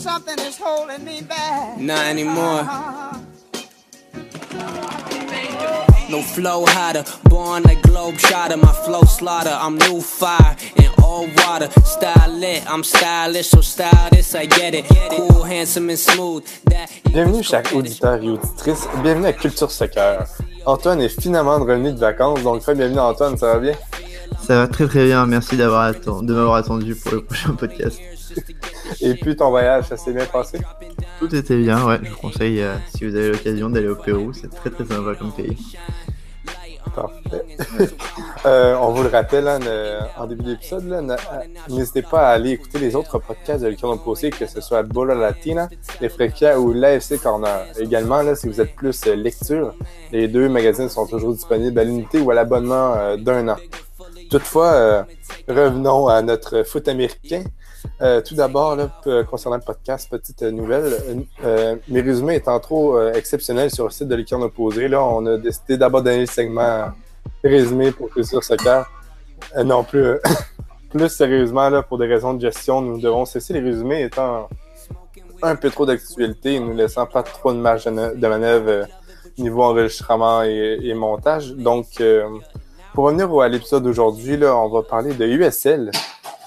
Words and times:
something 0.00 0.38
is 0.40 0.56
holding 0.58 1.04
me 1.04 1.20
back. 1.22 1.78
Not 1.78 2.04
anymore. 2.06 2.64
No 6.10 6.22
flow 6.22 6.64
hotter, 6.66 7.04
born 7.28 7.62
like 7.62 7.82
globe 7.82 8.18
shotter. 8.18 8.56
My 8.56 8.72
flow 8.84 9.02
slaughter, 9.02 9.56
I'm 9.60 9.76
new 9.78 10.00
fire 10.00 10.56
in 10.76 10.88
all 11.04 11.26
water. 11.36 11.68
Style 11.84 12.32
lit, 12.32 12.62
I'm 12.68 12.82
stylish, 12.82 13.48
so 13.50 13.60
stylish, 13.60 14.34
I 14.34 14.46
get 14.46 14.74
it. 14.74 14.86
Cool, 15.10 15.44
handsome 15.44 15.88
and 15.90 15.98
smooth. 15.98 16.44
That 16.64 16.90
Bienvenue, 17.12 17.42
chers 17.44 17.72
auditeurs 17.72 18.20
et 18.24 18.28
auditrices. 18.28 18.88
Bienvenue 19.02 19.26
à 19.26 19.32
Culture 19.32 19.70
Soccer. 19.70 20.24
Antoine 20.66 21.00
est 21.00 21.20
finalement 21.20 21.58
revenu 21.58 21.92
de 21.92 21.98
vacances, 21.98 22.42
donc 22.42 22.62
fais 22.62 22.74
bienvenue 22.74 22.98
Antoine, 23.00 23.36
ça 23.36 23.54
va 23.54 23.58
bien? 23.60 23.74
Ça 24.46 24.56
va 24.56 24.66
très 24.68 24.86
très 24.88 25.04
bien, 25.06 25.26
merci 25.26 25.56
d'avoir 25.56 25.92
atten- 25.92 26.24
de 26.26 26.34
m'avoir 26.34 26.56
attendu 26.56 26.94
pour 26.96 27.12
le 27.12 27.24
prochain 27.24 27.54
podcast. 27.54 27.98
Et 29.00 29.14
puis 29.14 29.36
ton 29.36 29.50
voyage, 29.50 29.84
ça 29.84 29.96
s'est 29.96 30.12
bien 30.12 30.26
passé? 30.26 30.60
Tout 31.18 31.34
était 31.34 31.56
bien, 31.56 31.84
ouais, 31.86 31.98
je 32.02 32.10
vous 32.10 32.16
conseille, 32.16 32.62
euh, 32.62 32.76
si 32.94 33.04
vous 33.04 33.14
avez 33.14 33.30
l'occasion, 33.32 33.70
d'aller 33.70 33.88
au 33.88 33.96
Pérou, 33.96 34.32
c'est 34.32 34.50
très 34.50 34.70
très 34.70 34.84
sympa 34.84 35.14
comme 35.18 35.32
pays. 35.32 35.56
Parfait. 36.94 37.44
Euh, 38.46 38.74
on 38.80 38.92
vous 38.92 39.02
le 39.02 39.10
rappelle 39.10 39.46
hein, 39.46 39.60
en 40.16 40.26
début 40.26 40.44
d'épisode, 40.44 40.90
euh, 40.90 41.16
n'hésitez 41.68 42.00
pas 42.00 42.28
à 42.28 42.30
aller 42.30 42.52
écouter 42.52 42.78
les 42.78 42.96
autres 42.96 43.18
podcasts 43.18 43.62
de 43.62 43.68
l'équipe 43.68 43.86
posé, 44.02 44.30
que 44.30 44.46
ce 44.46 44.62
soit 44.62 44.82
Bola 44.82 45.14
Latina, 45.14 45.68
Les 46.00 46.08
Fréquents 46.08 46.56
ou 46.56 46.72
l'AFC 46.72 47.20
Corner. 47.22 47.66
Également, 47.78 48.22
là, 48.22 48.34
si 48.34 48.48
vous 48.48 48.58
êtes 48.62 48.74
plus 48.74 49.04
lecture, 49.04 49.74
les 50.10 50.26
deux 50.26 50.48
magazines 50.48 50.88
sont 50.88 51.06
toujours 51.06 51.34
disponibles 51.34 51.78
à 51.78 51.84
l'unité 51.84 52.18
ou 52.18 52.30
à 52.30 52.34
l'abonnement 52.34 52.94
euh, 52.96 53.18
d'un 53.18 53.46
an. 53.48 53.56
Toutefois, 54.30 54.72
euh, 54.72 55.02
revenons 55.48 56.08
à 56.08 56.22
notre 56.22 56.62
foot 56.62 56.88
américain. 56.88 57.44
Euh, 58.02 58.20
tout 58.20 58.34
d'abord, 58.34 58.76
p- 59.04 59.22
concernant 59.30 59.56
le 59.56 59.62
podcast, 59.62 60.08
petite 60.10 60.42
euh, 60.42 60.50
nouvelle. 60.50 60.84
Euh, 60.84 61.14
euh, 61.44 61.76
mes 61.88 62.00
résumés 62.00 62.36
étant 62.36 62.58
trop 62.60 62.96
euh, 62.96 63.12
exceptionnels 63.14 63.70
sur 63.70 63.84
le 63.84 63.90
site 63.90 64.08
de 64.08 64.14
l'équipe 64.14 64.38
opposé, 64.38 64.88
là, 64.88 65.02
on 65.02 65.24
a 65.26 65.36
décidé 65.38 65.76
d'abord 65.76 66.02
donner 66.02 66.20
le 66.20 66.26
segment 66.26 66.86
résumé 67.44 67.90
pour 67.92 68.10
Culture 68.10 68.42
Soccer. 68.44 68.86
Euh, 69.56 69.64
non, 69.64 69.84
plus, 69.84 70.02
euh, 70.04 70.18
plus 70.90 71.08
sérieusement, 71.08 71.68
là, 71.70 71.82
pour 71.82 71.98
des 71.98 72.06
raisons 72.06 72.34
de 72.34 72.40
gestion, 72.40 72.80
nous 72.82 73.00
devons 73.00 73.24
cesser 73.24 73.52
les 73.54 73.60
résumés 73.60 74.02
étant 74.04 74.48
un 75.42 75.56
peu 75.56 75.70
trop 75.70 75.86
d'actualité 75.86 76.54
et 76.54 76.60
nous 76.60 76.74
laissant 76.74 77.06
pas 77.06 77.22
trop 77.22 77.52
de 77.52 77.58
marge 77.58 77.84
de 77.86 78.26
manœuvre 78.26 78.68
euh, 78.68 78.84
niveau 79.38 79.62
enregistrement 79.62 80.42
et, 80.42 80.78
et 80.82 80.92
montage. 80.94 81.52
Donc, 81.54 81.86
euh, 82.00 82.26
pour 82.94 83.04
revenir 83.04 83.30
à 83.40 83.48
l'épisode 83.48 83.82
d'aujourd'hui, 83.82 84.36
on 84.44 84.68
va 84.68 84.82
parler 84.82 85.14
de 85.14 85.26
USL. 85.26 85.90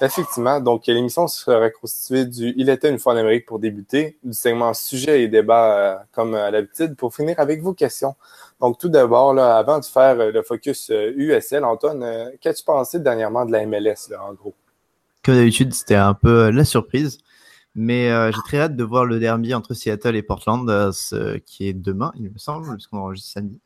Effectivement, 0.00 0.60
donc 0.60 0.86
l'émission 0.86 1.28
sera 1.28 1.70
constituée 1.70 2.24
du 2.24 2.52
Il 2.56 2.68
était 2.68 2.90
une 2.90 2.98
fois 2.98 3.14
en 3.14 3.16
Amérique 3.16 3.46
pour 3.46 3.58
débuter, 3.58 4.18
du 4.24 4.32
segment 4.32 4.74
sujet 4.74 5.22
et 5.22 5.28
débat 5.28 5.76
euh, 5.76 5.96
comme 6.12 6.34
à 6.34 6.50
l'habitude, 6.50 6.96
pour 6.96 7.14
finir 7.14 7.38
avec 7.38 7.62
vos 7.62 7.74
questions. 7.74 8.16
Donc 8.60 8.78
tout 8.78 8.88
d'abord, 8.88 9.38
avant 9.38 9.78
de 9.78 9.84
faire 9.84 10.18
euh, 10.20 10.32
le 10.32 10.42
focus 10.42 10.90
euh, 10.90 11.12
USL, 11.16 11.64
Antoine, 11.64 12.02
euh, 12.02 12.30
qu'as-tu 12.40 12.64
pensé 12.64 12.98
dernièrement 12.98 13.44
de 13.44 13.52
la 13.52 13.64
MLS, 13.66 14.10
là, 14.10 14.24
en 14.28 14.34
gros? 14.34 14.54
Comme 15.24 15.36
d'habitude, 15.36 15.72
c'était 15.72 15.94
un 15.94 16.12
peu 16.12 16.46
euh, 16.46 16.52
la 16.52 16.64
surprise, 16.66 17.18
mais 17.74 18.10
euh, 18.10 18.30
j'ai 18.30 18.40
très 18.44 18.58
hâte 18.58 18.76
de 18.76 18.84
voir 18.84 19.06
le 19.06 19.18
derby 19.18 19.54
entre 19.54 19.72
Seattle 19.72 20.16
et 20.16 20.22
Portland, 20.22 20.68
euh, 20.68 21.38
qui 21.46 21.66
est 21.66 21.72
demain, 21.72 22.12
il 22.16 22.30
me 22.30 22.38
semble, 22.38 22.66
parce 22.66 22.86
qu'on 22.88 22.98
enregistre 22.98 23.32
samedi. 23.32 23.58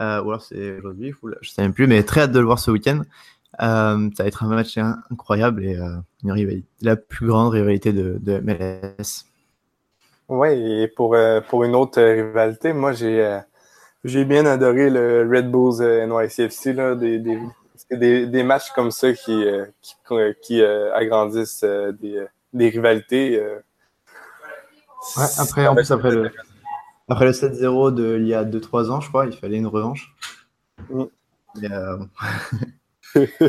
Euh, 0.00 0.22
ou 0.22 0.30
alors 0.30 0.42
c'est 0.42 0.78
aujourd'hui, 0.78 1.14
je 1.22 1.28
ne 1.28 1.52
sais 1.52 1.62
même 1.62 1.72
plus, 1.72 1.86
mais 1.86 2.02
très 2.02 2.22
hâte 2.22 2.32
de 2.32 2.40
le 2.40 2.46
voir 2.46 2.58
ce 2.58 2.70
week-end. 2.70 3.02
Euh, 3.62 4.10
ça 4.16 4.24
va 4.24 4.26
être 4.26 4.42
un 4.42 4.48
match 4.48 4.76
in- 4.78 4.98
incroyable 5.12 5.64
et 5.64 5.76
euh, 5.76 5.96
une 6.24 6.32
rivalité, 6.32 6.66
la 6.82 6.96
plus 6.96 7.28
grande 7.28 7.52
rivalité 7.52 7.92
de, 7.92 8.18
de 8.20 8.40
MLS. 8.40 9.26
Oui, 10.28 10.48
et 10.48 10.88
pour, 10.88 11.14
euh, 11.14 11.40
pour 11.40 11.64
une 11.64 11.74
autre 11.76 12.02
rivalité, 12.02 12.72
moi 12.72 12.92
j'ai 12.92 13.24
euh, 13.24 13.38
j'ai 14.04 14.24
bien 14.24 14.44
adoré 14.44 14.90
le 14.90 15.28
Red 15.30 15.50
Bulls 15.50 15.80
euh, 15.82 16.06
NYCFC, 16.06 16.72
là, 16.74 16.94
des, 16.94 17.18
des, 17.18 17.38
des, 17.90 18.26
des 18.26 18.42
matchs 18.42 18.70
comme 18.72 18.90
ça 18.90 19.12
qui, 19.12 19.44
euh, 19.44 19.64
qui, 19.80 19.94
qui 20.42 20.62
euh, 20.62 20.94
agrandissent 20.94 21.62
euh, 21.64 21.92
des, 21.92 22.24
des 22.52 22.68
rivalités. 22.68 23.38
euh. 23.38 23.60
Ouais, 25.16 25.24
après, 25.38 25.66
en 25.66 25.74
plus, 25.74 25.90
après 25.90 26.10
le, 26.10 26.30
après 27.08 27.26
le 27.26 27.32
7-0 27.32 27.94
de 27.94 28.18
il 28.18 28.26
y 28.26 28.34
a 28.34 28.44
2-3 28.44 28.90
ans, 28.90 29.00
je 29.00 29.08
crois, 29.08 29.26
il 29.26 29.32
fallait 29.32 29.58
une 29.58 29.66
revanche. 29.66 30.14
Mm. 30.90 31.04
Mais, 31.60 31.70
euh, 31.70 31.98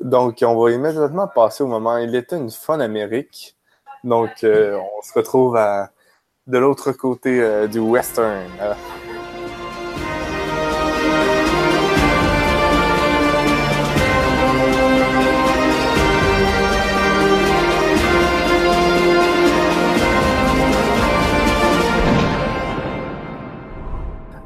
Donc, 0.00 0.42
on 0.42 0.56
va 0.60 0.70
immédiatement 0.70 1.28
passer 1.28 1.62
au 1.62 1.66
moment. 1.66 1.96
Il 1.98 2.14
était 2.14 2.36
une 2.36 2.50
fun 2.50 2.80
Amérique. 2.80 3.56
Donc, 4.04 4.44
euh, 4.44 4.78
on 4.98 5.02
se 5.02 5.12
retrouve 5.14 5.56
à, 5.56 5.90
de 6.46 6.58
l'autre 6.58 6.92
côté 6.92 7.40
euh, 7.40 7.66
du 7.66 7.78
western. 7.78 8.48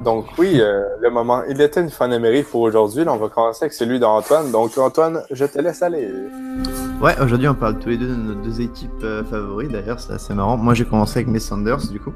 Donc 0.03 0.27
oui, 0.39 0.61
euh, 0.61 0.83
le 1.01 1.11
moment. 1.11 1.43
Il 1.49 1.61
était 1.61 1.81
une 1.81 1.91
fun 1.91 2.11
Amérique 2.11 2.49
pour 2.49 2.63
aujourd'hui. 2.63 3.05
On 3.07 3.17
va 3.17 3.29
commencer 3.29 3.65
avec 3.65 3.75
celui 3.75 3.99
d'Antoine. 3.99 4.51
Donc 4.51 4.77
Antoine, 4.79 5.23
je 5.31 5.45
te 5.45 5.59
laisse 5.59 5.83
aller. 5.83 6.11
Ouais, 7.03 7.15
aujourd'hui, 7.21 7.49
on 7.49 7.55
parle 7.55 7.79
tous 7.79 7.91
les 7.91 7.99
deux 7.99 8.09
de 8.09 8.15
nos 8.15 8.35
deux 8.35 8.61
équipes 8.61 8.91
euh, 9.03 9.25
favoris. 9.25 9.69
D'ailleurs, 9.69 10.01
c'est 10.01 10.13
assez 10.13 10.35
marrant. 10.35 10.57
Moi, 10.57 10.75
j'ai 10.75 10.85
commencé 10.85 11.19
avec 11.19 11.29
mes 11.29 11.39
Sanders, 11.39 11.87
du 11.91 12.01
coup. 12.01 12.13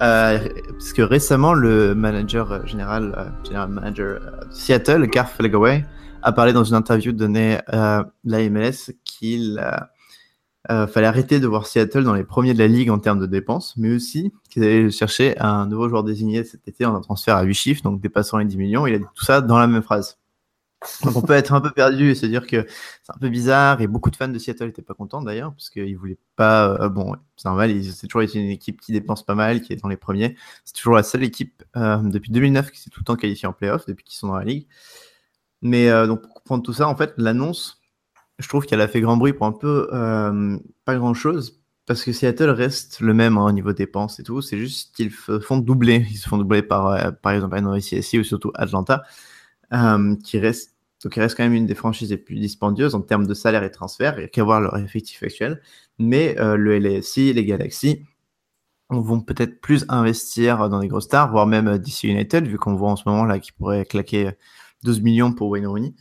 Euh, 0.00 0.38
parce 0.70 0.92
que 0.92 1.02
récemment, 1.02 1.54
le 1.54 1.94
manager 1.94 2.64
général, 2.66 3.14
euh, 3.16 3.24
general 3.44 3.68
manager 3.68 4.20
euh, 4.22 4.44
de 4.44 4.52
Seattle, 4.52 5.06
Garth 5.06 5.32
Flegaway, 5.36 5.84
a 6.22 6.32
parlé 6.32 6.52
dans 6.52 6.64
une 6.64 6.76
interview 6.76 7.12
donnée 7.12 7.58
à 7.66 8.04
la 8.24 8.48
MLS 8.48 8.92
qu'il 9.04 9.60
euh, 10.70 10.86
fallait 10.86 11.06
arrêter 11.06 11.40
de 11.40 11.46
voir 11.46 11.66
Seattle 11.66 12.04
dans 12.04 12.14
les 12.14 12.24
premiers 12.24 12.52
de 12.52 12.58
la 12.58 12.66
ligue 12.66 12.90
en 12.90 12.98
termes 12.98 13.20
de 13.20 13.26
dépenses, 13.26 13.74
mais 13.76 13.94
aussi 13.94 14.32
qu'ils 14.50 14.64
allaient 14.64 14.90
chercher 14.90 15.38
un 15.38 15.66
nouveau 15.66 15.88
joueur 15.88 16.04
désigné 16.04 16.44
cet 16.44 16.66
été 16.68 16.84
en 16.84 16.94
un 16.94 17.00
transfert 17.00 17.36
à 17.36 17.42
8 17.42 17.54
chiffres, 17.54 17.82
donc 17.82 18.00
dépassant 18.00 18.38
les 18.38 18.44
10 18.44 18.56
millions. 18.58 18.86
Il 18.86 18.94
a 18.94 18.98
dit 18.98 19.04
tout 19.14 19.24
ça 19.24 19.40
dans 19.40 19.58
la 19.58 19.66
même 19.66 19.82
phrase. 19.82 20.18
Donc 21.04 21.16
on 21.16 21.22
peut 21.22 21.32
être 21.32 21.52
un 21.54 21.60
peu 21.60 21.70
perdu 21.70 22.10
et 22.10 22.14
se 22.14 22.26
dire 22.26 22.46
que 22.46 22.64
c'est 23.02 23.12
un 23.12 23.18
peu 23.18 23.28
bizarre 23.28 23.80
et 23.80 23.88
beaucoup 23.88 24.10
de 24.10 24.16
fans 24.16 24.28
de 24.28 24.38
Seattle 24.38 24.66
n'étaient 24.66 24.82
pas 24.82 24.94
contents 24.94 25.22
d'ailleurs 25.22 25.52
parce 25.52 25.70
qu'ils 25.70 25.96
voulaient 25.96 26.18
pas. 26.36 26.80
euh, 26.80 26.88
bon, 26.88 27.16
c'est 27.36 27.48
normal, 27.48 27.82
c'est 27.82 28.06
toujours 28.06 28.22
une 28.22 28.50
équipe 28.50 28.80
qui 28.80 28.92
dépense 28.92 29.24
pas 29.24 29.34
mal, 29.34 29.60
qui 29.60 29.72
est 29.72 29.76
dans 29.76 29.88
les 29.88 29.96
premiers. 29.96 30.36
C'est 30.64 30.74
toujours 30.74 30.94
la 30.94 31.02
seule 31.02 31.24
équipe 31.24 31.64
euh, 31.76 31.96
depuis 31.98 32.30
2009 32.30 32.70
qui 32.70 32.80
s'est 32.80 32.90
tout 32.90 33.00
le 33.00 33.04
temps 33.04 33.16
qualifiée 33.16 33.48
en 33.48 33.52
playoff 33.52 33.86
depuis 33.86 34.04
qu'ils 34.04 34.18
sont 34.18 34.28
dans 34.28 34.36
la 34.36 34.44
ligue. 34.44 34.66
Mais 35.62 35.90
donc 36.06 36.22
pour 36.22 36.34
comprendre 36.34 36.62
tout 36.62 36.72
ça, 36.72 36.86
en 36.86 36.94
fait, 36.94 37.14
l'annonce, 37.16 37.77
je 38.38 38.48
trouve 38.48 38.66
qu'elle 38.66 38.80
a 38.80 38.88
fait 38.88 39.00
grand 39.00 39.16
bruit 39.16 39.32
pour 39.32 39.46
un 39.46 39.52
peu 39.52 39.88
euh, 39.92 40.58
pas 40.84 40.96
grand 40.96 41.14
chose 41.14 41.60
parce 41.88 42.04
que 42.04 42.12
Seattle 42.12 42.50
reste 42.50 43.00
le 43.00 43.14
même 43.14 43.38
hein, 43.38 43.46
au 43.46 43.52
niveau 43.52 43.72
dépenses 43.72 44.20
et 44.20 44.22
tout. 44.22 44.42
C'est 44.42 44.58
juste 44.58 44.94
qu'ils 44.94 45.10
se 45.10 45.40
font 45.40 45.56
doubler. 45.56 46.06
Ils 46.10 46.18
se 46.18 46.28
font 46.28 46.36
doubler 46.36 46.62
par, 46.62 46.88
euh, 46.88 47.10
par 47.10 47.32
exemple, 47.32 47.58
NYCFC 47.58 48.18
ou 48.18 48.24
surtout 48.24 48.52
Atlanta 48.54 49.02
euh, 49.72 50.14
qui 50.22 50.38
reste 50.38 50.74
donc 51.02 51.16
il 51.16 51.20
reste 51.20 51.36
quand 51.36 51.44
même 51.44 51.54
une 51.54 51.66
des 51.66 51.76
franchises 51.76 52.10
les 52.10 52.16
plus 52.16 52.40
dispendieuses 52.40 52.96
en 52.96 53.02
termes 53.02 53.26
de 53.26 53.32
salaire 53.32 53.62
et 53.62 53.70
transfert, 53.70 54.18
et 54.18 54.28
qu'à 54.28 54.42
voir 54.42 54.60
leur 54.60 54.76
effectif 54.78 55.22
actuel. 55.22 55.62
Mais 56.00 56.36
euh, 56.40 56.56
le 56.56 56.76
LAFC, 56.78 57.32
les 57.32 57.44
Galaxy 57.44 58.04
vont 58.90 59.20
peut-être 59.20 59.60
plus 59.60 59.84
investir 59.88 60.68
dans 60.68 60.80
des 60.80 60.88
grosses 60.88 61.04
stars, 61.04 61.30
voire 61.30 61.46
même 61.46 61.78
DC 61.78 62.04
United, 62.04 62.48
vu 62.48 62.58
qu'on 62.58 62.74
voit 62.74 62.90
en 62.90 62.96
ce 62.96 63.08
moment 63.08 63.24
là 63.24 63.38
qu'ils 63.38 63.54
pourraient 63.54 63.84
claquer 63.84 64.32
12 64.82 65.00
millions 65.02 65.32
pour 65.32 65.48
Wayne 65.50 65.68
Rooney. 65.68 65.94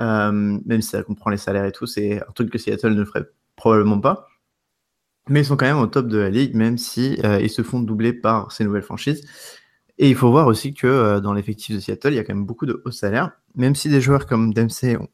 Euh, 0.00 0.58
même 0.64 0.82
si 0.82 0.90
ça 0.90 1.02
comprend 1.02 1.30
les 1.30 1.36
salaires 1.36 1.64
et 1.64 1.72
tout, 1.72 1.86
c'est 1.86 2.20
un 2.20 2.32
truc 2.34 2.50
que 2.50 2.58
Seattle 2.58 2.94
ne 2.94 3.04
ferait 3.04 3.26
probablement 3.56 4.00
pas. 4.00 4.28
Mais 5.28 5.40
ils 5.40 5.44
sont 5.44 5.56
quand 5.56 5.66
même 5.66 5.78
au 5.78 5.86
top 5.86 6.06
de 6.06 6.18
la 6.18 6.30
ligue, 6.30 6.54
même 6.54 6.78
si 6.78 7.18
euh, 7.24 7.40
ils 7.40 7.50
se 7.50 7.62
font 7.62 7.80
doubler 7.80 8.12
par 8.12 8.52
ces 8.52 8.64
nouvelles 8.64 8.82
franchises. 8.82 9.26
Et 9.98 10.08
il 10.10 10.14
faut 10.14 10.30
voir 10.30 10.46
aussi 10.46 10.74
que 10.74 10.86
euh, 10.86 11.20
dans 11.20 11.32
l'effectif 11.32 11.74
de 11.74 11.80
Seattle, 11.80 12.12
il 12.12 12.16
y 12.16 12.18
a 12.18 12.24
quand 12.24 12.34
même 12.34 12.46
beaucoup 12.46 12.66
de 12.66 12.82
hauts 12.84 12.90
salaires, 12.90 13.32
même 13.54 13.74
si 13.74 13.88
des 13.88 14.00
joueurs 14.00 14.26
comme 14.26 14.52
Dempsey 14.54 14.96
ont 14.96 15.08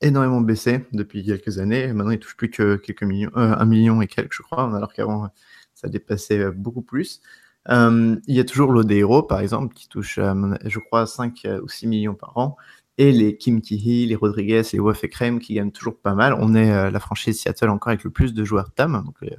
énormément 0.00 0.40
baissé 0.40 0.86
depuis 0.92 1.24
quelques 1.24 1.58
années. 1.58 1.92
Maintenant, 1.92 2.10
ils 2.12 2.18
touchent 2.18 2.36
plus 2.36 2.50
que 2.50 2.76
quelques 2.76 3.04
millions, 3.04 3.30
un 3.34 3.64
million 3.64 4.02
et 4.02 4.06
quelques, 4.08 4.34
je 4.34 4.42
crois, 4.42 4.74
alors 4.76 4.92
qu'avant, 4.92 5.28
ça 5.74 5.88
dépassait 5.88 6.50
beaucoup 6.50 6.82
plus. 6.82 7.22
Il 7.68 8.20
y 8.26 8.40
a 8.40 8.44
toujours 8.44 8.72
l'Odeiro, 8.72 9.22
par 9.22 9.40
exemple, 9.40 9.74
qui 9.74 9.88
touche, 9.88 10.16
je 10.16 10.78
crois, 10.80 11.06
5 11.06 11.46
ou 11.62 11.68
6 11.68 11.86
millions 11.86 12.14
par 12.14 12.36
an. 12.36 12.56
Et 12.96 13.10
les 13.10 13.36
Kim 13.36 13.60
Kihi, 13.60 14.06
les 14.06 14.14
Rodriguez, 14.14 14.62
les 14.72 14.78
Waf 14.78 15.02
Krem 15.08 15.40
qui 15.40 15.54
gagnent 15.54 15.72
toujours 15.72 15.96
pas 15.96 16.14
mal. 16.14 16.36
On 16.38 16.54
est 16.54 16.70
euh, 16.70 16.90
la 16.90 17.00
franchise 17.00 17.40
Seattle 17.40 17.70
encore 17.70 17.90
avec 17.90 18.04
le 18.04 18.10
plus 18.10 18.34
de 18.34 18.44
joueurs 18.44 18.72
TAM. 18.72 19.02
Donc, 19.04 19.16
euh, 19.22 19.30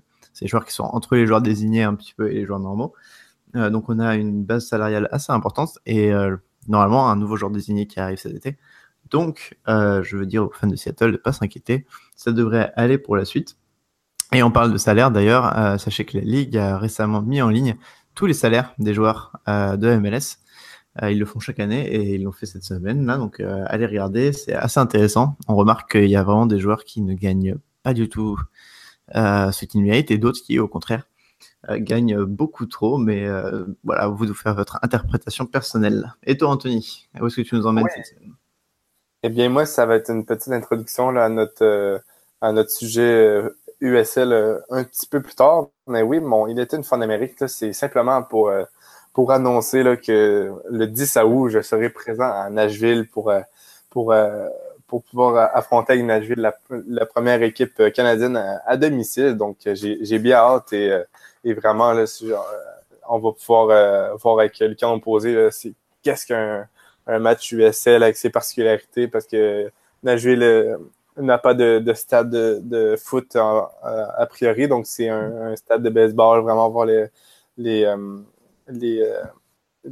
les 0.41 0.47
joueurs 0.47 0.65
qui 0.65 0.73
sont 0.73 0.83
entre 0.83 1.15
les 1.15 1.25
joueurs 1.25 1.41
désignés 1.41 1.83
un 1.83 1.95
petit 1.95 2.13
peu 2.13 2.29
et 2.29 2.33
les 2.33 2.45
joueurs 2.45 2.59
normaux. 2.59 2.93
Euh, 3.55 3.69
donc 3.69 3.89
on 3.89 3.99
a 3.99 4.15
une 4.15 4.43
base 4.43 4.67
salariale 4.67 5.07
assez 5.11 5.31
importante 5.31 5.79
et 5.85 6.11
euh, 6.11 6.35
normalement 6.67 7.09
un 7.09 7.15
nouveau 7.15 7.37
joueur 7.37 7.51
désigné 7.51 7.87
qui 7.87 7.99
arrive 7.99 8.17
cet 8.17 8.35
été. 8.35 8.57
Donc 9.11 9.57
je 9.67 10.17
veux 10.17 10.25
dire 10.25 10.43
aux 10.45 10.51
fans 10.51 10.67
de 10.67 10.75
Seattle 10.75 11.07
de 11.07 11.11
ne 11.11 11.17
pas 11.17 11.31
s'inquiéter, 11.31 11.85
ça 12.15 12.31
devrait 12.31 12.73
aller 12.75 12.97
pour 12.97 13.15
la 13.15 13.23
suite. 13.23 13.55
Et 14.33 14.41
on 14.41 14.49
parle 14.49 14.73
de 14.73 14.77
salaire 14.77 15.11
d'ailleurs. 15.11 15.79
Sachez 15.79 16.05
que 16.05 16.17
la 16.17 16.23
Ligue 16.23 16.57
a 16.57 16.79
récemment 16.79 17.21
mis 17.21 17.39
en 17.39 17.49
ligne 17.49 17.77
tous 18.15 18.25
les 18.25 18.33
salaires 18.33 18.73
des 18.79 18.95
joueurs 18.95 19.37
de 19.47 19.95
MLS. 19.97 20.39
Euh, 21.01 21.11
ils 21.11 21.19
le 21.19 21.25
font 21.25 21.39
chaque 21.39 21.59
année 21.59 21.85
et 21.87 22.15
ils 22.15 22.23
l'ont 22.23 22.31
fait 22.31 22.45
cette 22.45 22.63
semaine 22.63 23.05
là. 23.05 23.17
Donc 23.17 23.39
allez 23.39 23.85
regarder, 23.85 24.33
c'est 24.33 24.53
assez 24.53 24.79
intéressant. 24.79 25.37
On 25.47 25.55
remarque 25.55 25.91
qu'il 25.91 26.09
y 26.09 26.15
a 26.15 26.23
vraiment 26.23 26.45
des 26.45 26.59
joueurs 26.59 26.83
qui 26.83 27.01
ne 27.01 27.13
gagnent 27.13 27.57
pas 27.83 27.93
du 27.93 28.09
tout 28.09 28.39
ce 29.13 29.65
qu'ils 29.65 29.83
méritent 29.83 30.11
et 30.11 30.17
d'autres 30.17 30.41
qui 30.41 30.57
au 30.59 30.67
contraire 30.67 31.07
gagnent 31.69 32.23
beaucoup 32.23 32.65
trop. 32.65 32.97
Mais 32.97 33.27
voilà, 33.83 34.07
vous 34.07 34.25
devez 34.25 34.37
faire 34.37 34.55
votre 34.55 34.79
interprétation 34.81 35.45
personnelle. 35.45 36.13
Et 36.23 36.37
toi 36.37 36.49
Anthony, 36.49 37.07
où 37.19 37.27
est-ce 37.27 37.35
que 37.35 37.41
tu 37.41 37.55
nous 37.55 37.67
emmènes 37.67 37.87
cette 37.93 38.05
semaine? 38.05 38.33
Eh 39.23 39.29
bien 39.29 39.49
moi, 39.49 39.65
ça 39.65 39.85
va 39.85 39.95
être 39.95 40.11
une 40.11 40.25
petite 40.25 40.53
introduction 40.53 41.11
là, 41.11 41.25
à 41.25 41.29
notre 41.29 42.01
à 42.41 42.51
notre 42.51 42.69
sujet 42.69 43.41
USL 43.81 44.33
euh, 44.33 44.59
un 44.69 44.83
petit 44.83 45.07
peu 45.07 45.21
plus 45.21 45.35
tard. 45.35 45.67
Mais 45.87 46.01
oui, 46.01 46.19
bon, 46.19 46.47
il 46.47 46.59
était 46.59 46.77
une 46.77 46.83
fin 46.83 46.97
d'Amérique. 46.97 47.35
C'est 47.47 47.73
simplement 47.73 48.23
pour, 48.23 48.49
euh, 48.49 48.63
pour 49.15 49.31
annoncer 49.31 49.81
là, 49.81 49.95
que 49.95 50.51
le 50.69 50.87
10 50.87 51.17
août, 51.23 51.47
je 51.47 51.61
serai 51.61 51.89
présent 51.89 52.29
à 52.29 52.49
Nashville 52.49 53.07
pour, 53.07 53.31
euh, 53.31 53.39
pour, 53.89 54.13
pour 54.87 55.03
pouvoir 55.03 55.55
affronter 55.55 55.93
avec 55.93 56.05
Nashville 56.05 56.51
la, 56.69 57.05
première 57.05 57.41
équipe 57.41 57.81
canadienne 57.93 58.35
à, 58.35 58.75
domicile. 58.75 59.35
Donc, 59.35 59.59
j'ai 59.63 60.19
bien 60.19 60.35
hâte 60.35 60.73
et, 60.73 61.01
et 61.45 61.53
vraiment, 61.53 61.93
là, 61.93 62.03
on 63.07 63.19
va 63.19 63.31
pouvoir 63.31 64.17
voir 64.17 64.39
avec 64.39 64.61
camp 64.77 64.93
opposé 64.93 65.49
qu'est-ce 66.03 66.25
qu'un 66.25 66.67
un 67.07 67.19
match 67.19 67.53
USL 67.53 68.03
avec 68.03 68.17
ses 68.17 68.29
particularités? 68.29 69.07
Parce 69.07 69.27
que 69.27 69.71
Nashville 70.03 70.77
n'a 71.15 71.37
pas 71.37 71.53
de, 71.53 71.79
de 71.79 71.93
stade 71.93 72.29
de, 72.29 72.59
de 72.61 72.97
foot 72.97 73.33
a 73.37 74.25
priori, 74.29 74.67
donc 74.67 74.87
c'est 74.87 75.07
un, 75.07 75.51
un, 75.51 75.55
stade 75.55 75.83
de 75.83 75.89
baseball, 75.89 76.41
vraiment 76.41 76.69
voir 76.69 76.85
les, 76.85 77.05
les, 77.57 77.85
euh, 77.85 77.95
les 78.67 79.01
euh, 79.01 79.89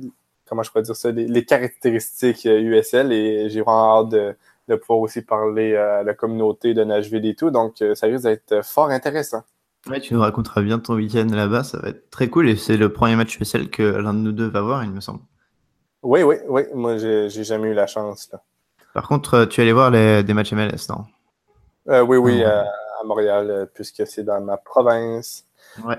comment 0.48 0.64
je 0.64 0.72
pourrais 0.72 0.84
dire 0.84 0.96
ça, 0.96 1.12
les, 1.12 1.28
les, 1.28 1.46
caractéristiques 1.46 2.46
USL 2.46 3.12
et 3.12 3.50
j'ai 3.50 3.62
vraiment 3.62 4.00
hâte 4.00 4.10
de, 4.10 4.36
de, 4.68 4.76
pouvoir 4.76 5.00
aussi 5.00 5.22
parler 5.22 5.76
à 5.76 6.04
la 6.04 6.14
communauté 6.14 6.74
de 6.74 6.84
Nashville 6.84 7.26
et 7.26 7.36
tout, 7.36 7.52
donc 7.52 7.82
euh, 7.82 7.96
ça 7.96 8.08
risque 8.08 8.24
d'être 8.24 8.64
fort 8.64 8.90
intéressant. 8.90 9.44
Ouais, 9.90 10.00
tu 10.00 10.14
nous 10.14 10.22
raconteras 10.22 10.62
bien 10.62 10.80
ton 10.80 10.96
week-end 10.96 11.28
là-bas, 11.30 11.64
ça 11.64 11.80
va 11.80 11.90
être 11.90 12.10
très 12.10 12.30
cool 12.30 12.50
et 12.50 12.56
c'est 12.56 12.78
le 12.78 12.92
premier 12.92 13.16
match 13.16 13.40
USL 13.40 13.70
que 13.70 13.84
l'un 13.84 14.14
de 14.14 14.20
nous 14.20 14.32
deux 14.32 14.48
va 14.48 14.62
voir, 14.62 14.84
il 14.84 14.92
me 14.92 15.02
semble. 15.02 15.20
Oui, 16.02 16.24
oui, 16.24 16.36
oui, 16.48 16.64
moi 16.74 16.98
j'ai 16.98 17.30
jamais 17.30 17.70
eu 17.70 17.74
la 17.74 17.88
chance 17.88 18.30
là. 18.32 18.42
Par 18.94 19.08
contre, 19.08 19.46
tu 19.46 19.60
allais 19.62 19.72
voir 19.72 19.90
les, 19.90 20.24
des 20.24 20.34
matchs 20.34 20.54
MLS, 20.54 20.88
non? 20.90 21.06
Euh, 21.90 22.02
Oui, 22.02 22.18
oui, 22.18 22.44
à, 22.44 22.62
à 22.62 23.04
Montréal, 23.06 23.50
euh, 23.50 23.66
puisque 23.66 24.06
c'est 24.06 24.24
dans 24.24 24.40
ma 24.40 24.58
province. 24.58 25.46
Ouais. 25.84 25.98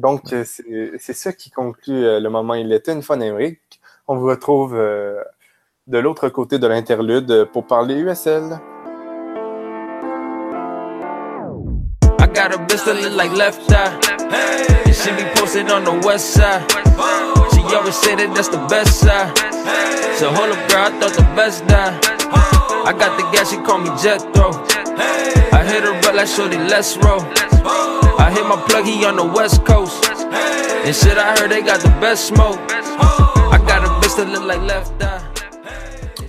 Donc, 0.00 0.34
c'est 0.44 1.12
ça 1.12 1.32
qui 1.34 1.50
conclut 1.50 2.04
euh, 2.06 2.20
le 2.20 2.30
moment 2.30 2.54
Il 2.54 2.72
était 2.72 2.92
une 2.92 3.02
fois 3.02 3.16
d'Amérique. 3.16 3.80
On 4.08 4.16
vous 4.16 4.26
retrouve 4.26 4.74
euh, 4.74 5.22
de 5.86 5.98
l'autre 5.98 6.30
côté 6.30 6.58
de 6.58 6.66
l'interlude 6.66 7.48
pour 7.52 7.66
parler 7.66 7.96
USL. 7.96 8.58
I 12.18 12.26
got 12.32 12.54
a 12.54 12.58
bitch 12.58 12.84
that 12.84 12.94
look 12.94 13.14
like 13.14 13.32
left 13.36 13.70
eye. 13.70 13.90
She 14.90 15.10
be 15.12 15.24
posted 15.34 15.70
on 15.70 15.84
the 15.84 16.06
west 16.06 16.32
side. 16.32 16.62
She 17.52 17.60
always 17.74 17.94
say 17.94 18.14
that 18.14 18.34
that's 18.34 18.48
the 18.48 18.64
best 18.68 19.00
side. 19.00 19.36
So 20.16 20.30
hold 20.30 20.56
up, 20.56 20.68
girl, 20.70 20.86
I 20.86 20.90
thought 20.98 21.12
the 21.12 21.26
best 21.36 21.66
die. 21.66 21.98
I 22.86 22.92
got 22.98 23.18
the 23.18 23.24
gas, 23.32 23.50
she 23.50 23.58
call 23.58 23.78
me 23.78 23.90
Jethro. 24.00 24.50
I 25.52 25.62
hit 25.64 25.82
her 25.84 26.00
but 26.00 26.14
like 26.14 26.28
shorty, 26.28 26.56
let's 26.56 26.96
roll. 26.98 27.99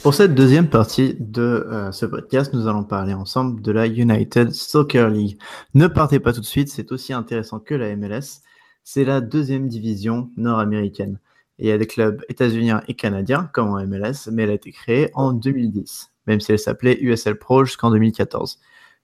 Pour 0.02 0.16
cette 0.16 0.34
deuxième 0.34 0.68
partie 0.68 1.16
de 1.20 1.42
euh, 1.44 1.92
ce 1.92 2.08
podcast, 2.08 2.54
nous 2.54 2.68
allons 2.68 2.84
parler 2.84 3.14
ensemble 3.14 3.62
de 3.62 3.72
la 3.72 3.86
United 3.86 4.52
Soccer 4.52 5.10
League. 5.10 5.38
Ne 5.76 5.86
partez 5.86 6.20
pas 6.20 6.34
tout 6.34 6.42
de 6.42 6.46
suite, 6.46 6.70
c'est 6.70 6.92
aussi 6.92 7.14
intéressant 7.14 7.60
que 7.60 7.76
la 7.76 7.96
MLS. 7.96 8.42
C'est 8.84 9.06
la 9.06 9.22
deuxième 9.22 9.68
division 9.68 10.32
nord-américaine. 10.38 11.20
Il 11.60 11.68
y 11.68 11.72
a 11.72 11.78
des 11.78 11.86
clubs 11.86 12.24
états-uniens 12.30 12.82
et 12.88 12.96
canadiens, 12.96 13.48
comme 13.54 13.70
en 13.70 13.86
MLS, 13.86 14.28
mais 14.32 14.44
elle 14.44 14.50
a 14.50 14.54
été 14.54 14.72
créée 14.72 15.12
en 15.14 15.34
2010, 15.34 16.12
même 16.26 16.40
si 16.40 16.52
elle 16.52 16.58
s'appelait 16.58 16.98
USL 17.00 17.38
Pro 17.38 17.64
jusqu'en 17.64 17.92
2014. 17.92 18.58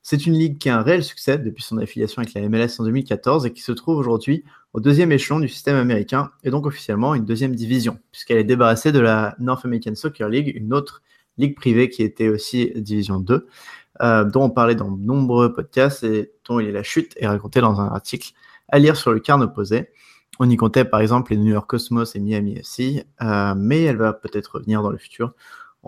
C'est 0.10 0.26
une 0.26 0.36
ligue 0.36 0.58
qui 0.58 0.70
a 0.70 0.80
un 0.80 0.84
réel 0.84 1.04
succès 1.04 1.38
depuis 1.38 1.64
son 1.64 1.80
affiliation 1.80 2.22
avec 2.22 2.34
la 2.34 2.48
MLS 2.48 2.80
en 2.80 2.86
2014 2.86 3.46
et 3.46 3.52
qui 3.52 3.62
se 3.62 3.74
trouve 3.74 3.98
aujourd'hui 3.98 4.46
au 4.72 4.80
deuxième 4.80 5.12
échelon 5.12 5.42
du 5.42 5.50
système 5.50 5.76
américain 5.76 6.32
et 6.46 6.50
donc 6.50 6.66
officiellement 6.66 7.14
une 7.14 7.26
deuxième 7.26 7.54
division, 7.54 8.00
puisqu'elle 8.14 8.38
est 8.38 8.46
débarrassée 8.46 8.94
de 8.94 9.02
la 9.02 9.36
North 9.38 9.66
American 9.66 9.96
Soccer 9.96 10.30
League, 10.30 10.54
une 10.56 10.74
autre 10.74 11.02
ligue 11.38 11.58
privée 11.58 11.90
qui 11.90 12.04
était 12.04 12.30
aussi 12.30 12.72
division 12.78 13.20
2, 13.20 13.48
euh, 14.00 14.24
dont 14.24 14.44
on 14.44 14.50
parlait 14.50 14.76
dans 14.76 14.90
de 14.90 15.06
nombreux 15.06 15.52
podcasts 15.52 16.06
et 16.06 16.32
dont 16.48 16.62
il 16.62 16.70
est 16.70 16.72
la 16.72 16.84
chute 16.84 17.12
est 17.18 17.28
racontée 17.28 17.60
dans 17.60 17.82
un 17.82 17.88
article 17.88 18.32
à 18.70 18.80
lire 18.80 18.96
sur 18.96 19.12
le 19.12 19.20
carne 19.20 19.44
opposé. 19.44 19.90
On 20.40 20.50
y 20.50 20.56
comptait 20.56 20.86
par 20.86 21.02
exemple 21.02 21.34
les 21.34 21.38
New 21.38 21.52
York 21.52 21.70
Cosmos 21.70 22.16
et 22.16 22.22
Miami 22.22 22.56
FC, 22.60 23.04
euh, 23.22 23.56
mais 23.58 23.84
elle 23.84 23.98
va 23.98 24.14
peut-être 24.14 24.56
revenir 24.56 24.82
dans 24.84 24.92
le 24.92 24.98
futur. 24.98 25.34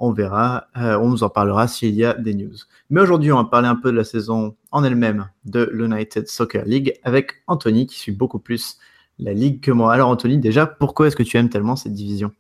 On 0.02 0.12
verra, 0.12 0.68
euh, 0.78 0.98
on 0.98 1.10
nous 1.10 1.24
en 1.24 1.30
parlera 1.30 1.68
s'il 1.68 1.94
y 1.94 2.06
a 2.06 2.14
des 2.14 2.34
news. 2.34 2.56
Mais 2.90 3.02
aujourd'hui, 3.02 3.32
on 3.32 3.38
va 3.38 3.44
parler 3.44 3.68
un 3.68 3.76
peu 3.76 3.92
de 3.92 3.98
la 3.98 4.04
saison 4.04 4.56
en 4.72 4.84
elle-même 4.84 5.30
de 5.46 5.70
l'United 5.74 6.28
Soccer 6.28 6.64
League 6.66 7.00
avec 7.04 7.34
Anthony 7.48 7.86
qui 7.86 8.00
suit 8.00 8.14
beaucoup 8.14 8.40
plus 8.40 8.78
la 9.20 9.34
ligue 9.34 9.62
que 9.62 9.72
moi. 9.72 9.94
Alors 9.94 10.10
Anthony, 10.10 10.38
déjà, 10.38 10.66
pourquoi 10.66 11.08
est-ce 11.08 11.16
que 11.16 11.24
tu 11.24 11.38
aimes 11.38 11.50
tellement 11.50 11.76
cette 11.76 11.94
division? 11.94 12.32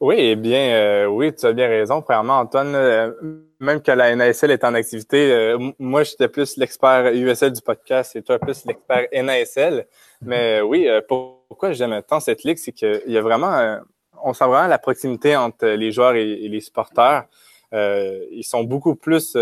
Oui, 0.00 0.16
eh 0.18 0.36
bien, 0.36 0.72
euh, 0.76 1.06
oui, 1.06 1.34
tu 1.34 1.44
as 1.44 1.52
bien 1.52 1.68
raison. 1.68 2.00
Premièrement, 2.00 2.38
Antoine, 2.38 2.74
euh, 2.74 3.12
même 3.60 3.82
que 3.82 3.92
la 3.92 4.16
NASL 4.16 4.50
est 4.50 4.64
en 4.64 4.72
activité, 4.72 5.30
euh, 5.30 5.58
moi, 5.78 6.04
j'étais 6.04 6.28
plus 6.28 6.56
l'expert 6.56 7.12
USL 7.12 7.52
du 7.52 7.60
podcast 7.60 8.16
et 8.16 8.22
toi 8.22 8.38
plus 8.38 8.64
l'expert 8.64 9.06
NASL. 9.12 9.86
Mais 10.22 10.62
oui, 10.62 10.88
pourquoi 11.06 11.72
j'aime 11.72 12.00
tant 12.08 12.18
cette 12.18 12.44
ligue, 12.44 12.56
c'est 12.56 12.72
qu'il 12.72 13.02
y 13.08 13.18
a 13.18 13.20
vraiment, 13.20 13.80
on 14.24 14.32
sent 14.32 14.46
vraiment 14.46 14.68
la 14.68 14.78
proximité 14.78 15.36
entre 15.36 15.66
les 15.66 15.92
joueurs 15.92 16.14
et, 16.14 16.48
les 16.48 16.60
supporters. 16.60 17.24
ils 17.72 18.44
sont 18.44 18.64
beaucoup 18.64 18.94
plus, 18.94 19.36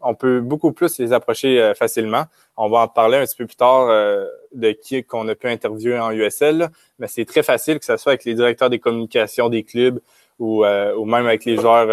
on 0.00 0.14
peut 0.14 0.40
beaucoup 0.40 0.72
plus 0.72 0.98
les 0.98 1.12
approcher 1.12 1.72
facilement. 1.76 2.24
On 2.56 2.68
va 2.68 2.80
en 2.80 2.88
parler 2.88 3.16
un 3.18 3.24
petit 3.24 3.36
peu 3.36 3.46
plus 3.46 3.56
tard 3.56 3.88
euh, 3.88 4.26
de 4.52 4.72
qui 4.72 5.02
qu'on 5.04 5.26
a 5.28 5.34
pu 5.34 5.48
interviewer 5.48 5.98
en 5.98 6.10
USL, 6.10 6.68
mais 6.98 7.08
c'est 7.08 7.24
très 7.24 7.42
facile 7.42 7.78
que 7.78 7.84
ce 7.84 7.96
soit 7.96 8.12
avec 8.12 8.24
les 8.24 8.34
directeurs 8.34 8.68
des 8.68 8.78
communications 8.78 9.48
des 9.48 9.62
clubs 9.62 10.00
ou, 10.38 10.64
euh, 10.64 10.94
ou 10.96 11.06
même 11.06 11.26
avec 11.26 11.44
les 11.46 11.56
joueurs 11.56 11.88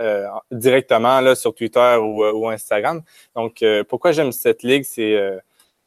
euh, 0.00 0.26
directement 0.50 1.20
là, 1.20 1.36
sur 1.36 1.54
Twitter 1.54 1.96
ou, 2.00 2.48
Instagram. 2.48 3.02
Donc, 3.36 3.64
pourquoi 3.88 4.10
j'aime 4.10 4.32
cette 4.32 4.64
ligue, 4.64 4.82
c'est 4.84 5.16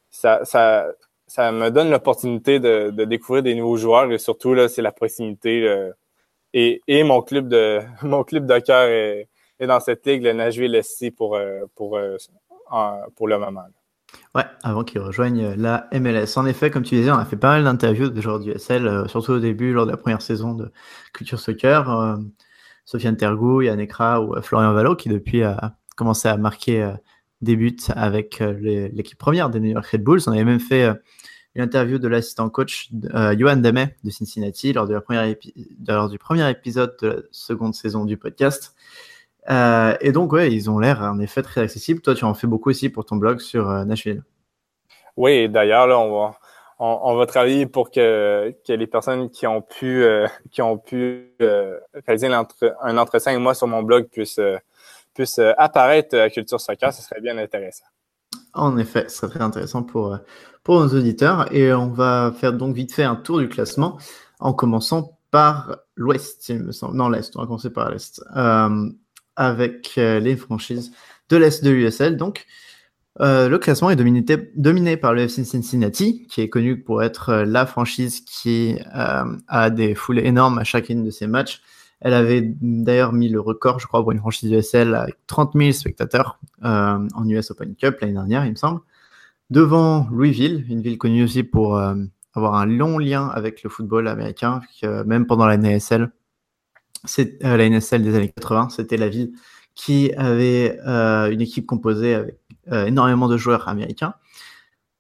ça, 0.09 0.87
ça 1.27 1.51
me 1.51 1.69
donne 1.69 1.89
l'opportunité 1.89 2.59
de, 2.59 2.89
découvrir 3.05 3.43
des 3.43 3.55
nouveaux 3.55 3.77
joueurs 3.77 4.11
et 4.11 4.17
surtout 4.17 4.53
là, 4.53 4.67
c'est 4.67 4.81
la 4.81 4.91
proximité. 4.91 5.91
et, 6.53 6.81
et 6.87 7.03
mon 7.03 7.21
club 7.21 7.47
de 7.47 7.81
mon 8.03 8.23
club 8.23 8.45
de 8.45 8.59
cœur 8.59 8.87
est, 8.87 9.27
dans 9.59 9.79
cette 9.79 10.05
ligue, 10.05 10.23
le 10.23 10.33
Nashville 10.33 10.79
SC 10.83 11.11
pour 11.15 11.37
pour 11.75 11.99
pour 13.15 13.27
le 13.27 13.39
moment. 13.39 13.65
Ouais, 14.33 14.43
avant 14.63 14.83
qu'ils 14.83 15.01
rejoignent 15.01 15.53
la 15.55 15.87
MLS. 15.93 16.37
En 16.37 16.45
effet, 16.45 16.69
comme 16.69 16.83
tu 16.83 16.95
disais, 16.95 17.11
on 17.11 17.17
a 17.17 17.25
fait 17.25 17.37
pas 17.37 17.49
mal 17.49 17.63
d'interviews 17.63 18.09
de 18.09 18.21
joueurs 18.21 18.39
du 18.39 18.51
SL, 18.57 18.87
euh, 18.87 19.07
surtout 19.07 19.33
au 19.33 19.39
début, 19.39 19.73
lors 19.73 19.85
de 19.85 19.91
la 19.91 19.97
première 19.97 20.21
saison 20.21 20.53
de 20.53 20.71
Culture 21.13 21.39
Soccer. 21.39 21.89
Euh, 21.89 22.17
Sofiane 22.85 23.17
Tergou, 23.17 23.61
Yann 23.61 23.79
Ekra 23.79 24.21
ou 24.21 24.35
euh, 24.35 24.41
Florian 24.41 24.73
Valo, 24.73 24.95
qui 24.95 25.09
depuis 25.09 25.43
a 25.43 25.75
commencé 25.95 26.27
à 26.27 26.37
marquer 26.37 26.93
des 27.41 27.55
buts 27.55 27.77
avec 27.89 28.39
l'équipe 28.39 29.17
première 29.17 29.49
des 29.49 29.59
New 29.59 29.71
York 29.71 29.85
Red 29.87 30.03
Bulls. 30.03 30.21
On 30.27 30.31
avait 30.31 30.43
même 30.43 30.59
fait 30.59 30.87
une 31.53 31.61
interview 31.61 31.99
de 31.99 32.07
l'assistant 32.07 32.49
coach 32.49 32.89
Johan 33.37 33.57
Damet 33.57 33.95
de 34.03 34.09
Cincinnati 34.09 34.73
lors, 34.73 34.87
de 34.87 34.93
la 34.93 35.01
première 35.01 35.35
lors 35.87 36.09
du 36.09 36.17
premier 36.17 36.49
épisode 36.49 36.95
de 37.01 37.07
la 37.07 37.15
seconde 37.31 37.75
saison 37.75 38.05
du 38.05 38.17
podcast. 38.17 38.75
Euh, 39.49 39.95
et 40.01 40.11
donc, 40.11 40.33
ouais, 40.33 40.51
ils 40.51 40.69
ont 40.69 40.79
l'air 40.79 41.01
en 41.01 41.19
effet 41.19 41.41
très 41.41 41.61
accessibles. 41.61 42.01
Toi, 42.01 42.15
tu 42.15 42.25
en 42.25 42.33
fais 42.33 42.47
beaucoup 42.47 42.69
aussi 42.69 42.89
pour 42.89 43.05
ton 43.05 43.15
blog 43.15 43.39
sur 43.39 43.69
euh, 43.69 43.85
Nashville. 43.85 44.23
Oui, 45.17 45.47
d'ailleurs, 45.49 45.87
là, 45.87 45.99
on 46.79 47.15
va, 47.15 47.25
travailler 47.25 47.67
pour 47.67 47.91
que, 47.91 48.53
les 48.67 48.87
personnes 48.87 49.29
qui 49.29 49.47
ont 49.47 49.61
pu, 49.61 50.03
euh, 50.03 50.27
qui 50.51 50.61
ont 50.61 50.77
pu 50.77 51.31
réaliser 52.05 52.27
un 52.27 52.97
entretien 52.97 53.31
avec 53.31 53.41
moi 53.41 53.53
sur 53.53 53.67
mon 53.67 53.83
blog 53.83 54.07
puissent, 54.09 54.41
puissent 55.15 55.41
apparaître 55.57 56.15
à 56.17 56.29
Culture 56.29 56.61
Soccer. 56.61 56.93
Ce 56.93 57.01
serait 57.01 57.21
bien 57.21 57.37
intéressant. 57.39 57.85
En 58.53 58.77
effet, 58.77 59.05
ce 59.07 59.17
serait 59.17 59.29
très 59.29 59.41
intéressant 59.41 59.81
pour, 59.81 60.17
pour 60.63 60.79
nos 60.79 60.89
auditeurs. 60.89 61.51
Et 61.51 61.73
on 61.73 61.87
va 61.87 62.33
faire 62.37 62.53
donc 62.53 62.75
vite 62.75 62.93
fait 62.93 63.03
un 63.03 63.15
tour 63.15 63.39
du 63.39 63.49
classement 63.49 63.97
en 64.39 64.53
commençant 64.53 65.17
par 65.31 65.77
l'ouest, 65.95 66.47
il 66.49 66.63
me 66.63 66.71
semble. 66.71 66.95
Non, 66.95 67.09
l'est, 67.09 67.35
on 67.35 67.41
va 67.41 67.45
commencer 67.47 67.69
par 67.69 67.89
l'est 67.89 68.21
avec 69.37 69.93
euh, 69.97 70.19
les 70.19 70.37
franchises 70.37 70.91
de 71.27 71.37
l'Est 71.37 71.63
de 71.63 71.71
l'USL. 71.71 72.15
Donc, 72.15 72.45
le 73.19 73.55
classement 73.57 73.89
est 73.89 73.95
dominé, 73.95 74.23
dominé, 74.55 74.97
par 74.97 75.13
le 75.13 75.23
FC 75.23 75.43
Cincinnati, 75.43 76.27
qui 76.27 76.41
est 76.41 76.49
connu 76.49 76.81
pour 76.81 77.01
être 77.01 77.33
la 77.33 77.65
franchise 77.65 78.21
qui 78.21 78.77
a 78.93 79.69
des 79.69 79.95
foules 79.95 80.19
énormes 80.19 80.59
à 80.59 80.63
chacune 80.63 81.03
de 81.03 81.09
ses 81.09 81.27
matchs. 81.27 81.61
Elle 82.05 82.13
avait 82.13 82.53
d'ailleurs 82.61 83.13
mis 83.13 83.29
le 83.29 83.39
record, 83.39 83.79
je 83.79 83.87
crois, 83.87 84.01
pour 84.01 84.11
une 84.11 84.19
franchise 84.19 84.51
USL 84.51 84.93
avec 84.93 85.15
30 85.25 85.53
000 85.55 85.71
spectateurs 85.71 86.39
en 86.61 87.27
US 87.27 87.49
Open 87.49 87.75
Cup 87.75 87.97
l'année 87.99 88.13
dernière, 88.13 88.45
il 88.45 88.51
me 88.51 88.55
semble. 88.55 88.81
Devant 89.49 90.07
Louisville, 90.11 90.65
une 90.69 90.81
ville 90.81 90.99
connue 90.99 91.23
aussi 91.23 91.43
pour 91.43 91.81
avoir 92.35 92.55
un 92.55 92.67
long 92.67 92.99
lien 92.99 93.27
avec 93.29 93.63
le 93.63 93.71
football 93.71 94.07
américain, 94.07 94.61
même 94.83 95.25
pendant 95.25 95.47
la 95.47 95.57
NSL, 95.57 96.11
c'est 97.05 97.43
euh, 97.43 97.57
la 97.57 97.69
NSL 97.69 98.03
des 98.03 98.15
années 98.15 98.31
80, 98.35 98.69
c'était 98.69 98.97
la 98.97 99.09
ville 99.09 99.33
qui 99.73 100.13
avait 100.13 100.79
euh, 100.87 101.31
une 101.31 101.41
équipe 101.41 101.65
composée 101.65 102.13
avec 102.13 102.39
euh, 102.71 102.85
énormément 102.85 103.27
de 103.27 103.37
joueurs 103.37 103.67
américains. 103.67 104.13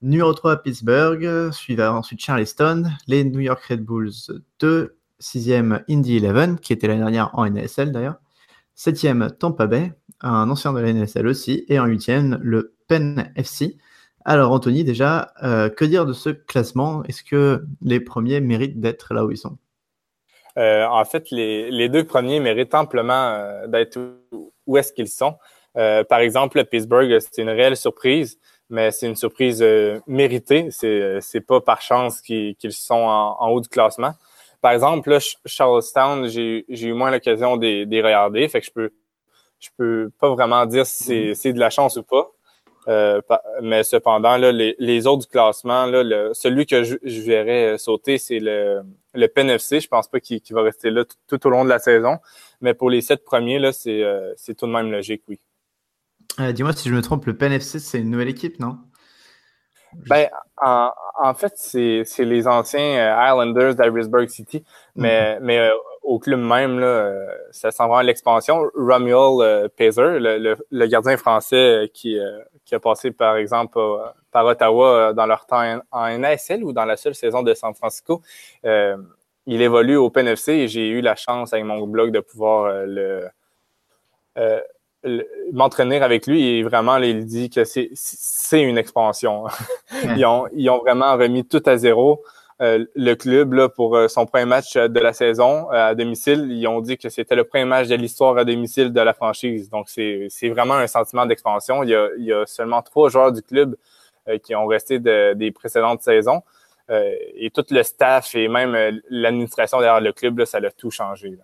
Numéro 0.01 0.33
3, 0.33 0.61
Pittsburgh, 0.61 1.51
suivi 1.51 1.81
ensuite 1.81 2.19
Charleston, 2.19 2.83
les 3.07 3.23
New 3.23 3.39
York 3.39 3.63
Red 3.63 3.83
Bulls 3.83 4.11
2, 4.59 4.97
6e 5.25 5.83
Indy 5.89 6.25
11, 6.25 6.59
qui 6.61 6.73
était 6.73 6.87
l'année 6.87 7.01
dernière 7.01 7.31
en 7.33 7.49
NSL 7.49 7.91
d'ailleurs, 7.91 8.19
7e 8.77 9.31
Tampa 9.31 9.67
Bay, 9.67 9.93
un 10.21 10.49
ancien 10.49 10.73
de 10.73 10.79
la 10.79 10.91
NSL 10.91 11.27
aussi, 11.27 11.65
et 11.67 11.79
en 11.79 11.87
8e 11.87 12.37
le 12.41 12.75
Penn 12.87 13.31
FC, 13.35 13.77
alors 14.27 14.51
Anthony, 14.51 14.83
déjà, 14.83 15.33
euh, 15.43 15.69
que 15.69 15.85
dire 15.85 16.07
de 16.07 16.13
ce 16.13 16.31
classement? 16.31 17.03
Est-ce 17.03 17.23
que 17.23 17.63
les 17.83 17.99
premiers 17.99 18.41
méritent 18.41 18.79
d'être 18.79 19.13
là 19.13 19.23
où 19.23 19.31
ils 19.31 19.37
sont? 19.37 19.57
Euh, 20.57 20.83
En 20.87 21.05
fait, 21.05 21.29
les, 21.29 21.89
deux 21.89 22.03
premiers 22.03 22.39
méritent 22.39 22.73
amplement 22.73 23.13
euh, 23.13 23.67
d'être 23.67 23.99
où, 24.65 24.77
est-ce 24.77 24.91
qu'ils 24.91 25.09
sont. 25.09 25.35
par 25.75 26.19
exemple, 26.19 26.65
Pittsburgh, 26.65 27.19
c'est 27.19 27.43
une 27.43 27.49
réelle 27.49 27.77
surprise, 27.77 28.39
mais 28.71 28.89
c'est 28.89 29.05
une 29.05 29.15
surprise 29.15 29.63
méritée. 30.07 30.69
C'est 30.71 31.19
c'est 31.21 31.41
pas 31.41 31.61
par 31.61 31.81
chance 31.81 32.19
qu'ils 32.21 32.55
sont 32.71 32.95
en, 32.95 33.47
haut 33.49 33.61
du 33.61 33.69
classement. 33.69 34.13
Par 34.65 34.71
exemple, 34.71 35.11
là, 35.11 35.19
Charlestown, 35.45 36.27
j'ai 36.27 36.65
eu 36.67 36.93
moins 36.93 37.11
l'occasion 37.11 37.55
de 37.55 37.85
les 37.87 38.01
regarder, 38.01 38.47
fait 38.47 38.61
que 38.61 38.65
je 38.65 38.71
peux 38.71 38.91
je 39.59 39.69
peux 39.77 40.09
pas 40.19 40.31
vraiment 40.31 40.65
dire 40.65 40.87
si 40.87 41.35
c'est 41.35 41.53
de 41.53 41.59
la 41.59 41.69
chance 41.69 41.97
ou 41.97 42.01
pas. 42.01 42.31
Euh, 42.87 43.21
mais 43.61 43.83
cependant, 43.83 44.37
là, 44.37 44.51
les, 44.51 44.75
les, 44.79 45.05
autres 45.05 45.21
du 45.21 45.27
classement, 45.27 45.85
là, 45.85 46.01
le, 46.01 46.31
celui 46.33 46.65
que 46.65 46.83
je, 46.83 46.95
je 47.03 47.21
verrais 47.21 47.77
sauter, 47.77 48.17
c'est 48.17 48.39
le, 48.39 48.81
le 49.13 49.27
PNFC. 49.27 49.81
Je 49.81 49.87
pense 49.87 50.07
pas 50.07 50.19
qu'il 50.19 50.41
va 50.49 50.63
rester 50.63 50.89
là 50.89 51.03
tout, 51.27 51.45
au 51.45 51.49
long 51.51 51.63
de 51.63 51.69
la 51.69 51.77
saison. 51.77 52.17
Mais 52.59 52.73
pour 52.73 52.89
les 52.89 53.01
sept 53.01 53.23
premiers, 53.23 53.59
là, 53.59 53.71
c'est 53.71 54.01
euh, 54.01 54.33
tout 54.57 54.65
de 54.65 54.71
même 54.71 54.89
logique, 54.89 55.21
oui. 55.27 55.39
Euh, 56.39 56.51
Dis-moi 56.53 56.73
si 56.73 56.89
je 56.89 56.95
me 56.95 57.03
trompe, 57.03 57.27
le 57.27 57.37
PNFC, 57.37 57.77
c'est 57.77 57.99
une 57.99 58.09
nouvelle 58.09 58.29
équipe, 58.29 58.59
non? 58.59 58.79
Ben, 60.07 60.29
en, 60.61 60.91
en 61.17 61.33
fait, 61.33 61.53
c'est 61.55 62.25
les 62.25 62.47
anciens 62.47 62.79
euh, 62.79 63.27
Islanders 63.27 63.75
d'Irisburg 63.75 64.27
City, 64.27 64.63
mais, 64.95 65.35
mhm. 65.35 65.45
mais 65.45 65.59
euh, 65.59 65.73
au 66.03 66.19
club 66.19 66.39
même, 66.39 66.79
là, 66.79 66.85
euh, 66.85 67.27
ça 67.51 67.71
s'en 67.71 67.87
va 67.87 67.99
à 67.99 68.03
l'expansion. 68.03 68.69
Romuald 68.75 69.69
Pazer, 69.69 70.19
le, 70.19 70.57
le, 70.69 70.87
gardien 70.87 71.17
français 71.17 71.89
qui, 71.93 72.17
qui 72.63 72.75
a 72.75 72.79
passé, 72.79 73.11
par 73.11 73.37
exemple, 73.37 73.79
par 74.31 74.45
Ottawa 74.45 75.13
dans 75.13 75.25
leur 75.25 75.45
temps 75.45 75.79
en 75.91 76.17
NASL 76.17 76.63
ou 76.63 76.73
dans 76.73 76.85
la 76.85 76.97
seule 76.97 77.15
saison 77.15 77.41
de 77.41 77.53
San 77.53 77.73
Francisco, 77.73 78.21
il 78.63 79.61
évolue 79.61 79.95
au 79.95 80.11
PNFC 80.11 80.49
et 80.49 80.67
j'ai 80.67 80.89
eu 80.89 81.01
la 81.01 81.15
chance 81.15 81.53
avec 81.53 81.65
mon 81.65 81.87
blog 81.87 82.11
de 82.11 82.19
pouvoir 82.19 82.85
le 82.85 83.27
m'entraîner 85.51 86.01
avec 86.01 86.27
lui 86.27 86.47
et 86.47 86.63
vraiment, 86.63 86.97
il 86.97 87.25
dit 87.25 87.49
que 87.49 87.63
c'est 87.63 88.61
une 88.61 88.77
expansion. 88.77 89.45
ils, 90.15 90.25
ont, 90.25 90.47
ils 90.53 90.69
ont 90.69 90.79
vraiment 90.79 91.15
remis 91.15 91.45
tout 91.45 91.61
à 91.65 91.77
zéro. 91.77 92.23
Euh, 92.61 92.85
le 92.95 93.15
club 93.15 93.53
là, 93.53 93.67
pour 93.67 93.97
euh, 93.97 94.07
son 94.07 94.25
premier 94.25 94.45
match 94.45 94.75
de 94.77 94.99
la 95.01 95.11
saison 95.11 95.69
euh, 95.71 95.89
à 95.89 95.95
domicile, 95.95 96.47
ils 96.51 96.65
ont 96.67 96.79
dit 96.79 96.97
que 96.97 97.09
c'était 97.09 97.35
le 97.35 97.43
premier 97.43 97.65
match 97.65 97.89
de 97.89 97.95
l'histoire 97.95 98.37
à 98.37 98.45
domicile 98.45 98.93
de 98.93 99.01
la 99.01 99.13
franchise. 99.13 99.69
Donc 99.69 99.89
c'est 99.89 100.49
vraiment 100.49 100.75
un 100.75 100.87
sentiment 100.87 101.25
d'expansion. 101.25 101.83
Il, 101.83 101.89
il, 102.17 102.25
y 102.25 102.33
a 102.33 102.45
seulement 102.45 102.81
trois 102.81 103.09
joueurs 103.09 103.31
du 103.31 103.41
club 103.41 103.75
qui 104.43 104.55
ont 104.55 104.65
resté 104.65 104.97
des 104.99 105.51
précédentes 105.51 106.01
saisons. 106.01 106.41
et 106.89 107.51
tout 107.53 107.65
le 107.69 107.83
staff 107.83 108.33
et 108.33 108.47
même 108.47 108.99
l'administration 109.09 109.79
derrière 109.79 110.01
le 110.01 110.13
club, 110.13 110.39
là, 110.39 110.45
ça 110.47 110.57
a 110.57 110.71
tout 110.71 110.89
changé. 110.89 111.29
Là. 111.29 111.43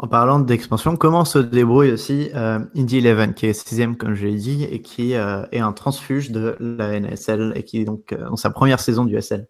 En 0.00 0.06
parlant 0.06 0.38
d'expansion, 0.38 0.96
comment 0.96 1.24
se 1.24 1.40
débrouille 1.40 1.90
aussi 1.90 2.30
euh, 2.36 2.60
Indy 2.76 2.98
Eleven, 2.98 3.34
qui 3.34 3.46
est 3.46 3.52
sixième, 3.52 3.96
comme 3.96 4.14
je 4.14 4.26
l'ai 4.26 4.36
dit, 4.36 4.62
et 4.70 4.80
qui 4.80 5.16
euh, 5.16 5.44
est 5.50 5.58
un 5.58 5.72
transfuge 5.72 6.30
de 6.30 6.56
la 6.60 7.00
NSL 7.00 7.52
et 7.56 7.64
qui 7.64 7.80
est 7.80 7.84
donc 7.84 8.12
euh, 8.12 8.28
dans 8.28 8.36
sa 8.36 8.50
première 8.50 8.78
saison 8.78 9.04
du 9.04 9.20
SL 9.20 9.48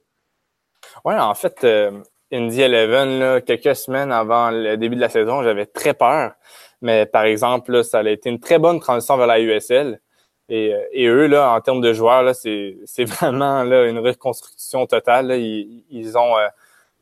Oui, 1.04 1.14
en 1.18 1.34
fait, 1.34 1.66
Indy 2.32 2.62
Eleven, 2.62 3.42
quelques 3.42 3.76
semaines 3.76 4.10
avant 4.10 4.50
le 4.50 4.76
début 4.76 4.96
de 4.96 5.02
la 5.02 5.10
saison, 5.10 5.42
j'avais 5.42 5.66
très 5.66 5.92
peur. 5.92 6.32
Mais 6.80 7.04
par 7.04 7.24
exemple, 7.24 7.84
ça 7.84 7.98
a 7.98 8.08
été 8.08 8.30
une 8.30 8.40
très 8.40 8.58
bonne 8.58 8.80
transition 8.80 9.18
vers 9.18 9.26
la 9.26 9.40
USL. 9.40 10.00
Et, 10.48 10.72
eux, 11.06 11.26
là, 11.26 11.52
en 11.52 11.60
termes 11.60 11.82
de 11.82 11.92
joueurs, 11.92 12.34
c'est 12.34 12.78
vraiment 13.04 13.64
là, 13.64 13.84
une 13.86 13.98
reconstruction 13.98 14.86
totale. 14.86 15.32
Ils, 15.32 15.84
ils, 15.90 16.16
ont 16.16 16.36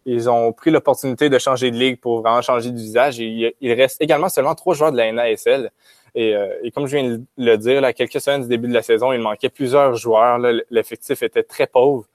ils 0.06 0.30
ont 0.30 0.52
pris 0.52 0.70
l'opportunité 0.70 1.28
de 1.28 1.38
changer 1.38 1.70
de 1.72 1.76
ligue 1.76 2.00
pour 2.00 2.22
vraiment 2.22 2.40
changer 2.40 2.70
de 2.70 2.78
visage. 2.78 3.18
il, 3.18 3.72
reste 3.72 4.00
également 4.00 4.28
seulement 4.28 4.54
trois 4.54 4.74
joueurs 4.74 4.92
de 4.92 4.96
la 4.96 5.10
NASL. 5.12 5.70
Et, 6.14 6.34
euh, 6.34 6.48
et 6.62 6.70
comme 6.70 6.86
je 6.86 6.96
viens 6.96 7.10
de 7.10 7.24
le 7.36 7.56
dire, 7.56 7.80
là, 7.80 7.92
quelques 7.92 8.20
semaines 8.20 8.42
du 8.42 8.48
début 8.48 8.68
de 8.68 8.72
la 8.72 8.82
saison, 8.82 9.12
il 9.12 9.20
manquait 9.20 9.50
plusieurs 9.50 9.96
joueurs. 9.96 10.38
L'effectif 10.70 11.22
était 11.22 11.42
très 11.42 11.66
pauvre. 11.66 12.06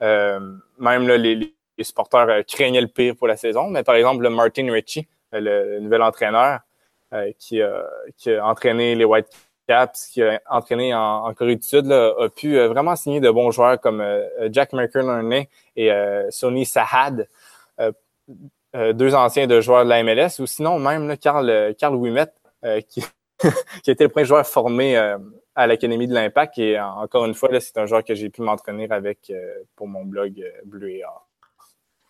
Euh, 0.00 0.40
même 0.78 1.08
là, 1.08 1.16
les, 1.18 1.34
les, 1.34 1.84
supporters 1.84 2.28
euh, 2.28 2.42
craignaient 2.42 2.80
le 2.80 2.88
pire 2.88 3.16
pour 3.16 3.26
la 3.26 3.36
saison. 3.36 3.68
Mais 3.68 3.82
par 3.82 3.96
exemple, 3.96 4.22
le 4.22 4.30
Martin 4.30 4.72
Ritchie, 4.72 5.08
le, 5.32 5.80
nouvel 5.80 6.02
entraîneur 6.02 6.60
qui, 7.38 7.60
qui 8.16 8.32
a 8.32 8.46
entraîné 8.46 8.94
les 8.94 9.04
White 9.04 9.26
Caps, 9.70 10.08
qui 10.12 10.22
a 10.22 10.40
entraîné 10.50 10.94
en, 10.94 11.32
Corée 11.34 11.56
du 11.56 11.62
Sud, 11.62 11.86
là, 11.86 12.12
a 12.18 12.28
pu 12.28 12.58
vraiment 12.58 12.96
signer 12.96 13.20
de 13.20 13.30
bons 13.30 13.52
joueurs 13.52 13.80
comme 13.80 14.04
Jack 14.50 14.72
McKernan 14.72 15.44
et 15.76 15.90
Sonny 16.30 16.66
Sahad. 16.66 17.28
Euh, 17.80 17.92
euh, 18.76 18.92
deux 18.92 19.16
anciens 19.16 19.48
de 19.48 19.60
joueurs 19.60 19.84
de 19.84 19.88
la 19.88 20.04
MLS, 20.04 20.38
ou 20.38 20.46
sinon 20.46 20.78
même 20.78 21.08
là, 21.08 21.16
Carl, 21.16 21.50
euh, 21.50 22.80
qui, 22.88 23.04
qui 23.82 23.90
était 23.90 24.04
le 24.04 24.10
premier 24.10 24.26
joueur 24.26 24.46
formé 24.46 24.96
à 25.56 25.66
l'Académie 25.66 26.06
de 26.06 26.14
l'Impact. 26.14 26.58
Et 26.58 26.78
encore 26.78 27.24
une 27.24 27.34
fois, 27.34 27.48
c'est 27.58 27.78
un 27.78 27.86
joueur 27.86 28.04
que 28.04 28.14
j'ai 28.14 28.30
pu 28.30 28.42
m'entraîner 28.42 28.86
avec 28.90 29.32
pour 29.74 29.88
mon 29.88 30.04
blog 30.04 30.44
Bleu 30.64 30.90
et 30.90 31.04
Or. 31.04 31.26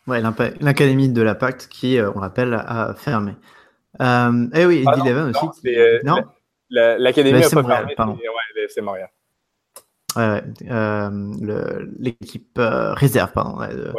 Ouais, 0.06 0.20
l'Académie 0.60 1.08
de 1.08 1.22
l'Impact 1.22 1.68
qui, 1.68 1.98
on 2.14 2.18
rappelle, 2.20 2.52
a 2.52 2.94
fermé. 2.94 3.32
eh 3.98 4.66
oui, 4.66 4.84
Indy 4.86 5.10
ah 5.10 5.24
aussi. 5.24 5.76
Non, 6.04 6.24
l'Académie 6.70 7.44
a 7.44 7.50
pas 7.50 7.62
fermé. 7.64 7.94
C'est 8.68 8.80
Montréal. 8.80 9.10
Ouais, 10.16 10.42
l'équipe 11.98 12.58
réserve 12.58 13.32
pardon, 13.32 13.58
de, 13.66 13.92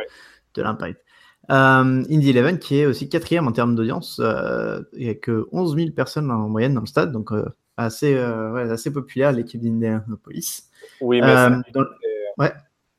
de 0.53 0.61
l'Impact. 0.61 1.01
Euh, 1.49 2.03
Indy 2.09 2.29
Eleven 2.29 2.59
qui 2.59 2.79
est 2.79 2.85
aussi 2.85 3.09
quatrième 3.09 3.47
en 3.47 3.51
termes 3.51 3.75
d'audience, 3.75 4.21
euh, 4.23 4.81
il 4.93 5.05
n'y 5.05 5.09
a 5.09 5.15
que 5.15 5.47
11 5.51 5.75
000 5.75 5.91
personnes 5.91 6.29
en 6.31 6.47
moyenne 6.47 6.75
dans 6.75 6.81
le 6.81 6.87
stade, 6.87 7.11
donc 7.11 7.31
euh, 7.33 7.45
assez, 7.77 8.15
assez 8.15 8.93
populaire 8.93 9.31
l'équipe 9.31 9.59
d'Indianapolis. 9.59 10.69
Oui, 11.01 11.21
mais 11.21 11.33
ouais. 12.37 12.51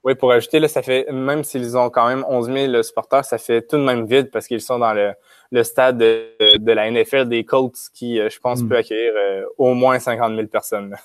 Oui, 0.05 0.17
pour 0.17 0.33
ajouter, 0.33 0.59
là, 0.59 0.67
ça 0.67 0.83
fait, 0.83 1.07
même 1.13 1.45
s'ils 1.45 1.77
ont 1.77 1.89
quand 1.89 2.09
même 2.09 2.25
11 2.29 2.53
000 2.53 2.83
supporters, 2.83 3.25
ça 3.25 3.39
fait 3.39 3.63
tout 3.63 3.77
de 3.77 3.85
même 3.85 4.05
vide 4.05 4.31
parce 4.33 4.49
qu'ils 4.49 4.61
sont 4.61 4.81
dans 4.81 4.93
le, 4.93 5.13
le 5.53 5.63
stade 5.63 5.99
de, 5.99 6.73
la 6.73 6.91
NFL 6.91 7.29
des 7.29 7.45
Colts 7.45 7.79
qui, 7.95 8.17
je 8.17 8.39
pense, 8.41 8.63
hmm. 8.63 8.69
peut 8.69 8.77
accueillir 8.79 9.13
au 9.59 9.75
moins 9.75 9.99
50 9.99 10.35
000 10.35 10.49
personnes. 10.49 10.97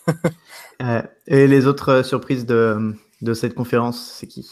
et 1.27 1.48
les 1.48 1.68
autres 1.68 2.04
surprises 2.04 2.46
de, 2.46 2.94
de 3.22 3.34
cette 3.34 3.54
conférence, 3.54 4.16
c'est 4.18 4.27
qui? 4.27 4.50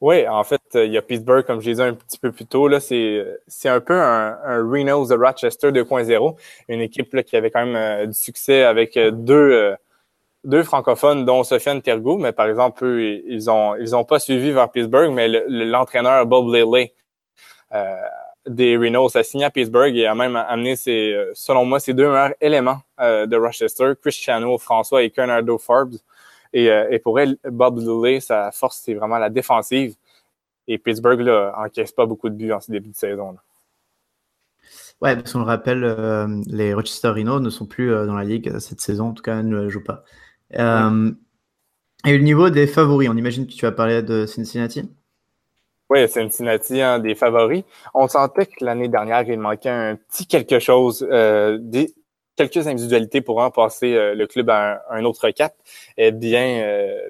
Oui, 0.00 0.28
en 0.28 0.44
fait, 0.44 0.60
il 0.74 0.92
y 0.92 0.98
a 0.98 1.02
Pittsburgh, 1.02 1.46
comme 1.46 1.60
je 1.62 1.70
dit 1.70 1.80
un 1.80 1.94
petit 1.94 2.18
peu 2.18 2.32
plus 2.32 2.46
tôt, 2.46 2.68
là, 2.68 2.78
c'est, 2.80 3.24
c'est 3.46 3.70
un 3.70 3.80
peu 3.80 3.94
un, 3.94 4.38
un 4.44 4.58
Reno's 4.58 5.08
de 5.08 5.14
Rochester 5.14 5.70
2.0, 5.70 6.36
une 6.68 6.80
équipe 6.80 7.14
là, 7.14 7.22
qui 7.22 7.36
avait 7.36 7.50
quand 7.50 7.64
même 7.64 7.76
euh, 7.76 8.06
du 8.06 8.12
succès 8.12 8.64
avec 8.64 8.96
euh, 8.96 9.10
deux, 9.10 9.34
euh, 9.34 9.74
deux 10.44 10.62
francophones, 10.62 11.24
dont 11.24 11.42
Sofiane 11.42 11.80
Tergo, 11.80 12.18
mais 12.18 12.32
par 12.32 12.48
exemple, 12.48 12.84
eux, 12.84 13.22
ils 13.26 13.50
ont 13.50 13.76
ils 13.76 13.96
ont 13.96 14.04
pas 14.04 14.18
suivi 14.18 14.52
vers 14.52 14.70
Pittsburgh, 14.70 15.10
mais 15.10 15.28
l'entraîneur 15.48 16.26
Bob 16.26 16.52
Lilly 16.52 16.92
des 18.46 18.76
Rhinos 18.76 19.16
a 19.16 19.22
signé 19.22 19.44
à 19.44 19.50
Pittsburgh 19.50 19.96
et 19.96 20.06
a 20.06 20.14
même 20.14 20.36
amené 20.36 20.76
ses, 20.76 21.14
selon 21.34 21.64
moi, 21.64 21.80
ses 21.80 21.94
deux 21.94 22.08
meilleurs 22.08 22.34
éléments 22.40 22.80
de 22.98 23.36
Rochester, 23.36 23.92
Cristiano 24.00 24.58
François 24.58 25.02
et 25.02 25.08
Bernardo 25.08 25.58
Forbes. 25.58 25.96
Et, 26.54 26.70
euh, 26.70 26.88
et 26.90 27.00
pour 27.00 27.18
elle, 27.18 27.36
Bob 27.50 27.78
Lilly, 27.78 28.20
sa 28.20 28.52
force, 28.52 28.80
c'est 28.84 28.94
vraiment 28.94 29.18
la 29.18 29.28
défensive. 29.28 29.96
Et 30.68 30.78
Pittsburgh, 30.78 31.20
là, 31.20 31.52
encaisse 31.58 31.90
pas 31.92 32.06
beaucoup 32.06 32.30
de 32.30 32.36
buts 32.36 32.52
en 32.52 32.60
ce 32.60 32.70
début 32.70 32.90
de 32.90 32.94
saison. 32.94 33.32
Là. 33.32 33.42
Ouais, 35.02 35.16
parce 35.16 35.32
qu'on 35.32 35.40
le 35.40 35.44
rappelle, 35.44 35.82
euh, 35.82 36.28
les 36.46 36.72
Rochester 36.72 37.08
Rhinos 37.08 37.42
ne 37.42 37.50
sont 37.50 37.66
plus 37.66 37.92
euh, 37.92 38.06
dans 38.06 38.14
la 38.14 38.22
ligue 38.22 38.56
cette 38.60 38.80
saison, 38.80 39.08
en 39.08 39.12
tout 39.12 39.22
cas, 39.22 39.42
ne 39.42 39.68
jouent 39.68 39.82
pas. 39.82 40.04
Et 42.06 42.14
au 42.14 42.18
niveau 42.18 42.50
des 42.50 42.66
favoris, 42.68 43.08
on 43.10 43.16
imagine 43.16 43.46
que 43.46 43.52
tu 43.52 43.64
vas 43.66 43.72
parler 43.72 44.02
de 44.02 44.24
Cincinnati? 44.24 44.88
Oui, 45.90 46.08
Cincinnati, 46.08 46.80
un 46.80 46.98
des 46.98 47.14
favoris. 47.14 47.64
On 47.92 48.08
sentait 48.08 48.46
que 48.46 48.64
l'année 48.64 48.88
dernière, 48.88 49.22
il 49.28 49.38
manquait 49.38 49.68
un 49.68 49.96
petit 49.96 50.26
quelque 50.26 50.58
chose, 50.58 51.06
euh, 51.10 51.58
des, 51.60 51.94
quelques 52.36 52.66
individualités 52.66 53.20
pour 53.20 53.52
passer 53.52 53.94
euh, 53.94 54.14
le 54.14 54.26
club 54.26 54.50
à 54.50 54.82
un, 54.90 55.04
autre 55.04 55.30
cap. 55.30 55.54
Eh 55.96 56.10
bien, 56.12 56.62
euh, 56.62 57.08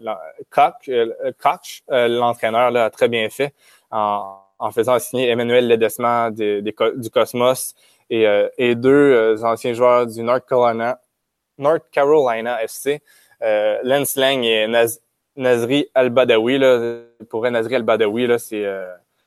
Koch, 0.50 0.88
euh, 0.88 2.08
l'entraîneur, 2.08 2.74
a 2.76 2.90
très 2.90 3.08
bien 3.08 3.28
fait 3.30 3.54
en, 3.90 4.38
en 4.58 4.70
faisant 4.70 4.98
signer 4.98 5.28
Emmanuel 5.28 5.68
Ledesma 5.68 6.30
du 6.30 7.10
Cosmos 7.10 7.74
et, 8.10 8.26
et 8.58 8.74
deux 8.74 9.42
anciens 9.42 9.72
joueurs 9.72 10.06
du 10.06 10.22
North 10.22 10.44
Carolina, 10.46 11.00
North 11.58 11.84
Carolina 11.90 12.62
FC, 12.62 13.02
Lance 13.40 14.16
Lang 14.16 14.44
et 14.44 14.66
Nazri 15.36 15.86
Al-Badawi. 15.94 16.60
Pour 17.28 17.48
Nazri 17.50 17.76
Al-Badawi, 17.76 18.28
c'est 18.38 18.66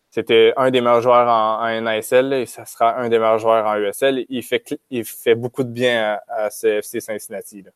c'était 0.09 0.53
un 0.57 0.71
des 0.71 0.81
meilleurs 0.81 1.01
joueurs 1.01 1.27
en, 1.27 1.81
NASL 1.81 2.33
et 2.33 2.45
ça 2.45 2.65
sera 2.65 2.97
un 2.99 3.09
des 3.09 3.19
meilleurs 3.19 3.39
joueurs 3.39 3.65
en 3.67 3.77
USL. 3.77 4.25
Il 4.29 4.41
fait, 4.41 4.79
il 4.89 5.03
fait 5.03 5.35
beaucoup 5.35 5.63
de 5.63 5.69
bien 5.69 6.17
à, 6.27 6.49
CFC 6.49 7.01
Cincinnati. 7.01 7.61
Là. 7.61 7.71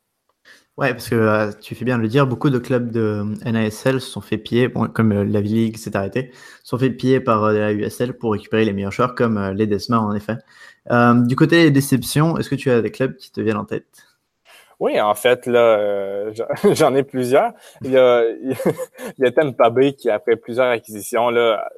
Ouais, 0.78 0.92
parce 0.92 1.10
que 1.10 1.14
euh, 1.14 1.52
tu 1.60 1.74
fais 1.74 1.84
bien 1.84 1.98
de 1.98 2.02
le 2.02 2.08
dire, 2.08 2.26
beaucoup 2.26 2.48
de 2.48 2.58
clubs 2.58 2.90
de 2.90 3.22
NASL 3.44 4.00
se 4.00 4.10
sont 4.10 4.22
fait 4.22 4.38
piller, 4.38 4.72
comme 4.94 5.12
euh, 5.12 5.24
la 5.24 5.42
V-League 5.42 5.76
s'est 5.76 5.94
arrêtée, 5.94 6.32
se 6.62 6.70
sont 6.70 6.78
fait 6.78 6.90
piller 6.90 7.20
par 7.20 7.44
euh, 7.44 7.52
la 7.52 7.72
USL 7.72 8.14
pour 8.14 8.32
récupérer 8.32 8.64
les 8.64 8.72
meilleurs 8.72 8.92
joueurs 8.92 9.14
comme 9.14 9.38
les 9.50 9.66
Desma 9.66 10.00
en 10.00 10.14
effet. 10.14 10.38
du 10.90 11.36
côté 11.36 11.64
des 11.64 11.70
déceptions, 11.70 12.38
est-ce 12.38 12.48
que 12.48 12.54
tu 12.54 12.70
as 12.70 12.80
des 12.80 12.90
clubs 12.90 13.14
qui 13.16 13.30
te 13.30 13.40
viennent 13.40 13.58
en 13.58 13.66
tête? 13.66 14.06
Oui, 14.82 15.00
en 15.00 15.14
fait, 15.14 15.46
là, 15.46 15.60
euh, 15.60 16.34
j'en 16.74 16.92
ai 16.96 17.04
plusieurs. 17.04 17.52
Il 17.82 17.92
y 17.92 17.96
a, 17.96 18.24
il 18.42 18.56
y 19.18 19.24
a 19.24 19.30
Tampa 19.30 19.70
Bay 19.70 19.92
qui 19.92 20.10
a 20.10 20.18
fait 20.18 20.34
plusieurs 20.34 20.66
acquisitions. 20.66 21.30
Là, 21.30 21.70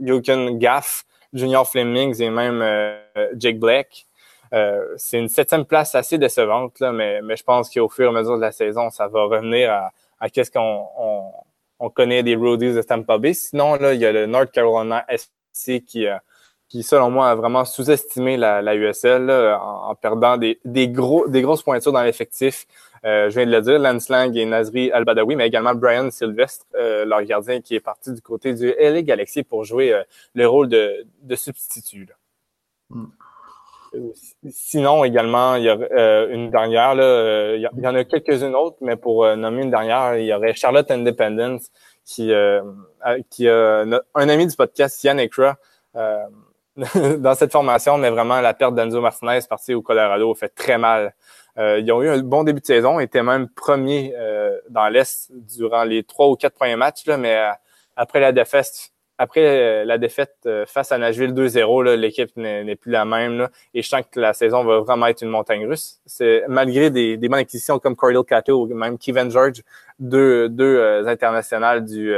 Jochen 0.00 0.58
Gaff, 0.58 1.04
Junior 1.32 1.70
Flemings 1.70 2.20
et 2.20 2.30
même 2.30 2.60
euh, 2.60 2.98
Jake 3.36 3.60
Black. 3.60 4.06
Euh, 4.52 4.82
c'est 4.96 5.20
une 5.20 5.28
septième 5.28 5.66
place 5.66 5.94
assez 5.94 6.18
décevante, 6.18 6.80
là, 6.80 6.90
mais, 6.90 7.22
mais 7.22 7.36
je 7.36 7.44
pense 7.44 7.70
qu'au 7.72 7.88
fur 7.88 8.06
et 8.06 8.08
à 8.08 8.12
mesure 8.18 8.34
de 8.34 8.42
la 8.42 8.50
saison, 8.50 8.90
ça 8.90 9.06
va 9.06 9.22
revenir 9.22 9.70
à, 9.70 9.92
à 10.18 10.28
qu'est-ce 10.28 10.50
qu'on 10.50 10.84
on, 10.98 11.30
on, 11.78 11.90
connaît 11.90 12.24
des 12.24 12.34
Roadies 12.34 12.74
de 12.74 12.82
Tampa 12.82 13.18
Bay. 13.18 13.34
Sinon, 13.34 13.76
là, 13.76 13.94
il 13.94 14.00
y 14.00 14.06
a 14.06 14.10
le 14.10 14.26
North 14.26 14.50
Carolina 14.50 15.06
SC 15.08 15.84
qui 15.84 16.08
a 16.08 16.22
qui, 16.68 16.82
selon 16.82 17.10
moi, 17.10 17.30
a 17.30 17.34
vraiment 17.34 17.64
sous-estimé 17.64 18.36
la, 18.36 18.60
la 18.60 18.74
USL 18.74 19.30
en, 19.30 19.94
perdant 19.94 20.36
des, 20.36 20.60
des, 20.64 20.88
gros, 20.88 21.26
des 21.26 21.40
grosses 21.40 21.62
pointures 21.62 21.92
dans 21.92 22.02
l'effectif. 22.02 22.66
Euh, 23.04 23.30
je 23.30 23.36
viens 23.36 23.46
de 23.46 23.52
le 23.52 23.62
dire, 23.62 23.78
Lance 23.78 24.08
Lang 24.08 24.36
et 24.36 24.44
Nazri 24.44 24.90
Al-Badawi, 24.90 25.36
mais 25.36 25.46
également 25.46 25.74
Brian 25.74 26.10
Sylvestre, 26.10 26.66
euh, 26.74 27.04
leur 27.04 27.22
gardien, 27.22 27.60
qui 27.60 27.74
est 27.74 27.80
parti 27.80 28.12
du 28.12 28.20
côté 28.20 28.54
du 28.54 28.74
LA 28.78 29.02
Galaxy 29.02 29.42
pour 29.42 29.64
jouer 29.64 29.92
euh, 29.92 30.02
le 30.34 30.46
rôle 30.46 30.68
de, 30.68 31.06
de 31.22 31.36
substitut. 31.36 32.08
Hmm. 32.90 33.06
Sinon, 34.50 35.04
également, 35.04 35.54
il 35.54 35.64
y 35.64 35.70
a 35.70 36.24
une 36.26 36.50
dernière, 36.50 36.94
là, 36.94 37.54
il 37.56 37.62
y 37.62 37.86
en 37.86 37.94
a 37.94 38.04
quelques-unes 38.04 38.54
autres, 38.54 38.76
mais 38.82 38.96
pour 38.96 39.24
nommer 39.34 39.62
une 39.62 39.70
dernière, 39.70 40.16
il 40.16 40.26
y 40.26 40.34
aurait 40.34 40.52
Charlotte 40.52 40.90
Independence, 40.90 41.70
qui, 42.04 42.30
qui 43.30 43.48
a 43.48 43.84
un 44.14 44.28
ami 44.28 44.46
du 44.46 44.54
podcast, 44.54 45.02
Yann 45.04 45.18
Ekra, 45.18 45.56
dans 47.18 47.34
cette 47.34 47.50
formation, 47.50 47.98
mais 47.98 48.10
vraiment 48.10 48.40
la 48.40 48.54
perte 48.54 48.74
d'Anzo 48.74 49.00
Martinez 49.00 49.40
parti 49.48 49.74
au 49.74 49.82
Colorado 49.82 50.32
fait 50.34 50.48
très 50.48 50.78
mal. 50.78 51.12
Euh, 51.58 51.80
ils 51.80 51.90
ont 51.90 52.02
eu 52.02 52.08
un 52.08 52.18
bon 52.18 52.44
début 52.44 52.60
de 52.60 52.66
saison, 52.66 53.00
étaient 53.00 53.22
même 53.22 53.48
premiers 53.48 54.14
euh, 54.16 54.56
dans 54.70 54.88
l'Est 54.88 55.28
durant 55.32 55.82
les 55.82 56.04
trois 56.04 56.28
ou 56.28 56.36
quatre 56.36 56.54
premiers 56.54 56.76
matchs, 56.76 57.04
là, 57.06 57.16
mais 57.16 57.36
euh, 57.36 57.50
après 57.96 58.20
la 58.20 58.30
défaite, 58.30 58.92
après 59.18 59.84
la 59.84 59.98
défaite 59.98 60.48
face 60.68 60.92
à 60.92 60.98
Nashville 60.98 61.32
2-0, 61.32 61.94
l'équipe 61.96 62.36
n'est 62.36 62.76
plus 62.76 62.92
la 62.92 63.04
même. 63.04 63.38
Là, 63.38 63.50
et 63.74 63.82
je 63.82 63.88
sens 63.88 64.02
que 64.08 64.20
la 64.20 64.32
saison 64.32 64.62
va 64.62 64.78
vraiment 64.78 65.08
être 65.08 65.22
une 65.22 65.30
montagne 65.30 65.66
russe. 65.66 65.98
C'est 66.06 66.44
malgré 66.46 66.90
des, 66.90 67.16
des 67.16 67.28
bonnes 67.28 67.40
acquisitions 67.40 67.80
comme 67.80 67.96
Cordell 67.96 68.22
Cato 68.22 68.62
ou 68.62 68.72
même 68.72 68.96
Kevin 68.96 69.28
George, 69.28 69.64
deux, 69.98 70.48
deux 70.48 71.04
internationales 71.08 71.84
du 71.84 72.14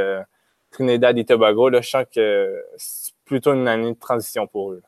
Trinidad 0.69 1.17
et 1.17 1.25
Tobago, 1.25 1.69
là, 1.69 1.81
je 1.81 1.89
sens 1.89 2.05
que 2.13 2.63
plutôt 3.31 3.53
une 3.53 3.65
année 3.69 3.93
de 3.93 3.97
transition 3.97 4.45
pour 4.45 4.73
eux. 4.73 4.81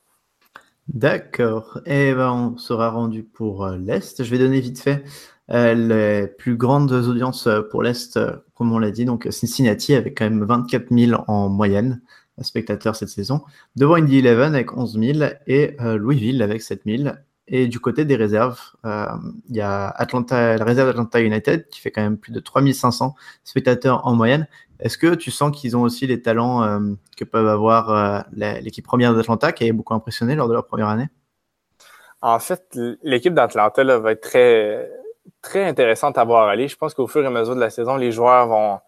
D'accord. 0.89 1.79
Et 1.85 2.09
eh 2.09 2.13
ben, 2.13 2.29
on 2.29 2.57
sera 2.57 2.89
rendu 2.89 3.23
pour 3.23 3.63
euh, 3.63 3.77
l'Est. 3.77 4.21
Je 4.21 4.29
vais 4.29 4.37
donner 4.37 4.59
vite 4.59 4.81
fait 4.81 5.01
euh, 5.49 5.73
les 5.73 6.27
plus 6.27 6.57
grandes 6.57 6.91
audiences 6.91 7.47
euh, 7.47 7.61
pour 7.61 7.83
l'Est, 7.83 8.19
comme 8.53 8.73
on 8.73 8.79
l'a 8.79 8.91
dit. 8.91 9.05
Donc, 9.05 9.29
Cincinnati 9.31 9.95
avec 9.95 10.17
quand 10.17 10.25
même 10.25 10.43
24 10.43 10.93
000 10.93 11.23
en 11.29 11.47
moyenne 11.47 12.01
spectateurs 12.41 12.97
cette 12.97 13.07
saison. 13.07 13.43
Devant 13.77 13.95
Indy 13.95 14.19
11 14.19 14.41
avec 14.41 14.75
11 14.75 14.99
000 14.99 15.19
et 15.47 15.77
Louisville 15.79 16.41
avec 16.41 16.61
7 16.61 16.81
000. 16.85 17.15
Et 17.47 17.67
du 17.67 17.79
côté 17.79 18.03
des 18.03 18.15
réserves, 18.17 18.59
il 18.83 19.55
y 19.55 19.61
a 19.61 19.87
Atlanta, 19.87 20.57
la 20.57 20.65
réserve 20.65 20.89
d'Atlanta 20.89 21.21
United 21.21 21.69
qui 21.69 21.79
fait 21.79 21.91
quand 21.91 22.01
même 22.01 22.17
plus 22.17 22.33
de 22.33 22.39
3500 22.39 23.13
spectateurs 23.43 24.05
en 24.07 24.15
moyenne. 24.15 24.47
Est-ce 24.79 24.97
que 24.97 25.15
tu 25.15 25.31
sens 25.31 25.55
qu'ils 25.55 25.77
ont 25.77 25.81
aussi 25.81 26.07
les 26.07 26.21
talents 26.21 26.63
euh, 26.63 26.79
que 27.17 27.23
peuvent 27.23 27.47
avoir 27.47 27.89
euh, 27.89 28.21
l'équipe 28.33 28.85
première 28.85 29.13
d'Atlanta 29.13 29.51
qui 29.51 29.69
a 29.69 29.73
beaucoup 29.73 29.93
impressionné 29.93 30.35
lors 30.35 30.47
de 30.47 30.53
leur 30.53 30.65
première 30.65 30.87
année? 30.87 31.09
En 32.21 32.39
fait, 32.39 32.77
l'équipe 33.03 33.33
d'Atlanta 33.33 33.83
va 33.83 34.11
être 34.11 34.21
très, 34.21 35.65
intéressante 35.65 36.17
à 36.17 36.23
voir 36.23 36.47
aller. 36.47 36.67
Je 36.67 36.77
pense 36.77 36.93
qu'au 36.93 37.07
fur 37.07 37.23
et 37.23 37.27
à 37.27 37.29
mesure 37.29 37.55
de 37.55 37.59
la 37.59 37.69
saison, 37.69 37.97
les 37.97 38.11
joueurs 38.11 38.47
vont, 38.47 38.79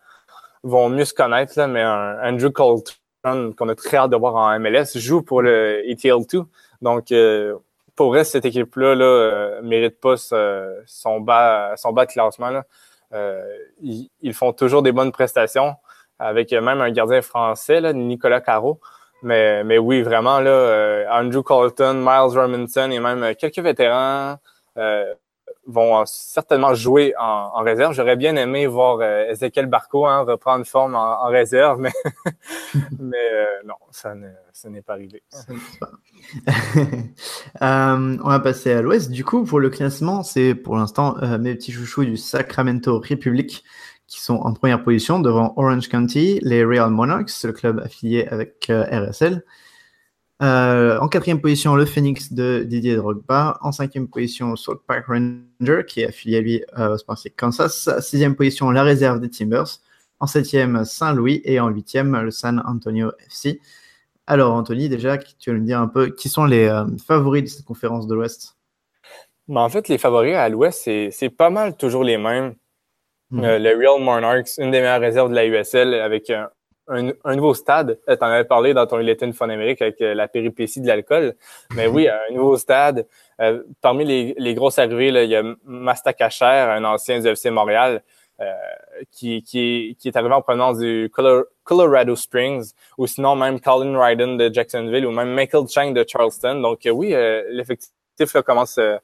vont 0.63 0.89
mieux 0.89 1.05
se 1.05 1.13
connaître, 1.13 1.61
mais 1.65 1.83
Andrew 1.85 2.49
Colton, 2.49 3.53
qu'on 3.57 3.69
a 3.69 3.75
très 3.75 3.97
hâte 3.97 4.11
de 4.11 4.15
voir 4.15 4.35
en 4.35 4.57
MLS, 4.59 4.97
joue 4.97 5.21
pour 5.21 5.41
le 5.41 5.81
ETL2. 5.85 6.45
Donc, 6.81 7.11
euh, 7.11 7.55
pour 7.95 8.07
vrai, 8.07 8.23
cette 8.23 8.45
équipe-là 8.45 8.95
là, 8.95 9.61
mérite 9.61 9.99
pas 9.99 10.15
son, 10.17 11.19
bas, 11.19 11.75
de 11.75 12.05
classement. 12.05 12.61
Ils, 13.11 14.09
ils, 14.21 14.33
font 14.33 14.53
toujours 14.53 14.81
des 14.81 14.91
bonnes 14.91 15.11
prestations 15.11 15.75
avec 16.19 16.51
même 16.51 16.81
un 16.81 16.91
gardien 16.91 17.21
français, 17.21 17.81
là, 17.81 17.93
Nicolas 17.93 18.41
Caro. 18.41 18.79
Mais, 19.23 19.63
mais 19.63 19.77
oui, 19.77 20.01
vraiment, 20.01 20.39
là, 20.39 20.51
euh, 20.51 21.05
Andrew 21.09 21.41
Colton, 21.41 21.95
Miles 21.95 22.37
Robinson 22.37 22.91
et 22.91 22.99
même 22.99 23.33
quelques 23.35 23.59
vétérans 23.59 24.37
euh, 24.77 25.13
vont 25.65 26.03
certainement 26.05 26.73
jouer 26.73 27.13
en, 27.19 27.61
réserve. 27.61 27.93
J'aurais 27.93 28.15
bien 28.15 28.35
aimé 28.35 28.67
voir 28.67 28.99
euh, 29.01 29.29
Ezekiel 29.29 29.65
Barco 29.65 30.05
hein, 30.05 30.21
reprendre 30.21 30.65
forme 30.65 30.95
en, 30.95 31.27
réserve, 31.27 31.81
mais, 32.99 33.17
euh, 33.33 33.45
non, 33.65 33.75
ça 33.91 34.13
n'est 34.15 34.81
pas 34.81 34.93
arrivé. 34.93 35.23
euh, 36.47 38.17
on 38.23 38.29
va 38.29 38.39
passer 38.39 38.71
à 38.71 38.81
l'ouest. 38.81 39.11
Du 39.11 39.23
coup, 39.25 39.43
pour 39.43 39.59
le 39.59 39.69
classement, 39.69 40.23
c'est 40.23 40.55
pour 40.55 40.75
l'instant 40.75 41.15
mes 41.39 41.55
petits 41.55 41.71
chouchous 41.71 42.05
du 42.05 42.17
Sacramento 42.17 42.99
Republic 42.99 43.63
qui 44.07 44.21
sont 44.21 44.35
en 44.35 44.53
première 44.53 44.83
position 44.83 45.19
devant 45.19 45.53
Orange 45.57 45.89
County, 45.89 46.39
les 46.43 46.63
Real 46.63 46.91
Monarchs, 46.91 47.43
le 47.43 47.53
club 47.53 47.79
affilié 47.79 48.27
avec 48.27 48.69
euh, 48.69 48.83
RSL. 48.83 49.43
Euh, 50.43 50.99
en 50.99 51.07
quatrième 51.07 51.39
position, 51.39 51.75
le 51.75 51.85
Phoenix 51.85 52.33
de 52.33 52.63
Didier 52.65 52.95
Drogba. 52.95 53.57
En 53.61 53.71
cinquième 53.71 54.07
position, 54.07 54.55
Salt 54.55 54.81
Park 54.85 55.05
Ranger, 55.07 55.83
qui 55.87 56.01
est 56.01 56.07
affilié 56.07 56.37
à 56.37 56.41
lui 56.41 56.63
euh, 56.77 56.93
au 56.93 56.97
Sporting 56.97 57.31
Kansas. 57.35 57.89
Sixième 58.01 58.35
position, 58.35 58.69
la 58.71 58.83
réserve 58.83 59.19
des 59.19 59.29
Timbers. 59.29 59.79
En 60.19 60.27
septième, 60.27 60.83
Saint-Louis. 60.83 61.41
Et 61.45 61.59
en 61.59 61.69
huitième, 61.69 62.15
le 62.19 62.31
San 62.31 62.61
Antonio 62.65 63.11
FC. 63.25 63.61
Alors, 64.27 64.53
Anthony, 64.55 64.89
déjà, 64.89 65.17
tu 65.17 65.51
vas 65.51 65.57
me 65.57 65.65
dire 65.65 65.79
un 65.79 65.87
peu 65.87 66.07
qui 66.09 66.29
sont 66.29 66.45
les 66.45 66.69
favoris 67.05 67.43
de 67.43 67.47
cette 67.47 67.65
conférence 67.65 68.07
de 68.07 68.15
l'Ouest? 68.15 68.57
Ben, 69.47 69.61
En 69.61 69.69
fait, 69.69 69.87
les 69.87 69.97
favoris 69.97 70.35
à 70.35 70.49
l'Ouest, 70.49 70.89
c'est 71.11 71.29
pas 71.29 71.49
mal 71.49 71.77
toujours 71.77 72.03
les 72.03 72.17
mêmes. 72.17 72.55
Mm. 73.31 73.43
Euh, 73.43 73.59
le 73.59 73.77
Real 73.77 74.01
Monarchs, 74.01 74.57
une 74.57 74.71
des 74.71 74.79
meilleures 74.79 75.01
réserves 75.01 75.29
de 75.29 75.35
la 75.35 75.45
USL 75.45 75.93
avec 75.95 76.29
un, 76.29 76.49
un, 76.87 77.35
nouveau 77.35 77.53
stade. 77.53 77.99
Euh, 78.09 78.15
tu 78.15 78.23
en 78.23 78.27
avais 78.27 78.43
parlé 78.43 78.73
dans 78.73 78.85
ton 78.85 78.99
Il 78.99 79.09
était 79.09 79.25
avec 79.25 80.01
euh, 80.01 80.13
la 80.13 80.27
péripétie 80.27 80.81
de 80.81 80.87
l'alcool. 80.87 81.35
Mais 81.75 81.87
oui, 81.87 82.07
un 82.07 82.33
nouveau 82.33 82.57
stade. 82.57 83.07
parmi 83.81 84.05
les, 84.05 84.35
les, 84.37 84.53
grosses 84.53 84.79
arrivées, 84.79 85.11
là, 85.11 85.23
il 85.23 85.29
y 85.29 85.35
a 85.35 85.43
Masta 85.65 86.13
Kacher, 86.13 86.45
un 86.45 86.83
ancien 86.83 87.19
du 87.19 87.51
Montréal, 87.51 88.03
qui, 89.11 89.43
qui, 89.43 89.95
qui, 89.99 90.07
est 90.09 90.17
arrivé 90.17 90.33
en 90.33 90.41
provenance 90.41 90.77
du 90.79 91.09
Colorado 91.63 92.15
Springs, 92.15 92.73
ou 92.97 93.07
sinon 93.07 93.35
même 93.35 93.59
Colin 93.59 93.97
Ryden 93.97 94.37
de 94.37 94.53
Jacksonville, 94.53 95.05
ou 95.05 95.11
même 95.11 95.33
Michael 95.33 95.67
Chang 95.69 95.91
de 95.91 96.05
Charleston. 96.07 96.59
Donc 96.61 96.81
oui, 96.85 97.15
l'effectif 97.49 97.95
commence 98.45 98.77
euh, 98.77 98.97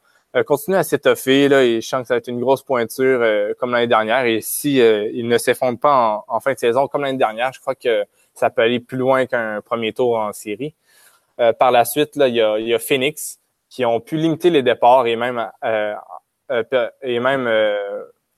continue 0.45 0.77
à 0.77 0.83
s'étoffer 0.83 1.49
là, 1.49 1.63
et 1.63 1.81
je 1.81 1.87
sens 1.87 2.01
que 2.01 2.07
ça 2.07 2.13
va 2.13 2.19
être 2.19 2.29
une 2.29 2.39
grosse 2.39 2.63
pointure 2.63 3.19
euh, 3.21 3.53
comme 3.59 3.71
l'année 3.71 3.87
dernière. 3.87 4.25
Et 4.25 4.39
si 4.41 4.79
euh, 4.81 5.09
il 5.13 5.27
ne 5.27 5.37
s'effondre 5.37 5.79
pas 5.79 6.23
en, 6.27 6.39
fin 6.39 6.53
de 6.53 6.59
saison 6.59 6.87
comme 6.87 7.01
l'année 7.01 7.17
dernière, 7.17 7.51
je 7.53 7.59
crois 7.59 7.75
que 7.75 8.05
ça 8.33 8.49
peut 8.49 8.61
aller 8.61 8.79
plus 8.79 8.97
loin 8.97 9.25
qu'un 9.25 9.61
premier 9.61 9.91
tour 9.93 10.17
en 10.17 10.31
série. 10.31 10.73
par 11.59 11.71
la 11.71 11.85
suite, 11.85 12.15
là, 12.15 12.27
il 12.27 12.35
y 12.35 12.41
a, 12.41 12.59
y 12.59 12.73
a 12.73 12.79
Phoenix 12.79 13.39
qui 13.69 13.83
ont 13.85 13.99
pu 13.99 14.15
limiter 14.15 14.49
les 14.49 14.63
départs 14.63 15.07
et 15.07 15.15
même 15.15 15.49
et 17.01 17.19
même 17.19 17.49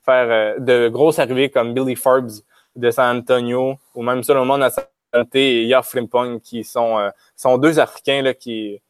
faire 0.04 0.60
de 0.60 0.88
grosses 0.88 1.18
arrivées 1.18 1.50
comme 1.50 1.74
Billy 1.74 1.96
Forbes 1.96 2.30
de 2.76 2.90
San 2.90 3.18
Antonio 3.18 3.76
ou 3.94 4.02
même 4.02 4.22
Solomon 4.24 4.60
Asante 4.62 5.34
et 5.34 5.64
Yaf 5.64 5.90
Frimpong 5.90 6.40
qui 6.40 6.64
sont, 6.64 7.10
sont 7.36 7.58
deux 7.58 7.78
Africains 7.78 8.22
là, 8.22 8.34
qui, 8.34 8.80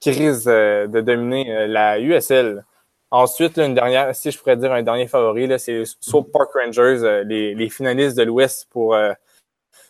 qui 0.00 0.10
risquent 0.10 0.48
de 0.48 1.00
dominer 1.00 1.66
la 1.66 2.00
USL. 2.00 2.64
Ensuite, 3.10 3.58
une 3.58 3.74
dernière, 3.74 4.14
si 4.14 4.30
je 4.30 4.38
pourrais 4.38 4.56
dire 4.56 4.72
un 4.72 4.82
dernier 4.82 5.06
favori, 5.06 5.48
c'est 5.58 5.82
Soap 6.00 6.30
Park 6.32 6.50
Rangers, 6.54 7.24
les, 7.26 7.54
les, 7.54 7.68
finalistes 7.68 8.16
de 8.16 8.22
l'Ouest 8.22 8.68
pour, 8.70 8.96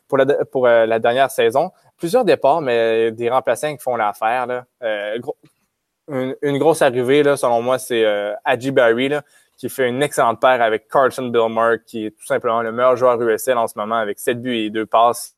pour, 0.09 0.19
la, 0.19 0.45
pour 0.47 0.67
la 0.67 0.99
dernière 0.99 1.31
saison. 1.31 1.71
Plusieurs 2.01 2.25
départs, 2.25 2.63
mais 2.63 3.13
des 3.13 3.29
remplaçants 3.29 3.77
qui 3.77 3.83
font 3.83 3.95
l'affaire. 3.95 4.65
Euh, 4.83 5.19
une, 6.09 6.59
grosse 6.59 6.81
arrivée, 6.81 7.23
là, 7.23 7.37
selon 7.37 7.61
moi, 7.61 7.79
c'est 7.79 8.05
euh, 8.05 8.35
Barry, 8.73 9.11
là, 9.11 9.23
qui 9.59 9.69
fait 9.69 9.87
une 9.87 10.03
excellente 10.03 10.41
paire 10.41 10.63
avec 10.63 10.89
Carlson 10.89 11.29
Billmark, 11.29 11.85
qui 11.85 12.07
est 12.07 12.11
tout 12.11 12.25
simplement 12.25 12.63
le 12.63 12.73
meilleur 12.73 12.97
joueur 12.97 13.21
USL 13.21 13.59
en 13.59 13.69
ce 13.69 13.79
moment, 13.79 13.97
avec 13.97 14.19
7 14.19 14.41
buts 14.41 14.57
et 14.57 14.71
2 14.71 14.87
passes. 14.87 15.37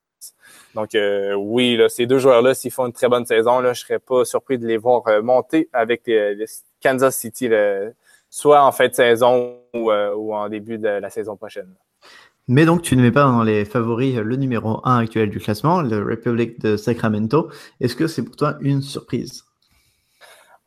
Donc 0.74 0.94
euh, 0.94 1.34
oui, 1.34 1.76
là, 1.76 1.88
ces 1.88 2.06
deux 2.06 2.18
joueurs-là, 2.18 2.54
s'ils 2.54 2.70
font 2.70 2.86
une 2.86 2.92
très 2.92 3.08
bonne 3.08 3.26
saison, 3.26 3.60
là, 3.60 3.72
je 3.72 3.80
serais 3.80 3.98
pas 3.98 4.24
surpris 4.24 4.58
de 4.58 4.66
les 4.66 4.76
voir 4.76 5.06
euh, 5.08 5.22
monter 5.22 5.68
avec 5.72 6.02
les, 6.06 6.46
Kansas 6.82 7.16
City, 7.16 7.48
soit 8.28 8.64
en 8.64 8.72
fin 8.72 8.88
de 8.88 8.94
saison 8.94 9.58
ou, 9.74 9.92
ou, 9.92 10.34
en 10.34 10.48
début 10.48 10.78
de 10.78 10.88
la 10.88 11.10
saison 11.10 11.36
prochaine. 11.36 11.68
Mais 12.48 12.64
donc, 12.64 12.82
tu 12.82 12.96
ne 12.96 13.02
mets 13.02 13.12
pas 13.12 13.22
dans 13.22 13.44
les 13.44 13.64
favoris 13.64 14.16
le 14.16 14.36
numéro 14.36 14.80
1 14.84 14.98
actuel 14.98 15.30
du 15.30 15.38
classement, 15.38 15.80
le 15.80 16.02
Republic 16.02 16.60
de 16.60 16.76
Sacramento. 16.76 17.50
Est-ce 17.80 17.94
que 17.94 18.08
c'est 18.08 18.24
pour 18.24 18.34
toi 18.34 18.56
une 18.60 18.82
surprise? 18.82 19.44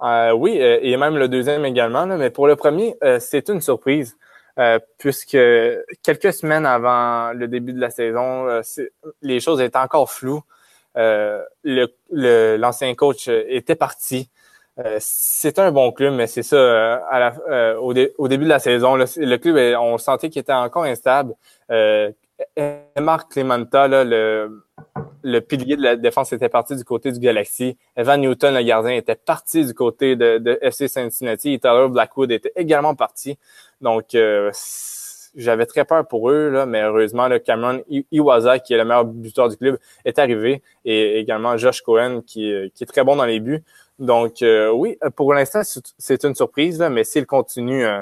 Euh, 0.01 0.31
oui, 0.33 0.57
euh, 0.61 0.79
et 0.81 0.95
même 0.97 1.17
le 1.17 1.27
deuxième 1.27 1.65
également. 1.65 2.05
mais 2.05 2.29
pour 2.29 2.47
le 2.47 2.55
premier, 2.55 2.95
euh, 3.03 3.17
c'est 3.19 3.49
une 3.49 3.61
surprise. 3.61 4.17
Puisque 4.97 5.37
quelques 6.03 6.33
semaines 6.33 6.65
avant 6.65 7.33
le 7.33 7.47
début 7.47 7.73
de 7.73 7.79
la 7.79 7.89
saison, 7.89 8.61
les 9.21 9.39
choses 9.39 9.61
étaient 9.61 9.77
encore 9.77 10.11
floues. 10.11 10.43
L'ancien 11.63 12.95
coach 12.95 13.27
était 13.27 13.75
parti. 13.75 14.29
c'est 14.99 15.59
un 15.59 15.71
bon 15.71 15.91
club, 15.91 16.13
mais 16.13 16.27
c'est 16.27 16.43
ça. 16.43 16.95
À 17.09 17.19
la, 17.19 17.79
au, 17.79 17.93
début 17.93 18.45
de 18.45 18.49
la 18.49 18.59
saison, 18.59 18.95
le 18.95 19.35
club, 19.37 19.77
on 19.79 19.97
sentait 19.97 20.29
qu'il 20.29 20.41
était 20.41 20.53
encore 20.53 20.83
instable. 20.83 21.33
Marc 22.99 23.31
Clementa, 23.31 23.87
le, 23.87 24.64
le 25.25 25.39
pilier 25.41 25.75
de 25.75 25.81
la 25.81 25.95
défense 25.95 26.33
était 26.33 26.49
parti 26.49 26.75
du 26.75 26.83
côté 26.83 27.11
du 27.11 27.19
Galaxy. 27.19 27.77
Evan 27.95 28.21
Newton, 28.21 28.53
le 28.53 28.61
gardien, 28.61 28.93
était 28.93 29.15
parti 29.15 29.65
du 29.65 29.73
côté 29.73 30.15
de, 30.15 30.37
de 30.37 30.59
FC 30.61 30.87
Cincinnati. 30.87 31.53
Et 31.53 31.59
Tyler 31.59 31.87
Blackwood 31.89 32.31
était 32.31 32.51
également 32.55 32.93
parti. 32.93 33.39
Donc, 33.81 34.13
euh, 34.13 34.51
j'avais 35.35 35.65
très 35.65 35.83
peur 35.83 36.07
pour 36.07 36.29
eux, 36.29 36.49
là, 36.49 36.67
mais 36.67 36.83
heureusement, 36.83 37.27
le 37.27 37.39
Cameron 37.39 37.81
Iwaza, 38.11 38.59
qui 38.59 38.75
est 38.75 38.77
le 38.77 38.85
meilleur 38.85 39.05
buteur 39.05 39.49
du 39.49 39.57
club, 39.57 39.79
est 40.05 40.19
arrivé. 40.19 40.61
Et 40.85 41.19
également 41.19 41.57
Josh 41.57 41.81
Cohen, 41.81 42.21
qui, 42.21 42.53
qui 42.75 42.83
est 42.83 42.87
très 42.87 43.03
bon 43.03 43.15
dans 43.15 43.25
les 43.25 43.39
buts. 43.39 43.63
Donc, 43.97 44.43
euh, 44.43 44.69
oui, 44.69 44.97
pour 45.15 45.33
l'instant, 45.33 45.61
c'est 45.97 46.23
une 46.23 46.35
surprise, 46.35 46.79
là, 46.79 46.91
mais 46.91 47.03
s'il 47.03 47.25
continue 47.25 47.83
euh, 47.83 48.01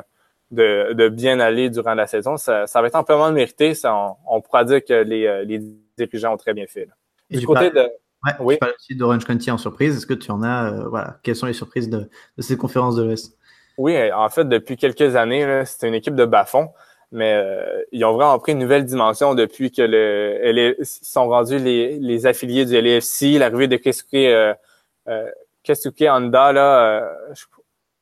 de, 0.52 0.92
de, 0.94 1.08
bien 1.08 1.40
aller 1.40 1.70
durant 1.70 1.94
la 1.94 2.06
saison, 2.08 2.36
ça, 2.36 2.68
ça 2.68 2.82
va 2.82 2.88
être 2.88 2.96
amplement 2.96 3.32
mérité. 3.32 3.74
Ça, 3.76 3.96
on, 4.28 4.42
pourra 4.42 4.66
dire 4.66 4.84
que 4.84 4.94
les, 4.94 5.46
les 5.46 5.62
dirigeants 5.98 6.34
ont 6.34 6.38
très 6.38 6.54
bien 6.54 6.66
fait. 6.68 6.86
Là. 6.86 6.94
du 7.30 7.46
côté 7.46 7.70
de. 7.70 7.90
Ouais, 8.26 8.32
oui. 8.40 8.54
Tu 8.56 8.60
parles 8.60 8.74
aussi 8.78 8.96
d'Orange 8.96 9.26
County 9.26 9.52
en 9.52 9.58
surprise. 9.58 9.98
Est-ce 9.98 10.06
que 10.06 10.14
tu 10.14 10.32
en 10.32 10.44
as, 10.44 10.72
euh, 10.72 10.88
voilà, 10.88 11.18
quelles 11.24 11.36
sont 11.36 11.46
les 11.46 11.54
surprises 11.54 11.90
de, 11.90 12.10
de 12.38 12.42
cette 12.42 12.58
conférence 12.58 12.96
de 12.96 13.04
l'Ouest? 13.04 13.38
Oui, 13.78 13.98
en 14.12 14.30
fait, 14.30 14.46
depuis 14.46 14.78
quelques 14.78 15.16
années, 15.16 15.64
c'était 15.66 15.88
une 15.88 15.96
équipe 15.96 16.16
de 16.16 16.26
bas-fond, 16.26 16.70
mais 17.12 17.34
euh, 17.34 17.84
ils 17.92 18.04
ont 18.06 18.14
vraiment 18.14 18.38
pris 18.40 18.54
une 18.54 18.60
nouvelle 18.60 18.86
dimension 18.86 19.36
depuis 19.36 19.72
que 19.72 19.82
le 19.82 20.76
sont 20.84 21.28
rendus 21.28 21.60
les, 21.60 22.00
les 22.00 22.26
affiliés 22.26 22.66
du 22.66 22.76
LFC, 22.76 23.38
l'arrivée 23.40 23.68
de 23.68 23.78
Kesuke, 23.78 24.14
euh, 24.14 24.54
euh, 25.08 25.30
Kesuke 25.64 26.02
Honda, 26.08 26.52
là, 26.52 26.86
euh, 26.86 27.34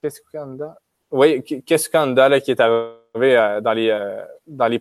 Kesuke 0.01 0.35
Honda? 0.35 0.77
Oui, 1.11 1.43
Kesuke 1.43 1.95
Honda, 1.95 2.29
là, 2.29 2.39
qui 2.41 2.51
est 2.51 2.59
arrivé 2.59 3.00
euh, 3.17 3.59
dans 3.59 3.73
les 3.73 3.89
euh, 3.89 4.21
dans 4.47 4.67
les 4.67 4.79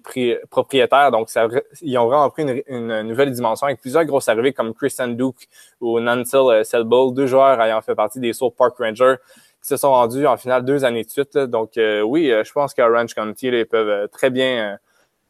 propriétaires. 0.49 1.11
Donc, 1.11 1.31
ça, 1.31 1.49
ils 1.83 1.99
ont 1.99 2.07
vraiment 2.07 2.31
pris 2.31 2.45
une, 2.69 3.03
nouvelle 3.03 3.33
dimension 3.33 3.67
avec 3.67 3.81
plusieurs 3.81 4.05
grosses 4.05 4.29
arrivées 4.29 4.53
comme 4.53 4.73
Christian 4.73 5.09
Duke 5.09 5.49
ou 5.81 5.99
Nancel 5.99 6.41
euh, 6.41 6.65
Selbull, 6.65 7.13
deux 7.13 7.27
joueurs 7.27 7.61
ayant 7.61 7.81
fait 7.83 7.97
partie 7.97 8.21
des 8.21 8.33
Soul 8.33 8.53
Park 8.57 8.77
Rangers 8.79 9.17
qui 9.61 9.69
se 9.69 9.77
sont 9.77 9.91
rendus 9.91 10.27
en 10.27 10.37
finale 10.37 10.65
deux 10.65 10.85
années 10.85 11.03
de 11.05 11.11
suite. 11.11 11.37
Donc, 11.37 11.73
oui, 11.77 12.29
je 12.31 12.53
pense 12.53 12.73
qu'à 12.73 12.89
Ranch 12.89 13.15
County, 13.15 13.49
ils 13.49 13.67
peuvent 13.67 14.09
très 14.09 14.31
bien 14.31 14.79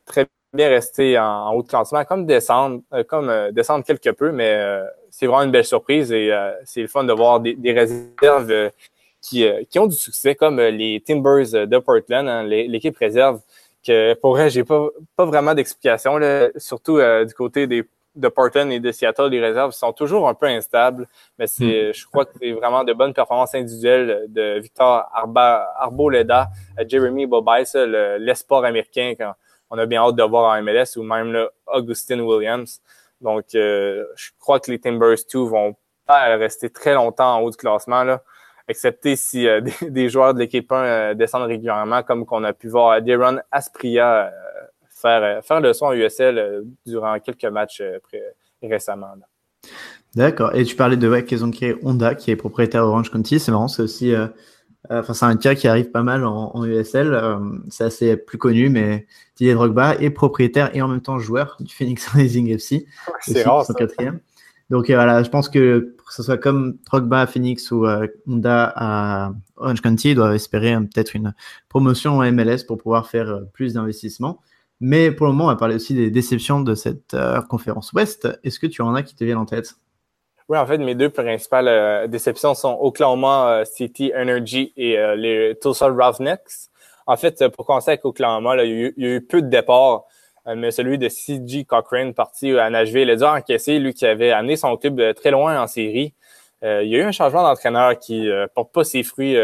très 0.06 0.26
bien 0.52 0.68
rester 0.68 1.18
en, 1.18 1.52
haut 1.52 1.62
de 1.64 1.68
classement, 1.68 2.04
comme 2.04 2.26
descendre, 2.26 2.80
comme 3.08 3.50
descendre 3.50 3.84
quelque 3.84 4.10
peu, 4.10 4.30
mais 4.30 4.62
c'est 5.10 5.26
vraiment 5.26 5.42
une 5.42 5.50
belle 5.50 5.64
surprise 5.64 6.12
et 6.12 6.30
c'est 6.64 6.82
le 6.82 6.86
fun 6.86 7.02
de 7.02 7.12
voir 7.12 7.40
des, 7.40 7.56
des 7.56 7.72
réserves 7.72 8.70
qui, 9.20 9.46
euh, 9.46 9.62
qui 9.68 9.78
ont 9.78 9.86
du 9.86 9.96
succès, 9.96 10.34
comme 10.34 10.58
euh, 10.58 10.70
les 10.70 11.00
Timbers 11.00 11.66
de 11.66 11.78
Portland, 11.78 12.28
hein, 12.28 12.42
l'équipe 12.44 12.96
réserve, 12.96 13.40
que 13.86 14.14
pour 14.14 14.32
vrai, 14.32 14.50
j'ai 14.50 14.64
pas, 14.64 14.88
pas 15.16 15.24
vraiment 15.24 15.54
d'explication, 15.54 16.18
surtout 16.56 16.98
euh, 16.98 17.24
du 17.24 17.34
côté 17.34 17.66
des, 17.66 17.84
de 18.14 18.28
Portland 18.28 18.70
et 18.72 18.80
de 18.80 18.92
Seattle, 18.92 19.28
les 19.28 19.40
réserves 19.40 19.72
sont 19.72 19.92
toujours 19.92 20.28
un 20.28 20.34
peu 20.34 20.46
instables, 20.46 21.06
mais 21.38 21.46
c'est, 21.46 21.90
mm. 21.90 21.94
je 21.94 22.06
crois 22.06 22.24
que 22.24 22.32
c'est 22.40 22.52
vraiment 22.52 22.84
de 22.84 22.92
bonnes 22.92 23.14
performances 23.14 23.54
individuelles 23.54 24.26
de 24.28 24.58
Victor 24.58 25.08
Arba, 25.14 25.72
Arboleda, 25.78 26.48
Jeremy 26.86 27.26
Bobice, 27.26 27.74
l'espoir 27.74 28.64
américain, 28.64 29.14
quand 29.18 29.34
on 29.70 29.78
a 29.78 29.86
bien 29.86 30.02
hâte 30.02 30.16
de 30.16 30.22
voir 30.24 30.52
en 30.52 30.62
MLS, 30.62 30.96
ou 30.96 31.02
même 31.02 31.32
là, 31.32 31.48
Augustin 31.66 32.18
Williams. 32.20 32.80
Donc, 33.20 33.44
je 33.52 34.30
crois 34.40 34.58
que 34.58 34.70
les 34.70 34.80
Timbers 34.80 35.16
2 35.32 35.38
vont 35.40 35.76
pas 36.06 36.36
rester 36.36 36.68
très 36.70 36.94
longtemps 36.94 37.36
en 37.36 37.40
haut 37.40 37.50
du 37.50 37.56
classement. 37.56 38.02
Là 38.02 38.20
excepté 38.68 39.16
si 39.16 39.46
euh, 39.46 39.60
des, 39.82 40.08
joueurs 40.08 40.34
de 40.34 40.40
l'équipe 40.40 40.70
1 40.70 40.76
euh, 40.76 41.14
descendent 41.14 41.48
régulièrement, 41.48 42.02
comme 42.02 42.24
qu'on 42.24 42.44
a 42.44 42.52
pu 42.52 42.68
voir 42.68 43.00
Deron 43.02 43.38
Aspria 43.50 44.26
euh, 44.26 44.30
faire, 44.88 45.44
faire 45.44 45.60
le 45.60 45.72
son 45.72 45.86
en 45.86 45.92
USL 45.92 46.64
durant 46.86 47.18
quelques 47.20 47.44
matchs 47.44 47.82
récemment. 48.62 49.08
D'accord. 50.14 50.54
Et 50.54 50.64
tu 50.64 50.76
parlais 50.76 50.96
de 50.96 51.08
ouais, 51.08 51.24
qu'ils 51.24 51.44
ont 51.44 51.50
créé 51.50 51.76
Honda, 51.82 52.14
qui 52.14 52.30
est 52.30 52.36
propriétaire 52.36 52.84
Orange 52.84 53.10
County. 53.10 53.40
C'est 53.40 53.52
marrant, 53.52 53.68
c'est 53.68 53.82
aussi. 53.82 54.12
Enfin, 54.90 55.14
c'est 55.14 55.24
un 55.24 55.36
cas 55.36 55.54
qui 55.54 55.68
arrive 55.68 55.90
pas 55.90 56.02
mal 56.02 56.24
en, 56.26 56.64
USL. 56.64 57.18
c'est 57.70 57.84
assez 57.84 58.16
plus 58.16 58.36
connu, 58.36 58.68
mais 58.68 59.06
Didier 59.36 59.54
Drogba 59.54 59.94
est 59.94 60.10
propriétaire 60.10 60.74
et 60.74 60.82
en 60.82 60.88
même 60.88 61.00
temps 61.00 61.18
joueur 61.18 61.56
du 61.60 61.74
Phoenix 61.74 62.06
Rising 62.08 62.50
FC. 62.50 62.86
c'est 63.22 63.42
rare. 63.42 63.64
Son 63.64 63.72
quatrième. 63.72 64.20
Donc 64.70 64.88
euh, 64.88 64.94
voilà, 64.94 65.22
je 65.22 65.28
pense 65.28 65.48
que 65.48 65.96
ce 66.10 66.22
soit 66.22 66.38
comme 66.38 66.78
Drogba 66.86 67.22
à 67.22 67.26
Phoenix 67.26 67.70
ou 67.72 67.86
euh, 67.86 68.06
Honda 68.28 68.72
à 68.76 69.32
Orange 69.56 69.80
County, 69.82 70.10
ils 70.10 70.14
doivent 70.14 70.34
espérer 70.34 70.74
euh, 70.74 70.80
peut-être 70.80 71.14
une 71.14 71.34
promotion 71.68 72.18
en 72.18 72.32
MLS 72.32 72.64
pour 72.66 72.78
pouvoir 72.78 73.08
faire 73.08 73.40
plus 73.52 73.74
d'investissements. 73.74 74.40
Mais 74.80 75.10
pour 75.10 75.26
le 75.26 75.32
moment, 75.32 75.46
on 75.46 75.48
va 75.48 75.56
parler 75.56 75.74
aussi 75.74 75.94
des 75.94 76.10
déceptions 76.10 76.60
de 76.60 76.74
cette 76.74 77.14
conférence 77.50 77.92
Ouest. 77.92 78.28
Est-ce 78.44 78.58
que 78.58 78.66
tu 78.66 78.80
en 78.80 78.94
as 78.94 79.02
qui 79.02 79.14
te 79.14 79.22
viennent 79.24 79.36
en 79.36 79.44
tête? 79.44 79.74
Oui, 80.48 80.56
en 80.56 80.66
fait, 80.66 80.78
mes 80.78 80.94
deux 80.94 81.10
principales 81.10 82.08
déceptions 82.08 82.54
sont 82.54 82.78
Oklahoma 82.80 83.64
City 83.66 84.10
Energy 84.16 84.72
et 84.78 84.96
les 85.16 85.58
Tulsa 85.60 85.88
Roughnecks. 85.88 86.70
En 87.06 87.18
fait, 87.18 87.46
pour 87.48 87.66
commencer 87.66 87.90
avec 87.90 88.06
Oklahoma, 88.06 88.64
il, 88.64 88.94
y 88.96 89.04
a 89.04 89.08
eu, 89.08 89.20
peu 89.20 89.42
de 89.42 89.48
départs. 89.48 90.04
Euh, 90.50 90.54
mais 90.56 90.70
celui 90.70 90.98
de 90.98 91.08
C.G. 91.08 91.64
Cochrane, 91.64 92.14
parti 92.14 92.58
à 92.58 92.70
Nashville. 92.70 93.02
Il 93.02 93.10
a 93.10 93.16
dû 93.16 93.24
encaisser, 93.24 93.78
lui 93.78 93.94
qui 93.94 94.06
avait 94.06 94.30
amené 94.30 94.56
son 94.56 94.76
club 94.76 95.00
euh, 95.00 95.12
très 95.12 95.30
loin 95.30 95.60
en 95.60 95.66
série. 95.66 96.14
Euh, 96.64 96.82
il 96.82 96.90
y 96.90 96.96
a 96.96 96.98
eu 96.98 97.02
un 97.02 97.12
changement 97.12 97.42
d'entraîneur 97.42 97.98
qui 97.98 98.22
ne 98.22 98.46
porte 98.46 98.72
pas 98.72 98.84
ses 98.84 99.02
fruits 99.02 99.36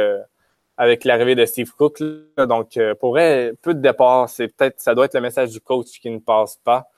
avec 0.77 1.05
l'arrivée 1.05 1.35
de 1.35 1.47
Steve 1.47 1.73
Cook. 1.73 2.03
Donc, 2.37 2.79
pour 3.01 3.19
elle, 3.19 3.57
peu 3.57 3.73
de 3.73 3.81
départ, 3.81 4.29
c'est 4.29 4.49
peut-être 4.49 4.81
ça 4.81 4.95
doit 4.95 5.07
être 5.07 5.14
le 5.14 5.23
message 5.23 5.51
du 5.51 5.61
coach 5.61 5.99
qui 6.01 6.11
ne 6.11 6.19
passe 6.19 6.61
pas. 6.62 6.90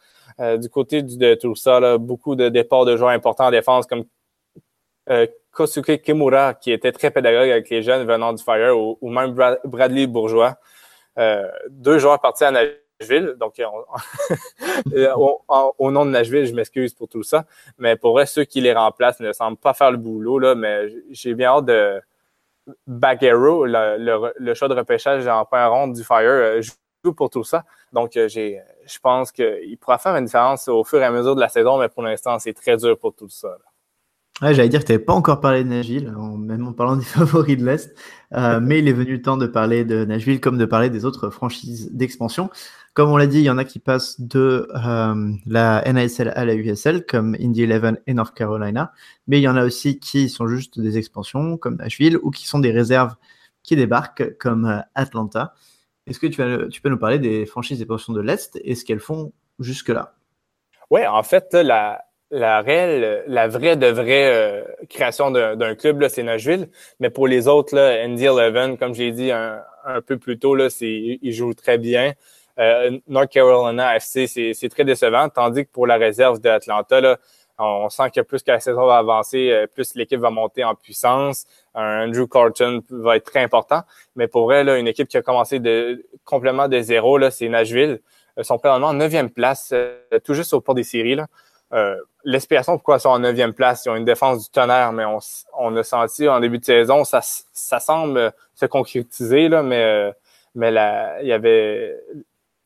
du 0.56 0.68
côté 0.68 1.02
de 1.02 1.34
tout 1.34 1.54
ça, 1.54 1.98
beaucoup 1.98 2.34
de 2.34 2.48
départs 2.48 2.84
de 2.84 2.96
joueurs 2.96 3.10
importants 3.10 3.46
en 3.46 3.50
défense 3.52 3.86
comme 3.86 4.06
Kosuke 5.52 6.02
Kimura, 6.02 6.54
qui 6.54 6.72
était 6.72 6.90
très 6.90 7.12
pédagogue 7.12 7.50
avec 7.50 7.70
les 7.70 7.82
jeunes 7.82 8.04
venant 8.04 8.32
du 8.32 8.42
Fire, 8.42 8.76
ou, 8.76 9.08
même 9.08 9.36
Bradley 9.64 10.08
Bourgeois. 10.08 10.56
deux 11.70 11.98
joueurs 12.00 12.20
partis 12.20 12.42
à 12.42 12.50
Nashville 12.50 12.87
Donc, 13.38 13.60
euh, 13.60 15.12
au, 15.78 15.90
nom 15.90 16.04
de 16.04 16.10
Nashville, 16.10 16.46
je 16.46 16.54
m'excuse 16.54 16.94
pour 16.94 17.08
tout 17.08 17.22
ça. 17.22 17.44
Mais 17.78 17.96
pour 17.96 18.12
vrai, 18.12 18.26
ceux 18.26 18.44
qui 18.44 18.60
les 18.60 18.72
remplacent 18.72 19.20
ne 19.20 19.32
semblent 19.32 19.56
pas 19.56 19.72
faire 19.72 19.90
le 19.92 19.98
boulot. 19.98 20.38
Là, 20.38 20.54
mais 20.54 20.88
j'ai 21.10 21.34
bien 21.34 21.50
hâte 21.50 21.66
de 21.66 22.00
Back 22.86 23.22
Arrow, 23.22 23.66
le, 23.66 24.32
le, 24.36 24.54
choix 24.54 24.68
de 24.68 24.74
repêchage 24.74 25.26
en 25.26 25.44
première 25.44 25.70
ronde 25.70 25.94
du 25.94 26.04
Fire, 26.04 26.28
euh, 26.28 26.60
joue 27.04 27.14
pour 27.14 27.30
tout 27.30 27.44
ça. 27.44 27.64
Donc, 27.92 28.16
euh, 28.16 28.28
j'ai, 28.28 28.60
je 28.86 28.98
pense 28.98 29.32
qu'il 29.32 29.78
pourra 29.80 29.98
faire 29.98 30.16
une 30.16 30.24
différence 30.24 30.68
au 30.68 30.84
fur 30.84 31.00
et 31.00 31.04
à 31.04 31.10
mesure 31.10 31.34
de 31.34 31.40
la 31.40 31.48
saison, 31.48 31.78
mais 31.78 31.88
pour 31.88 32.02
l'instant, 32.02 32.38
c'est 32.38 32.52
très 32.52 32.76
dur 32.76 32.98
pour 32.98 33.14
tout 33.14 33.28
ça. 33.28 33.56
Ouais, 34.40 34.54
j'allais 34.54 34.68
dire 34.68 34.80
que 34.80 34.86
tu 34.86 34.92
n'avais 34.92 35.04
pas 35.04 35.14
encore 35.14 35.40
parlé 35.40 35.64
de 35.64 35.68
Nashville, 35.68 36.14
même 36.38 36.68
en 36.68 36.72
parlant 36.72 36.94
des 36.94 37.04
favoris 37.04 37.56
de 37.56 37.64
l'Est, 37.64 37.92
euh, 38.34 38.60
mais 38.62 38.78
il 38.78 38.86
est 38.86 38.92
venu 38.92 39.12
le 39.12 39.22
temps 39.22 39.36
de 39.36 39.48
parler 39.48 39.84
de 39.84 40.04
Nashville 40.04 40.40
comme 40.40 40.58
de 40.58 40.64
parler 40.64 40.90
des 40.90 41.04
autres 41.04 41.30
franchises 41.30 41.90
d'expansion. 41.92 42.48
Comme 42.94 43.10
on 43.10 43.16
l'a 43.16 43.26
dit, 43.26 43.38
il 43.38 43.44
y 43.44 43.50
en 43.50 43.58
a 43.58 43.64
qui 43.64 43.80
passent 43.80 44.20
de 44.20 44.68
euh, 44.74 45.32
la 45.46 45.82
NASL 45.92 46.32
à 46.36 46.44
la 46.44 46.54
USL, 46.54 47.04
comme 47.04 47.36
Indy 47.40 47.64
11 47.64 47.98
et 48.06 48.14
North 48.14 48.34
Carolina, 48.34 48.92
mais 49.26 49.40
il 49.40 49.42
y 49.42 49.48
en 49.48 49.56
a 49.56 49.64
aussi 49.64 49.98
qui 49.98 50.28
sont 50.28 50.46
juste 50.46 50.78
des 50.78 50.98
expansions, 50.98 51.56
comme 51.56 51.76
Nashville, 51.76 52.18
ou 52.22 52.30
qui 52.30 52.46
sont 52.46 52.60
des 52.60 52.70
réserves 52.70 53.16
qui 53.64 53.74
débarquent, 53.74 54.36
comme 54.38 54.66
euh, 54.66 54.78
Atlanta. 54.94 55.54
Est-ce 56.06 56.20
que 56.20 56.28
tu, 56.28 56.42
as, 56.42 56.68
tu 56.68 56.80
peux 56.80 56.88
nous 56.88 56.98
parler 56.98 57.18
des 57.18 57.44
franchises 57.44 57.78
d'expansion 57.78 58.12
de 58.12 58.20
l'Est 58.20 58.58
et 58.62 58.76
ce 58.76 58.84
qu'elles 58.84 59.00
font 59.00 59.32
jusque-là? 59.58 60.14
Oui, 60.90 61.04
en 61.06 61.22
fait, 61.24 61.52
la, 61.54 62.00
la 62.30 62.60
réelle, 62.60 63.24
la 63.26 63.48
vraie 63.48 63.76
de 63.76 63.86
vraie 63.86 64.30
euh, 64.32 64.62
création 64.88 65.30
d'un 65.30 65.74
club, 65.74 66.06
c'est 66.08 66.22
Nashville. 66.22 66.68
Mais 67.00 67.10
pour 67.10 67.26
les 67.26 67.48
autres, 67.48 67.74
là, 67.74 68.04
Andy 68.04 68.26
Eleven, 68.26 68.76
comme 68.76 68.94
j'ai 68.94 69.12
dit 69.12 69.30
un, 69.30 69.62
peu 70.06 70.18
plus 70.18 70.38
tôt, 70.38 70.54
là, 70.54 70.68
ils 70.80 71.32
jouent 71.32 71.54
très 71.54 71.78
bien. 71.78 72.12
Euh, 72.58 72.98
North 73.06 73.30
Carolina 73.30 73.96
FC, 73.96 74.26
c'est 74.26 74.68
très 74.68 74.84
décevant, 74.84 75.28
tandis 75.28 75.64
que 75.64 75.70
pour 75.70 75.86
la 75.86 75.96
réserve 75.96 76.40
d'Atlanta, 76.40 77.18
on 77.60 77.88
sent 77.88 78.10
que 78.14 78.20
plus 78.20 78.42
que 78.42 78.52
la 78.52 78.60
saison 78.60 78.86
va 78.86 78.98
avancer, 78.98 79.50
euh, 79.50 79.66
plus 79.66 79.94
l'équipe 79.94 80.20
va 80.20 80.30
monter 80.30 80.62
en 80.62 80.74
puissance. 80.74 81.44
Andrew 81.74 82.26
Carton 82.28 82.82
va 82.90 83.16
être 83.16 83.24
très 83.24 83.42
important. 83.42 83.82
Mais 84.14 84.28
pour 84.28 84.52
elle, 84.52 84.68
une 84.68 84.86
équipe 84.86 85.08
qui 85.08 85.16
a 85.16 85.22
commencé 85.22 85.58
de, 85.58 86.04
complètement 86.24 86.68
de 86.68 86.80
zéro, 86.80 87.18
c'est 87.30 87.48
Nashville. 87.48 88.00
Ils 88.36 88.44
sont 88.44 88.58
présentement 88.58 88.88
en 88.88 88.94
neuvième 88.94 89.30
place, 89.30 89.74
tout 90.24 90.34
juste 90.34 90.52
au 90.52 90.60
port 90.60 90.76
des 90.76 90.84
séries. 90.84 91.16
Là. 91.16 91.26
Euh, 91.72 91.96
L'explication 92.24 92.76
pourquoi 92.76 92.96
ils 92.96 93.00
sont 93.00 93.08
en 93.10 93.20
neuvième 93.20 93.54
place, 93.54 93.84
ils 93.86 93.90
ont 93.90 93.96
une 93.96 94.04
défense 94.04 94.44
du 94.44 94.50
tonnerre, 94.50 94.92
mais 94.92 95.04
on, 95.04 95.18
on 95.56 95.74
a 95.76 95.82
senti 95.82 96.28
en 96.28 96.40
début 96.40 96.58
de 96.58 96.64
saison, 96.64 97.04
ça, 97.04 97.20
ça 97.22 97.80
semble 97.80 98.32
se 98.54 98.66
concrétiser, 98.66 99.48
là, 99.48 99.62
mais, 99.62 99.82
euh, 99.82 100.12
mais 100.54 100.68
il 101.22 101.28
y 101.28 101.32
avait 101.32 101.96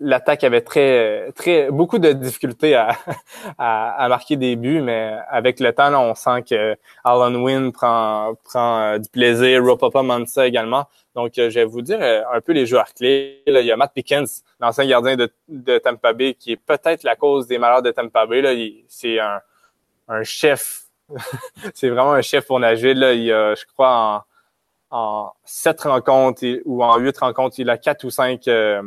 l'attaque 0.02 0.44
avait 0.44 0.60
très, 0.60 1.32
très, 1.32 1.70
beaucoup 1.70 1.98
de 1.98 2.12
difficultés 2.12 2.74
à, 2.74 2.96
marquer 4.08 4.36
des 4.36 4.56
buts, 4.56 4.80
mais 4.82 5.16
avec 5.28 5.60
le 5.60 5.72
temps, 5.72 5.92
on 5.94 6.14
sent 6.14 6.42
que 6.50 6.76
Alan 7.04 7.34
Wynn 7.34 7.72
prend, 7.72 8.34
prend 8.44 8.80
euh, 8.80 8.98
du 8.98 9.08
plaisir, 9.08 9.64
Ropapa 9.64 10.02
Mansa 10.02 10.46
également. 10.46 10.86
Donc, 11.14 11.38
euh, 11.38 11.50
je 11.50 11.60
vais 11.60 11.64
vous 11.64 11.82
dire 11.82 11.98
euh, 12.00 12.22
un 12.32 12.40
peu 12.40 12.52
les 12.52 12.66
joueurs 12.66 12.92
clés. 12.92 13.42
il 13.46 13.54
y 13.64 13.70
a 13.70 13.76
Matt 13.76 13.92
Pickens, 13.94 14.42
l'ancien 14.60 14.86
gardien 14.86 15.16
de, 15.16 15.78
Tampa 15.78 16.12
Bay, 16.12 16.34
qui 16.34 16.52
est 16.52 16.56
peut-être 16.56 17.04
la 17.04 17.16
cause 17.16 17.46
des 17.46 17.58
malheurs 17.58 17.82
de 17.82 17.90
Tampa 17.90 18.26
Bay. 18.26 18.84
C'est 18.88 19.18
un, 19.18 19.40
chef. 20.24 20.82
c'est 21.74 21.88
vraiment 21.88 22.12
un 22.12 22.22
chef 22.22 22.46
pour 22.46 22.58
nager. 22.58 22.94
Là. 22.94 23.12
Il 23.12 23.30
a, 23.32 23.54
je 23.54 23.64
crois, 23.66 23.94
en, 23.94 24.22
en 24.92 25.32
sept 25.44 25.80
rencontres 25.80 26.44
ou 26.64 26.84
en 26.84 26.98
huit 26.98 27.16
rencontres, 27.18 27.58
il 27.58 27.68
a 27.70 27.78
quatre 27.78 28.04
ou 28.04 28.10
cinq 28.10 28.46
euh, 28.46 28.82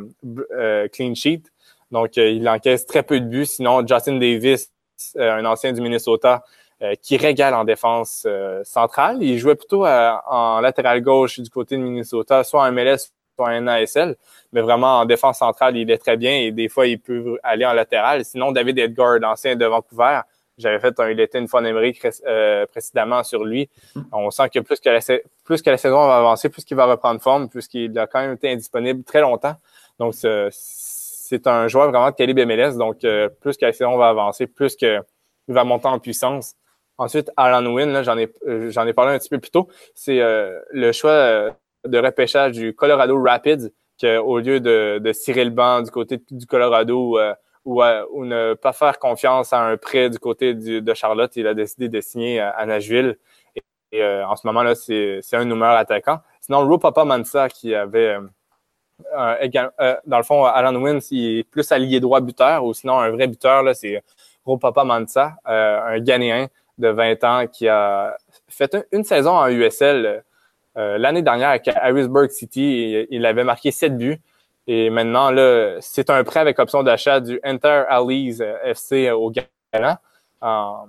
clean 0.92 1.14
sheets. 1.14 1.50
Donc, 1.90 2.16
il 2.16 2.48
encaisse 2.48 2.86
très 2.86 3.02
peu 3.02 3.20
de 3.20 3.26
buts. 3.26 3.46
Sinon, 3.46 3.86
Justin 3.86 4.18
Davis, 4.18 4.70
un 5.18 5.44
ancien 5.44 5.72
du 5.72 5.80
Minnesota, 5.80 6.44
euh, 6.82 6.94
qui 7.00 7.16
régale 7.16 7.54
en 7.54 7.64
défense 7.64 8.24
euh, 8.26 8.62
centrale. 8.62 9.22
Il 9.22 9.38
jouait 9.38 9.54
plutôt 9.54 9.86
en 9.86 10.60
latéral 10.60 11.00
gauche 11.00 11.40
du 11.40 11.50
côté 11.50 11.76
de 11.76 11.82
Minnesota, 11.82 12.44
soit 12.44 12.62
en 12.62 12.70
MLS, 12.70 13.12
soit 13.34 13.48
en 13.48 13.60
NASL, 13.62 14.14
mais 14.52 14.60
vraiment 14.60 15.00
en 15.00 15.06
défense 15.06 15.38
centrale, 15.38 15.76
il 15.76 15.90
est 15.90 15.98
très 15.98 16.16
bien 16.16 16.32
et 16.32 16.52
des 16.52 16.68
fois, 16.68 16.86
il 16.86 17.00
peut 17.00 17.38
aller 17.42 17.64
en 17.64 17.72
latéral. 17.72 18.24
Sinon, 18.24 18.52
David 18.52 18.78
Edgar, 18.78 19.18
ancien 19.24 19.56
de 19.56 19.64
Vancouver, 19.64 20.20
j'avais 20.58 20.78
fait 20.78 20.98
un, 21.00 21.10
il 21.10 21.20
était 21.20 21.38
une 21.38 21.48
phonèmerie 21.48 21.98
euh, 22.26 22.66
précédemment 22.66 23.22
sur 23.22 23.44
lui. 23.44 23.68
On 24.12 24.30
sent 24.30 24.48
que 24.50 24.60
plus 24.60 24.80
que 24.80 24.88
la, 24.88 25.00
plus 25.44 25.62
que 25.62 25.70
la 25.70 25.76
saison 25.76 26.06
va 26.06 26.18
avancer, 26.18 26.48
plus 26.48 26.64
qu'il 26.64 26.76
va 26.76 26.86
reprendre 26.86 27.20
forme, 27.20 27.48
plus 27.48 27.68
qu'il 27.68 27.98
a 27.98 28.06
quand 28.06 28.20
même 28.20 28.34
été 28.34 28.50
indisponible 28.50 29.04
très 29.04 29.20
longtemps. 29.20 29.56
Donc, 29.98 30.14
c'est 30.14 31.46
un 31.46 31.68
joueur 31.68 31.90
vraiment 31.90 32.10
de 32.10 32.16
calibre 32.16 32.44
MLS. 32.44 32.76
Donc, 32.76 32.98
plus 33.40 33.56
que 33.56 33.64
la 33.64 33.72
saison 33.72 33.96
va 33.96 34.08
avancer, 34.08 34.46
plus 34.46 34.76
qu'il 34.76 35.02
va 35.48 35.64
monter 35.64 35.88
en 35.88 35.98
puissance. 35.98 36.54
Ensuite, 36.98 37.30
Alan 37.36 37.66
Wynn, 37.66 38.02
j'en 38.02 38.16
ai, 38.16 38.32
euh, 38.46 38.70
j'en 38.70 38.86
ai 38.86 38.94
parlé 38.94 39.14
un 39.14 39.18
petit 39.18 39.28
peu 39.28 39.38
plus 39.38 39.50
tôt, 39.50 39.68
c'est 39.94 40.20
euh, 40.20 40.58
le 40.70 40.92
choix 40.92 41.10
euh, 41.10 41.50
de 41.86 41.98
repêchage 41.98 42.52
du 42.52 42.74
Colorado 42.74 43.20
Rapids, 43.22 43.68
qu'au 44.00 44.38
lieu 44.38 44.60
de, 44.60 44.98
de 44.98 45.12
cirer 45.12 45.44
le 45.44 45.50
banc 45.50 45.82
du 45.82 45.90
côté 45.90 46.20
du 46.30 46.46
Colorado 46.46 47.18
ou, 47.66 47.82
ou, 47.82 48.24
ne 48.24 48.54
pas 48.54 48.72
faire 48.72 48.98
confiance 48.98 49.52
à 49.52 49.60
un 49.60 49.76
prêt 49.76 50.08
du 50.08 50.18
côté 50.18 50.54
de 50.54 50.94
Charlotte, 50.94 51.30
il 51.36 51.46
a 51.46 51.52
décidé 51.52 51.90
de 51.90 52.00
signer 52.00 52.40
à, 52.40 52.64
Nashville. 52.64 53.18
Et, 53.92 54.02
en 54.02 54.34
ce 54.36 54.46
moment-là, 54.46 54.74
c'est, 54.74 55.20
un 55.32 55.44
numéro 55.44 55.72
attaquant. 55.72 56.20
Sinon, 56.40 56.66
Ro 56.66 57.04
Mansa, 57.04 57.48
qui 57.48 57.74
avait 57.74 58.16
dans 59.12 60.16
le 60.16 60.22
fond, 60.22 60.44
Alan 60.44 60.74
Wynn, 60.74 61.00
il 61.10 61.40
est 61.40 61.44
plus 61.44 61.70
allié 61.70 62.00
droit 62.00 62.20
buteur, 62.20 62.64
ou 62.64 62.72
sinon 62.72 62.98
un 62.98 63.10
vrai 63.10 63.26
buteur, 63.26 63.62
c'est 63.74 64.02
Ro 64.46 64.56
Papa 64.56 64.84
Mansa, 64.84 65.36
un 65.44 65.98
Ghanéen 65.98 66.48
de 66.78 66.88
20 66.88 67.24
ans 67.24 67.46
qui 67.46 67.68
a 67.68 68.16
fait 68.48 68.76
une 68.92 69.04
saison 69.04 69.32
en 69.32 69.48
USL 69.48 70.22
euh, 70.76 70.98
l'année 70.98 71.22
dernière 71.22 71.50
avec 71.50 71.68
Harrisburg 71.68 72.28
City. 72.30 73.06
il 73.10 73.24
avait 73.24 73.44
marqué 73.44 73.70
7 73.70 73.96
buts. 73.96 74.20
Et 74.66 74.90
maintenant, 74.90 75.30
là, 75.30 75.76
c'est 75.80 76.10
un 76.10 76.24
prêt 76.24 76.40
avec 76.40 76.58
option 76.58 76.82
d'achat 76.82 77.20
du 77.20 77.40
Enter 77.44 77.84
Allies 77.88 78.38
euh, 78.40 78.56
FC 78.64 79.10
au 79.10 79.30
Ghana. 79.30 80.00
En, 80.40 80.86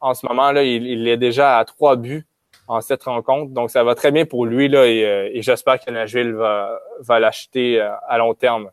en 0.00 0.14
ce 0.14 0.26
moment, 0.26 0.52
là, 0.52 0.62
il, 0.62 1.08
est 1.08 1.16
déjà 1.16 1.58
à 1.58 1.64
3 1.64 1.96
buts 1.96 2.26
en 2.68 2.80
cette 2.80 3.02
rencontre. 3.02 3.52
Donc, 3.52 3.70
ça 3.70 3.82
va 3.82 3.94
très 3.94 4.12
bien 4.12 4.26
pour 4.26 4.46
lui. 4.46 4.68
Là, 4.68 4.86
et, 4.86 5.04
euh, 5.04 5.30
j'espère 5.36 5.80
que 5.80 5.90
Nashville 5.90 6.32
va, 6.34 6.78
va 7.00 7.18
l'acheter 7.18 7.80
à 7.80 8.18
long 8.18 8.34
terme. 8.34 8.70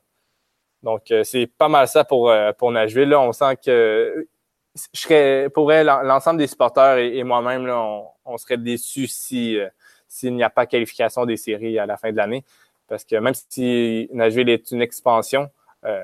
Donc, 0.83 1.11
c'est 1.23 1.47
pas 1.47 1.67
mal 1.67 1.87
ça 1.87 2.03
pour, 2.03 2.31
pour 2.57 2.71
Nashville. 2.71 3.09
Là, 3.09 3.19
on 3.19 3.33
sent 3.33 3.57
que 3.65 4.27
je 4.93 4.99
serais, 4.99 5.49
pour 5.53 5.71
l'ensemble 5.71 6.39
des 6.39 6.47
supporters 6.47 6.97
et, 6.97 7.23
moi-même, 7.23 7.67
on, 7.69 8.05
on, 8.25 8.37
serait 8.37 8.57
déçus 8.57 9.07
si 9.07 9.57
euh, 9.57 9.67
s'il 10.07 10.35
n'y 10.35 10.43
a 10.43 10.49
pas 10.49 10.65
qualification 10.65 11.25
des 11.25 11.37
séries 11.37 11.79
à 11.79 11.85
la 11.85 11.97
fin 11.97 12.11
de 12.11 12.17
l'année. 12.17 12.45
Parce 12.87 13.03
que 13.03 13.15
même 13.17 13.33
si 13.49 14.09
Nashville 14.13 14.49
est 14.49 14.71
une 14.71 14.81
expansion, 14.81 15.49
euh, 15.85 16.01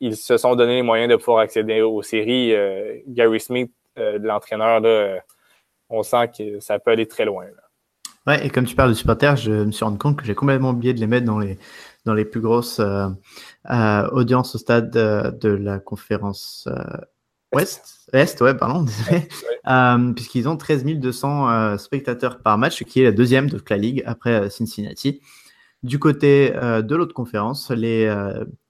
ils 0.00 0.16
se 0.16 0.36
sont 0.36 0.56
donné 0.56 0.76
les 0.76 0.82
moyens 0.82 1.10
de 1.10 1.16
pouvoir 1.16 1.38
accéder 1.38 1.82
aux 1.82 2.02
séries. 2.02 2.54
Euh, 2.54 2.98
Gary 3.06 3.40
Smith, 3.40 3.72
l'entraîneur, 3.96 4.82
on 5.88 6.02
sent 6.02 6.30
que 6.36 6.60
ça 6.60 6.78
peut 6.78 6.90
aller 6.90 7.06
très 7.06 7.24
loin. 7.24 7.44
Ouais, 8.26 8.44
et 8.44 8.50
comme 8.50 8.64
tu 8.64 8.74
parles 8.74 8.88
de 8.90 8.94
supporters, 8.94 9.36
je 9.36 9.52
me 9.52 9.70
suis 9.70 9.84
rendu 9.84 9.98
compte 9.98 10.18
que 10.18 10.24
j'ai 10.24 10.34
complètement 10.34 10.70
oublié 10.70 10.94
de 10.94 11.00
les 11.00 11.06
mettre 11.06 11.26
dans 11.26 11.38
les, 11.38 11.58
dans 12.06 12.14
les 12.14 12.24
plus 12.24 12.40
grosses 12.40 12.80
audiences 13.68 14.54
au 14.54 14.58
stade 14.58 14.90
de, 14.90 15.48
la 15.48 15.78
conférence 15.78 16.68
Ouest, 17.54 18.10
Est, 18.12 18.40
ouais, 18.40 18.54
pardon, 18.54 18.82
désolé. 18.82 19.28
Euh, 19.66 20.12
puisqu'ils 20.12 20.48
ont 20.48 20.56
13 20.56 20.84
200 20.84 21.50
euh, 21.50 21.78
spectateurs 21.78 22.40
par 22.40 22.58
match, 22.58 22.78
ce 22.78 22.84
qui 22.84 23.00
est 23.00 23.04
la 23.04 23.12
deuxième 23.12 23.48
de 23.48 23.60
la 23.70 23.76
ligue 23.76 24.02
après 24.06 24.34
euh, 24.34 24.50
Cincinnati. 24.50 25.20
Du 25.84 26.00
côté 26.00 26.50
de 26.50 26.94
l'autre 26.96 27.14
conférence, 27.14 27.70
les 27.70 28.12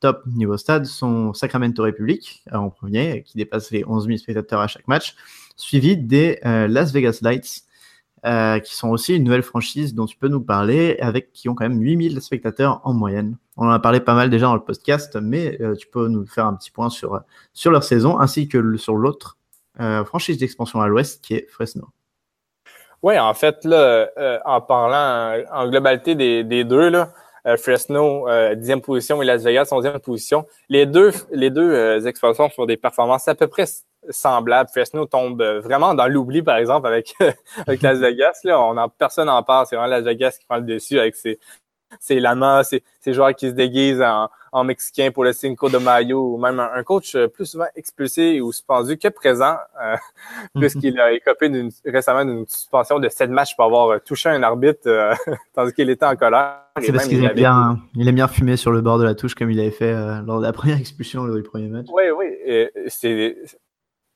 top 0.00 0.26
niveau 0.26 0.56
stade 0.56 0.84
sont 0.84 1.32
Sacramento 1.32 1.82
Republic 1.82 2.44
en 2.52 2.68
premier, 2.70 3.22
qui 3.22 3.38
dépasse 3.38 3.70
les 3.70 3.84
11 3.86 4.06
000 4.06 4.18
spectateurs 4.18 4.60
à 4.60 4.66
chaque 4.66 4.88
match, 4.88 5.14
suivi 5.56 5.96
des 5.96 6.40
Las 6.42 6.92
Vegas 6.92 7.20
Lights, 7.22 7.64
euh, 8.26 8.58
qui 8.58 8.74
sont 8.74 8.88
aussi 8.88 9.14
une 9.14 9.24
nouvelle 9.24 9.42
franchise 9.42 9.94
dont 9.94 10.06
tu 10.06 10.16
peux 10.16 10.28
nous 10.28 10.40
parler, 10.40 10.96
avec 11.00 11.30
qui 11.32 11.50
ont 11.50 11.54
quand 11.54 11.68
même 11.68 11.78
8000 11.78 12.22
spectateurs 12.22 12.80
en 12.82 12.94
moyenne. 12.94 13.36
On 13.58 13.66
en 13.66 13.70
a 13.70 13.78
parlé 13.78 14.00
pas 14.00 14.14
mal 14.14 14.30
déjà 14.30 14.46
dans 14.46 14.54
le 14.54 14.64
podcast, 14.64 15.18
mais 15.20 15.60
euh, 15.60 15.74
tu 15.74 15.86
peux 15.88 16.08
nous 16.08 16.24
faire 16.24 16.46
un 16.46 16.54
petit 16.54 16.70
point 16.70 16.88
sur, 16.88 17.20
leur 17.66 17.84
saison, 17.84 18.18
ainsi 18.18 18.48
que 18.48 18.78
sur 18.78 18.96
l'autre 18.96 19.36
euh, 19.78 20.06
franchise 20.06 20.38
d'expansion 20.38 20.80
à 20.80 20.88
l'ouest, 20.88 21.22
qui 21.22 21.34
est 21.34 21.46
Fresno. 21.50 21.90
Oui, 23.04 23.18
en 23.18 23.34
fait, 23.34 23.64
là, 23.64 24.08
en 24.46 24.60
parlant 24.62 25.44
en, 25.52 25.68
globalité 25.68 26.14
des, 26.14 26.42
des 26.42 26.64
deux, 26.64 26.88
là, 26.88 27.10
Fresno, 27.58 28.26
10e 28.28 28.80
position, 28.80 29.20
et 29.20 29.26
Las 29.26 29.42
Vegas, 29.42 29.68
11e 29.70 29.98
position. 29.98 30.46
Les 30.70 30.86
deux, 30.86 31.12
les 31.30 31.50
deux 31.50 32.06
expansions 32.06 32.48
font 32.48 32.64
des 32.64 32.78
performances 32.78 33.28
à 33.28 33.34
peu 33.34 33.46
près 33.46 33.66
semblable. 34.10 34.68
Fresno 34.70 35.06
tombe 35.06 35.40
euh, 35.40 35.60
vraiment 35.60 35.94
dans 35.94 36.06
l'oubli, 36.06 36.42
par 36.42 36.56
exemple, 36.56 36.86
avec, 36.86 37.14
avec 37.66 37.82
Las 37.82 37.98
Vegas. 37.98 38.40
Là, 38.44 38.60
on 38.60 38.76
en, 38.76 38.88
personne 38.88 39.26
n'en 39.26 39.42
parle. 39.42 39.66
C'est 39.66 39.76
vraiment 39.76 39.90
Las 39.90 40.04
Vegas 40.04 40.36
qui 40.38 40.46
prend 40.46 40.56
le 40.56 40.64
dessus 40.64 40.98
avec 40.98 41.14
ses, 41.14 41.38
ses 42.00 42.20
lamas, 42.20 42.64
ses, 42.64 42.82
ses 43.00 43.12
joueurs 43.12 43.34
qui 43.34 43.48
se 43.48 43.54
déguisent 43.54 44.02
en, 44.02 44.28
en 44.52 44.64
mexicain 44.64 45.10
pour 45.12 45.24
le 45.24 45.32
Cinco 45.32 45.68
de 45.68 45.78
Mayo, 45.78 46.34
ou 46.34 46.38
même 46.38 46.60
un, 46.60 46.82
coach 46.84 47.16
euh, 47.16 47.26
plus 47.26 47.46
souvent 47.46 47.66
expulsé 47.74 48.40
ou 48.40 48.52
suspendu 48.52 48.96
que 48.96 49.08
présent, 49.08 49.56
euh, 49.82 49.96
puisqu'il 50.60 50.98
a 51.00 51.12
écopé 51.12 51.50
récemment 51.84 52.24
d'une 52.24 52.46
suspension 52.46 53.00
de 53.00 53.08
sept 53.08 53.30
matchs 53.30 53.56
pour 53.56 53.64
avoir 53.64 54.00
touché 54.02 54.28
un 54.28 54.42
arbitre 54.42 55.14
tandis 55.54 55.72
qu'il 55.72 55.90
était 55.90 56.06
en 56.06 56.14
colère. 56.14 56.60
C'est 56.80 56.92
parce 56.92 57.08
qu'il 57.08 57.24
aime 57.24 57.34
bien, 57.34 57.80
il 57.96 58.08
aime 58.08 58.14
bien 58.14 58.28
fumer 58.28 58.56
sur 58.56 58.70
le 58.70 58.80
bord 58.80 58.98
de 58.98 59.04
la 59.04 59.14
touche 59.14 59.34
comme 59.34 59.50
il 59.50 59.58
avait 59.58 59.70
fait 59.70 59.92
lors 60.24 60.38
de 60.38 60.46
la 60.46 60.52
première 60.52 60.78
expulsion 60.78 61.26
du 61.26 61.42
premier 61.42 61.68
match. 61.68 61.86
Oui, 61.92 62.04
oui. 62.16 62.26
C'est 62.88 63.36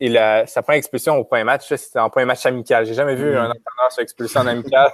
et 0.00 0.08
la, 0.08 0.46
sa 0.46 0.62
première 0.62 0.78
expulsion 0.78 1.16
au 1.16 1.24
point 1.24 1.42
match, 1.42 1.74
c'était 1.74 1.98
en 1.98 2.08
point 2.08 2.24
match 2.24 2.46
amical. 2.46 2.86
J'ai 2.86 2.94
jamais 2.94 3.16
vu 3.16 3.32
mm-hmm. 3.32 3.36
un 3.36 3.50
entraîneur 3.50 3.90
se 3.90 4.00
expulser 4.00 4.38
en 4.38 4.46
amical. 4.46 4.90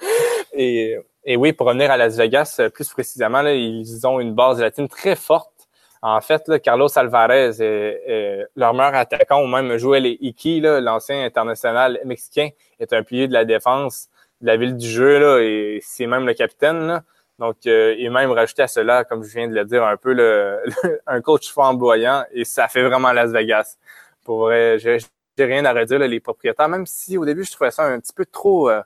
et, 0.54 0.96
et 1.26 1.36
oui, 1.36 1.52
pour 1.52 1.66
revenir 1.66 1.90
à 1.90 1.96
Las 1.96 2.16
Vegas, 2.16 2.60
plus 2.72 2.88
précisément, 2.88 3.42
là, 3.42 3.52
ils 3.52 4.06
ont 4.06 4.20
une 4.20 4.32
base 4.32 4.60
latine 4.60 4.88
très 4.88 5.16
forte. 5.16 5.68
En 6.00 6.20
fait, 6.20 6.46
là, 6.46 6.60
Carlos 6.60 6.88
Alvarez 6.96 7.60
est, 7.60 8.46
leur 8.54 8.74
meilleur 8.74 8.94
attaquant, 8.94 9.42
ou 9.42 9.48
même 9.48 9.76
Joel 9.76 10.06
Iki, 10.06 10.60
l'ancien 10.60 11.24
international 11.24 11.98
mexicain, 12.04 12.50
est 12.78 12.92
un 12.92 13.02
pilier 13.02 13.26
de 13.26 13.32
la 13.32 13.44
défense 13.44 14.08
de 14.40 14.46
la 14.46 14.56
ville 14.56 14.76
du 14.76 14.86
jeu, 14.86 15.18
là, 15.18 15.40
et 15.40 15.80
c'est 15.82 16.06
même 16.06 16.26
le 16.26 16.34
capitaine. 16.34 16.86
Là. 16.86 17.02
Donc, 17.40 17.56
euh, 17.66 17.96
et 17.98 18.08
même 18.08 18.30
rajouter 18.30 18.62
à 18.62 18.68
cela, 18.68 19.02
comme 19.02 19.24
je 19.24 19.32
viens 19.34 19.48
de 19.48 19.54
le 19.54 19.64
dire, 19.64 19.84
un 19.84 19.96
peu 19.96 20.12
le, 20.12 20.62
un 21.08 21.20
coach 21.20 21.50
flamboyant, 21.50 22.24
et 22.32 22.44
ça 22.44 22.68
fait 22.68 22.82
vraiment 22.82 23.12
Las 23.12 23.32
Vegas. 23.32 23.78
Pour 24.22 24.40
vrai, 24.40 24.78
j'ai 24.78 24.98
rien 25.38 25.64
à 25.64 25.72
redire, 25.72 25.98
les 25.98 26.20
propriétaires, 26.20 26.68
même 26.68 26.86
si 26.86 27.18
au 27.18 27.24
début, 27.24 27.44
je 27.44 27.50
trouvais 27.50 27.72
ça 27.72 27.82
un 27.82 27.98
petit 27.98 28.12
peu 28.12 28.26
trop 28.26 28.70
euh, 28.70 28.80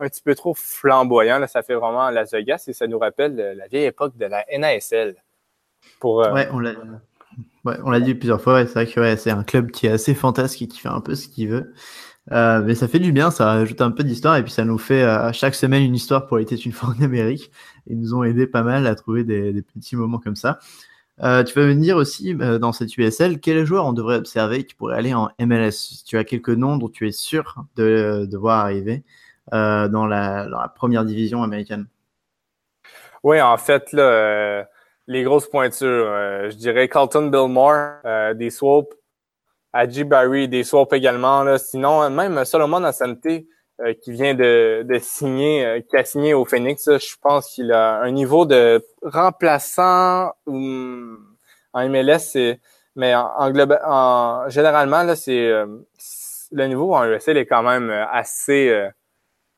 un 0.00 0.08
petit 0.08 0.22
peu 0.22 0.34
trop 0.34 0.54
flamboyant, 0.54 1.38
là, 1.38 1.46
ça 1.46 1.62
fait 1.62 1.74
vraiment 1.74 2.10
Las 2.10 2.32
Vegas, 2.32 2.64
et 2.68 2.72
ça 2.72 2.86
nous 2.86 2.98
rappelle 2.98 3.36
la 3.56 3.66
vieille 3.68 3.86
époque 3.86 4.16
de 4.16 4.26
la 4.26 4.44
NASL. 4.56 5.16
Pour, 6.00 6.22
euh, 6.22 6.32
Ouais, 7.64 7.78
on 7.82 7.90
l'a 7.90 8.00
dit 8.00 8.14
plusieurs 8.14 8.40
fois, 8.40 8.66
c'est 8.66 8.74
vrai 8.74 8.86
que 8.86 9.16
c'est 9.16 9.30
un 9.30 9.42
club 9.42 9.70
qui 9.70 9.86
est 9.86 9.90
assez 9.90 10.14
fantasque 10.14 10.60
et 10.60 10.68
qui 10.68 10.78
fait 10.78 10.88
un 10.88 11.00
peu 11.00 11.14
ce 11.14 11.28
qu'il 11.28 11.48
veut. 11.48 11.72
Euh, 12.32 12.62
mais 12.62 12.74
ça 12.74 12.88
fait 12.88 12.98
du 12.98 13.12
bien, 13.12 13.30
ça 13.30 13.46
rajoute 13.46 13.80
un 13.80 13.90
peu 13.90 14.02
d'histoire 14.04 14.36
et 14.36 14.42
puis 14.42 14.52
ça 14.52 14.64
nous 14.64 14.78
fait 14.78 15.02
à 15.02 15.32
chaque 15.32 15.54
semaine 15.54 15.82
une 15.82 15.94
histoire 15.94 16.26
pour 16.26 16.38
l'été 16.38 16.56
une 16.56 16.72
fois 16.72 16.90
en 16.90 17.02
Amérique. 17.02 17.50
Ils 17.86 17.98
nous 17.98 18.14
ont 18.14 18.24
aidé 18.24 18.46
pas 18.46 18.62
mal 18.62 18.86
à 18.86 18.94
trouver 18.94 19.24
des, 19.24 19.62
petits 19.62 19.96
moments 19.96 20.18
comme 20.18 20.36
ça. 20.36 20.58
Euh, 21.22 21.44
tu 21.44 21.54
peux 21.54 21.66
me 21.66 21.74
dire 21.74 21.96
aussi 21.96 22.34
euh, 22.40 22.58
dans 22.58 22.72
cette 22.72 22.96
USL 22.96 23.38
quels 23.38 23.64
joueurs 23.64 23.86
on 23.86 23.92
devrait 23.92 24.16
observer 24.16 24.64
qui 24.64 24.74
pourraient 24.74 24.96
aller 24.96 25.14
en 25.14 25.28
MLS 25.38 26.02
tu 26.04 26.18
as 26.18 26.24
quelques 26.24 26.48
noms 26.50 26.76
dont 26.76 26.88
tu 26.88 27.06
es 27.06 27.12
sûr 27.12 27.64
de, 27.76 28.26
de 28.28 28.36
voir 28.36 28.58
arriver 28.58 29.04
euh, 29.52 29.88
dans, 29.88 30.06
la, 30.06 30.46
dans, 30.46 30.60
la, 30.60 30.68
première 30.68 31.04
division 31.04 31.42
américaine. 31.42 31.86
Oui, 33.22 33.40
en 33.40 33.56
fait, 33.56 33.92
là, 33.92 34.02
euh, 34.02 34.64
les 35.06 35.22
grosses 35.22 35.48
pointures, 35.48 36.06
je 36.50 36.56
dirais 36.56 36.88
Carlton 36.88 37.28
Billmore, 37.28 38.34
des 38.34 38.50
Swoops, 38.50 38.94
Adji 39.72 40.04
Barry, 40.04 40.48
des 40.48 40.64
Swoops 40.64 40.92
également. 40.92 41.42
Là. 41.42 41.58
Sinon, 41.58 42.08
même 42.10 42.44
Solomon 42.44 42.84
Asante, 42.84 43.26
euh, 43.80 43.92
qui 43.92 44.12
vient 44.12 44.34
de, 44.34 44.84
de 44.88 44.98
signer, 45.00 45.66
euh, 45.66 45.80
qui 45.80 45.96
a 45.96 46.04
signé 46.04 46.32
au 46.32 46.44
Phoenix, 46.44 46.88
je 46.88 47.16
pense 47.20 47.48
qu'il 47.48 47.72
a 47.72 47.96
un 48.02 48.12
niveau 48.12 48.46
de 48.46 48.80
remplaçant 49.02 50.32
en 50.46 51.88
MLS, 51.88 52.56
mais 52.94 53.16
en, 53.16 53.52
en, 53.84 54.48
généralement 54.48 55.02
là, 55.02 55.16
c'est 55.16 55.48
euh, 55.48 55.66
le 56.52 56.66
niveau 56.68 56.94
en 56.94 57.04
USL 57.04 57.36
est 57.36 57.46
quand 57.46 57.64
même 57.64 57.90
assez 57.90 58.90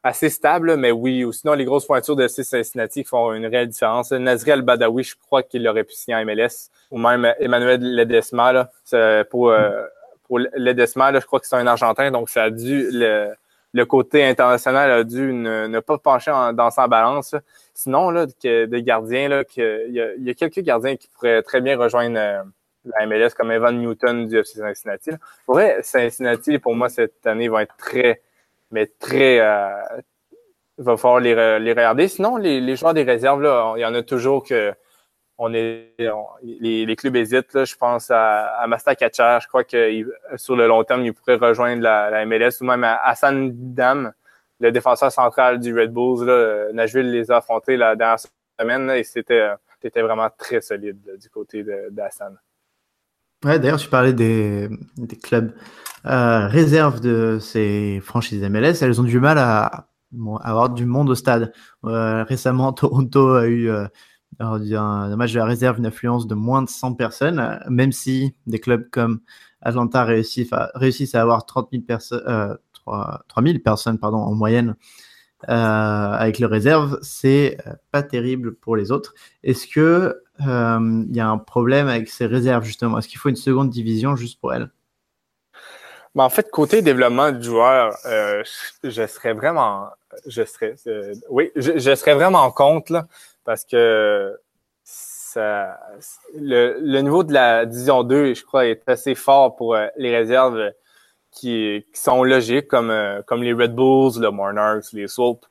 assez 0.06 0.30
stable, 0.30 0.76
mais 0.76 0.90
oui, 0.90 1.24
ou 1.24 1.32
sinon 1.32 1.54
les 1.54 1.64
grosses 1.64 1.86
pointures 1.86 2.16
de 2.16 2.28
Cincinnati 2.28 3.04
font 3.04 3.32
une 3.32 3.46
réelle 3.46 3.68
différence. 3.68 4.12
Nazri 4.12 4.52
Al-Badawi, 4.52 5.02
je 5.04 5.14
crois 5.26 5.42
qu'il 5.42 5.66
aurait 5.68 5.84
pu 5.84 5.94
signer 5.94 6.16
en 6.16 6.24
MLS, 6.24 6.70
ou 6.90 6.98
même 6.98 7.32
Emmanuel 7.40 7.80
Ledesma, 7.80 8.52
là, 8.52 9.24
pour, 9.24 9.52
pour 10.24 10.38
Ledesma, 10.38 11.12
là, 11.12 11.20
je 11.20 11.26
crois 11.26 11.40
que 11.40 11.46
c'est 11.46 11.56
un 11.56 11.66
Argentin, 11.66 12.10
donc 12.10 12.28
ça 12.28 12.44
a 12.44 12.50
dû 12.50 12.88
le, 12.90 13.34
le 13.76 13.84
côté 13.84 14.24
international 14.24 14.90
a 14.90 15.04
dû 15.04 15.34
ne, 15.34 15.80
pas 15.80 15.98
pencher 15.98 16.32
dans 16.54 16.70
sa 16.70 16.88
balance. 16.88 17.34
Sinon, 17.74 18.10
là, 18.10 18.26
que 18.42 18.64
des 18.64 18.82
gardiens, 18.82 19.28
là, 19.28 19.44
il, 19.56 20.14
y 20.18 20.30
a, 20.30 20.34
quelques 20.34 20.60
gardiens 20.60 20.96
qui 20.96 21.08
pourraient 21.08 21.42
très 21.42 21.60
bien 21.60 21.76
rejoindre 21.76 22.16
euh, 22.18 22.42
la 22.84 23.06
MLS, 23.06 23.30
comme 23.36 23.52
Evan 23.52 23.78
Newton 23.78 24.28
du 24.28 24.38
FC 24.38 24.60
Cincinnati. 24.60 25.10
Pour 25.44 25.56
vrai, 25.56 25.80
Cincinnati, 25.82 26.58
pour 26.58 26.74
moi, 26.74 26.88
cette 26.88 27.26
année, 27.26 27.48
va 27.48 27.64
être 27.64 27.76
très, 27.76 28.22
mais 28.76 28.86
très, 28.98 29.40
euh, 29.40 29.72
va 30.76 30.96
falloir 30.98 31.20
les, 31.20 31.34
les 31.58 31.72
regarder. 31.72 32.08
Sinon, 32.08 32.36
les, 32.36 32.60
les 32.60 32.76
joueurs 32.76 32.92
des 32.92 33.04
réserves, 33.04 33.40
là, 33.40 33.72
il 33.76 33.80
y 33.80 33.86
en 33.86 33.94
a 33.94 34.02
toujours 34.02 34.44
que 34.44 34.74
on 35.38 35.54
est 35.54 35.94
les, 36.42 36.96
clubs 36.96 37.16
hésitent. 37.16 37.54
Là, 37.54 37.64
je 37.64 37.74
pense 37.74 38.10
à, 38.10 38.58
à 38.58 38.66
Masta 38.66 38.92
Je 38.92 39.46
crois 39.48 39.64
que 39.64 40.04
sur 40.36 40.56
le 40.56 40.66
long 40.66 40.84
terme, 40.84 41.04
il 41.06 41.14
pourrait 41.14 41.36
rejoindre 41.36 41.82
la, 41.82 42.26
MLS 42.26 42.60
ou 42.60 42.64
même 42.64 42.84
à 42.84 42.96
Hassan 42.96 43.50
Dam, 43.54 44.12
le 44.60 44.72
défenseur 44.72 45.10
central 45.10 45.58
du 45.58 45.78
Red 45.78 45.92
Bulls. 45.92 46.26
Là, 46.26 46.72
Nashville 46.74 47.10
les 47.10 47.30
a 47.30 47.38
affrontés 47.38 47.78
la 47.78 47.96
dernière 47.96 48.18
semaine 48.60 48.90
et 48.90 49.04
c'était 49.04 49.48
c'était 49.80 50.02
vraiment 50.02 50.28
très 50.36 50.60
solide 50.60 51.18
du 51.18 51.30
côté 51.30 51.64
d'Hassan. 51.90 52.38
Ouais, 53.46 53.60
d'ailleurs, 53.60 53.78
tu 53.78 53.88
parlais 53.88 54.12
des, 54.12 54.68
clubs 55.22 55.54
euh, 56.04 56.48
réserves 56.48 56.98
de 57.00 57.38
ces 57.40 58.00
franchises 58.02 58.42
MLS. 58.42 58.82
Elles 58.82 59.00
ont 59.00 59.04
du 59.04 59.20
mal 59.20 59.38
à, 59.38 59.88
avoir 60.42 60.70
du 60.70 60.84
monde 60.84 61.10
au 61.10 61.14
stade. 61.14 61.52
Euh, 61.84 62.24
récemment, 62.24 62.72
Toronto 62.72 63.34
a 63.34 63.46
eu 63.46 63.68
euh, 63.68 63.86
un, 64.40 65.14
match 65.14 65.32
de 65.32 65.38
la 65.38 65.44
réserve, 65.44 65.78
une 65.78 65.86
affluence 65.86 66.26
de 66.26 66.34
moins 66.34 66.62
de 66.62 66.68
100 66.68 66.94
personnes, 66.94 67.60
même 67.68 67.92
si 67.92 68.34
des 68.48 68.58
clubs 68.58 68.90
comme 68.90 69.20
Atlanta 69.62 70.02
réussissent 70.02 70.52
à, 71.14 71.22
avoir 71.22 71.46
30 71.46 71.68
000 71.70 71.84
personnes, 71.84 72.24
euh, 72.26 72.56
3, 72.72 73.24
000 73.44 73.58
personnes 73.60 74.00
pardon, 74.00 74.18
en 74.18 74.34
moyenne 74.34 74.74
euh, 75.48 75.52
avec 75.52 76.40
le 76.40 76.48
réserve, 76.48 76.98
c'est 77.02 77.58
pas 77.92 78.02
terrible 78.02 78.56
pour 78.56 78.74
les 78.74 78.90
autres. 78.90 79.14
Est-ce 79.44 79.68
que 79.68 80.20
il 80.40 81.14
y 81.16 81.20
a 81.20 81.28
un 81.28 81.38
problème 81.38 81.88
avec 81.88 82.08
ces 82.08 82.26
réserves 82.26 82.64
justement 82.64 82.98
Est-ce 82.98 83.08
qu'il 83.08 83.18
faut 83.18 83.28
une 83.28 83.36
seconde 83.36 83.70
division 83.70 84.16
juste 84.16 84.40
pour 84.40 84.52
elles 84.52 84.70
ben, 86.14 86.24
en 86.24 86.30
fait, 86.30 86.50
côté 86.50 86.80
développement 86.80 87.30
du 87.30 87.42
joueur, 87.42 87.94
euh, 88.06 88.42
je 88.82 89.06
serais 89.06 89.34
vraiment, 89.34 89.90
je 90.26 90.44
serais, 90.44 90.74
euh, 90.86 91.12
oui, 91.28 91.50
je, 91.56 91.94
serais 91.94 92.14
vraiment 92.14 92.50
contre 92.50 92.90
là, 92.94 93.06
parce 93.44 93.66
que 93.66 94.34
le, 96.34 97.00
niveau 97.00 97.24
de 97.24 97.32
la 97.32 97.66
division 97.66 98.02
2, 98.02 98.34
je 98.34 98.44
crois, 98.44 98.66
est 98.66 98.88
assez 98.88 99.14
fort 99.14 99.56
pour 99.56 99.74
euh, 99.74 99.88
les 99.96 100.16
réserves 100.16 100.72
qui, 101.30 101.84
sont 101.92 102.24
logiques, 102.24 102.68
comme, 102.68 102.90
euh, 102.90 103.22
comme 103.26 103.42
les 103.42 103.52
Red 103.52 103.74
Bulls, 103.74 104.20
le 104.20 104.30
Monarchs, 104.30 104.92
les 104.92 105.08
Swoops. 105.08 105.46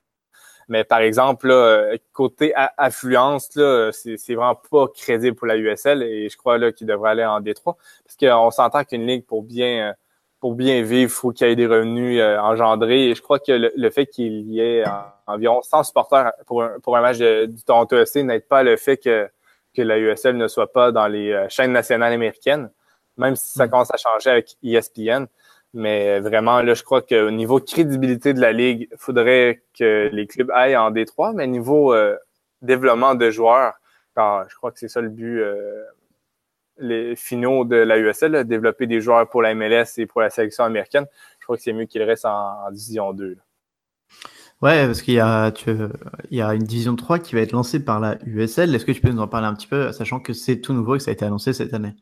Mais 0.67 0.83
par 0.83 0.99
exemple, 0.99 1.47
là, 1.47 1.95
côté 2.11 2.53
affluence, 2.55 3.55
là, 3.55 3.91
c'est, 3.91 4.33
vraiment 4.33 4.55
pas 4.55 4.87
crédible 4.87 5.35
pour 5.35 5.47
la 5.47 5.57
USL 5.57 6.01
et 6.03 6.29
je 6.29 6.37
crois 6.37 6.57
là 6.57 6.71
qu'il 6.71 6.87
devrait 6.87 7.11
aller 7.11 7.25
en 7.25 7.39
Détroit. 7.39 7.77
Parce 8.05 8.17
qu'on 8.17 8.51
s'entend 8.51 8.83
qu'une 8.83 9.05
ligue 9.05 9.25
pour 9.25 9.43
bien 9.43 9.95
pour 10.45 10.53
bien 10.53 10.83
vivre, 10.83 10.93
il 10.93 11.09
faut 11.09 11.31
qu'il 11.31 11.47
y 11.47 11.51
ait 11.51 11.55
des 11.55 11.65
revenus 11.65 12.21
euh, 12.21 12.37
engendrés. 12.37 13.09
Et 13.09 13.15
je 13.15 13.21
crois 13.23 13.39
que 13.39 13.71
le, 13.75 13.89
fait 13.89 14.05
qu'il 14.05 14.51
y 14.51 14.59
ait 14.59 14.83
environ 15.25 15.63
100 15.63 15.85
supporters 15.85 16.33
pour 16.45 16.61
un, 16.61 16.79
pour 16.81 16.95
un 16.97 17.01
match 17.01 17.17
du 17.17 17.63
Toronto 17.63 17.97
FC 17.97 18.21
n'aide 18.21 18.47
pas 18.47 18.61
le 18.61 18.77
fait 18.77 18.97
que, 18.97 19.27
que 19.75 19.81
la 19.81 19.97
USL 19.97 20.37
ne 20.37 20.47
soit 20.47 20.71
pas 20.71 20.91
dans 20.91 21.07
les 21.07 21.31
euh, 21.31 21.49
chaînes 21.49 21.71
nationales 21.71 22.13
américaines, 22.13 22.69
même 23.17 23.35
si 23.35 23.53
ça 23.53 23.65
mm. 23.65 23.69
commence 23.71 23.93
à 23.93 23.97
changer 23.97 24.29
avec 24.29 24.55
ESPN. 24.63 25.25
Mais 25.75 26.19
vraiment, 26.19 26.61
là, 26.61 26.73
je 26.73 26.83
crois 26.83 27.01
qu'au 27.01 27.31
niveau 27.31 27.59
crédibilité 27.59 28.33
de 28.33 28.41
la 28.41 28.53
Ligue, 28.53 28.87
il 28.91 28.97
faudrait 28.97 29.61
que 29.77 30.09
les 30.11 30.25
clubs 30.25 30.49
aillent 30.51 30.77
en 30.77 30.89
Détroit, 30.89 31.33
mais 31.33 31.45
niveau 31.45 31.93
euh, 31.93 32.15
développement 32.61 33.13
de 33.13 33.29
joueurs, 33.29 33.73
je 34.17 34.55
crois 34.55 34.71
que 34.71 34.79
c'est 34.79 34.87
ça 34.87 35.01
le 35.01 35.09
but 35.09 35.43
les 36.77 37.15
finaux 37.15 37.65
de 37.65 37.75
la 37.75 37.97
USL, 37.97 38.43
développer 38.45 38.87
des 38.87 39.01
joueurs 39.01 39.29
pour 39.29 39.41
la 39.41 39.53
MLS 39.55 39.85
et 39.97 40.05
pour 40.05 40.21
la 40.21 40.29
sélection 40.29 40.63
américaine, 40.63 41.05
je 41.39 41.45
crois 41.45 41.57
que 41.57 41.63
c'est 41.63 41.73
mieux 41.73 41.85
qu'il 41.85 42.03
reste 42.03 42.25
en, 42.25 42.69
division 42.71 43.13
2. 43.13 43.37
Ouais, 44.61 44.85
parce 44.85 45.01
qu'il 45.01 45.15
y 45.15 45.19
a, 45.19 45.51
il 46.31 46.37
y 46.37 46.41
a 46.41 46.53
une 46.53 46.63
division 46.63 46.95
3 46.95 47.19
qui 47.19 47.35
va 47.35 47.41
être 47.41 47.51
lancée 47.51 47.83
par 47.83 47.99
la 47.99 48.17
USL. 48.25 48.73
Est-ce 48.73 48.85
que 48.85 48.91
tu 48.91 49.01
peux 49.01 49.09
nous 49.09 49.21
en 49.21 49.27
parler 49.27 49.47
un 49.47 49.53
petit 49.53 49.67
peu, 49.67 49.91
sachant 49.91 50.19
que 50.19 50.33
c'est 50.33 50.61
tout 50.61 50.73
nouveau 50.73 50.95
et 50.95 50.97
que 50.97 51.03
ça 51.03 51.11
a 51.11 51.13
été 51.13 51.25
annoncé 51.25 51.53
cette 51.53 51.73
année? 51.73 51.95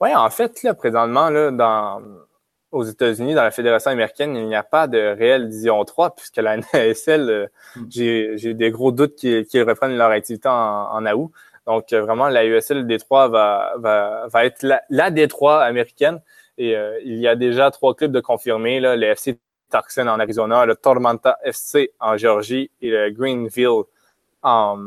Oui, 0.00 0.14
en 0.14 0.30
fait, 0.30 0.62
là, 0.62 0.74
présentement, 0.74 1.28
là, 1.28 1.50
dans, 1.50 2.02
aux 2.72 2.84
États-Unis, 2.84 3.34
dans 3.34 3.44
la 3.44 3.50
Fédération 3.50 3.90
américaine, 3.90 4.34
il 4.34 4.46
n'y 4.46 4.56
a 4.56 4.62
pas 4.62 4.86
de 4.86 4.98
réelle 4.98 5.48
division 5.48 5.84
3, 5.84 6.14
puisque 6.16 6.38
la 6.38 6.56
NSL, 6.56 7.30
euh, 7.30 7.46
hmm. 7.76 7.84
j'ai 7.88 8.54
des 8.54 8.70
gros 8.70 8.90
doutes 8.90 9.14
qu'ils 9.14 9.62
reprennent 9.62 9.96
leur 9.96 10.10
activité 10.10 10.48
en, 10.48 10.88
en 10.90 11.06
août. 11.12 11.30
Donc, 11.66 11.92
euh, 11.92 12.02
vraiment, 12.02 12.28
la 12.28 12.44
USL 12.44 12.86
Détroit 12.86 13.28
va, 13.28 13.74
va, 13.78 14.26
va 14.26 14.44
être 14.44 14.62
la, 14.62 14.82
la 14.90 15.10
Détroit 15.10 15.62
américaine. 15.62 16.20
Et 16.58 16.76
euh, 16.76 16.98
il 17.04 17.18
y 17.18 17.28
a 17.28 17.36
déjà 17.36 17.70
trois 17.70 17.94
clubs 17.94 18.12
de 18.12 18.20
confirmés, 18.20 18.80
là, 18.80 18.96
le 18.96 19.06
FC 19.06 19.38
Tucson 19.70 20.08
en 20.08 20.18
Arizona, 20.18 20.66
le 20.66 20.74
Tormenta 20.74 21.38
FC 21.44 21.92
en 22.00 22.16
Géorgie 22.16 22.70
et 22.80 22.90
le 22.90 23.10
Greenville 23.10 23.84
en, 24.42 24.78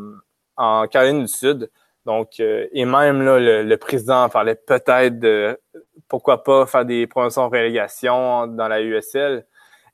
en 0.57 0.87
Caroline 0.87 1.21
du 1.21 1.27
Sud. 1.27 1.69
Donc, 2.05 2.39
euh, 2.39 2.67
et 2.71 2.85
même 2.85 3.21
là, 3.23 3.63
le, 3.63 3.77
président 3.77 4.29
parlait 4.29 4.55
peut-être 4.55 5.19
de 5.19 5.59
pourquoi 6.07 6.43
pas 6.43 6.65
faire 6.67 6.85
des 6.85 7.07
promotions 7.07 7.43
en 7.43 7.49
relégation 7.49 8.47
dans 8.47 8.67
la 8.67 8.81
USL. 8.81 9.45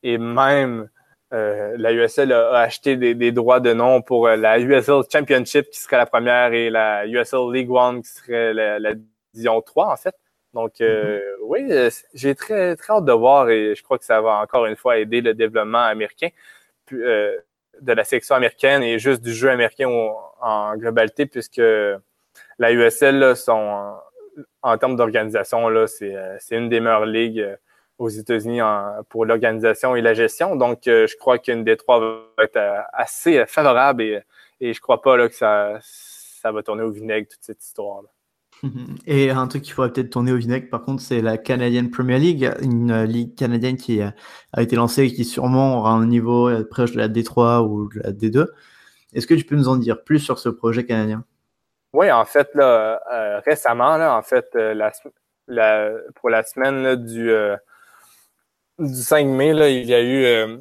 Et 0.04 0.18
même 0.18 0.90
euh, 1.34 1.76
la 1.78 1.94
USL 1.94 2.34
a, 2.34 2.60
acheté 2.60 2.98
des, 2.98 3.32
droits 3.32 3.62
de 3.62 3.74
nom 3.74 4.02
pour 4.02 4.28
euh, 4.28 4.36
la 4.36 4.60
USL 4.60 5.04
Championship 5.12 5.70
qui 5.70 5.80
serait 5.80 5.98
la 5.98 6.06
première 6.06 6.52
et 6.52 6.70
la 6.70 7.06
USL 7.08 7.50
League 7.54 7.72
One 7.72 8.02
qui 8.02 8.10
serait 8.10 8.54
la, 8.54 8.94
division 9.34 9.62
3 9.62 9.94
en 9.94 9.96
fait. 9.96 10.16
Donc, 10.54 10.80
mm-hmm. 10.82 11.22
oui, 11.44 11.72
j'ai 12.14 12.36
très, 12.36 12.76
très 12.76 12.94
hâte 12.94 13.06
de 13.06 13.14
voir 13.14 13.50
et 13.50 13.74
je 13.74 13.82
crois 13.84 13.98
que 13.98 14.04
ça 14.04 14.20
va 14.20 14.42
encore 14.42 14.66
une 14.66 14.76
fois 14.76 14.98
aider 14.98 15.22
le 15.22 15.34
développement 15.34 15.84
américain 15.84 16.28
de 17.82 17.94
la 17.94 18.04
sélection 18.04 18.36
américaine 18.36 18.84
et 18.84 19.00
juste 19.00 19.22
du 19.22 19.34
jeu 19.34 19.50
américain 19.50 19.90
en 20.42 20.76
globalité, 20.78 21.26
puisque 21.26 21.62
la 22.60 22.72
USL, 22.72 23.36
sont, 23.36 23.96
en, 24.62 24.78
termes 24.78 24.96
d'organisation, 24.96 25.68
c'est 25.88 26.56
une 26.56 26.70
des 26.70 26.80
meilleures 26.80 27.06
ligues 27.06 27.58
aux 27.98 28.10
États-Unis 28.10 28.62
pour 29.10 29.26
l'organisation 29.26 29.96
et 29.96 30.02
la 30.02 30.14
gestion. 30.14 30.56
Donc, 30.56 30.88
euh, 30.88 31.06
je 31.06 31.16
crois 31.18 31.38
qu'une 31.38 31.64
des 31.64 31.78
trois 31.78 32.00
va 32.00 32.44
être 32.44 32.58
euh, 32.58 32.80
assez 32.94 33.46
favorable 33.46 34.02
et, 34.02 34.22
et 34.60 34.74
je 34.74 34.82
crois 34.82 35.02
pas 35.04 35.18
là, 35.18 35.30
que 35.30 35.36
ça, 35.36 35.78
ça 35.82 36.52
va 36.52 36.64
tourner 36.64 36.82
au 36.82 36.90
vinaigre, 36.90 37.28
toute 37.30 37.44
cette 37.44 37.64
histoire. 37.64 38.02
-là. 38.02 38.08
Et 39.08 39.32
un 39.32 39.48
truc 39.48 39.64
qui 39.64 39.74
pourrait 39.74 39.92
peut-être 39.92 40.12
tourner 40.12 40.32
au 40.32 40.38
vinaigre, 40.38 40.70
par 40.70 40.84
contre, 40.84 41.02
c'est 41.02 41.22
la 41.22 41.38
Canadian 41.38 41.88
Premier 41.90 42.20
League, 42.20 42.52
une 42.62 43.04
ligue 43.04 43.36
canadienne 43.36 43.78
qui 43.78 44.02
a 44.02 44.14
été 44.62 44.76
lancée 44.76 45.04
et 45.04 45.14
qui 45.14 45.26
sûrement 45.26 45.80
aura 45.80 45.92
un 45.92 46.06
niveau 46.06 46.52
proche 46.66 46.92
de 46.92 46.98
la 46.98 47.08
D3 47.08 47.66
ou 47.68 47.90
de 47.90 48.00
la 48.00 48.12
D2. 48.12 48.48
Est-ce 49.14 49.28
que 49.28 49.34
tu 49.34 49.44
peux 49.44 49.56
nous 49.56 49.68
en 49.68 49.78
dire 49.78 50.04
plus 50.04 50.20
sur 50.20 50.40
ce 50.40 50.50
projet 50.50 50.86
canadien? 50.86 51.26
Oui, 51.94 52.10
en 52.12 52.24
fait, 52.24 52.50
là, 52.54 53.02
euh, 53.12 53.42
récemment, 53.46 53.98
là, 53.98 54.16
en 54.16 54.22
fait, 54.22 54.46
pour 56.16 56.30
la 56.30 56.44
semaine 56.44 56.96
du, 56.96 57.32
du 58.80 58.96
5 58.96 59.28
mai, 59.28 59.50
il 59.82 59.90
y 59.90 59.94
a 59.94 60.02
eu 60.02 60.24
euh, 60.24 60.58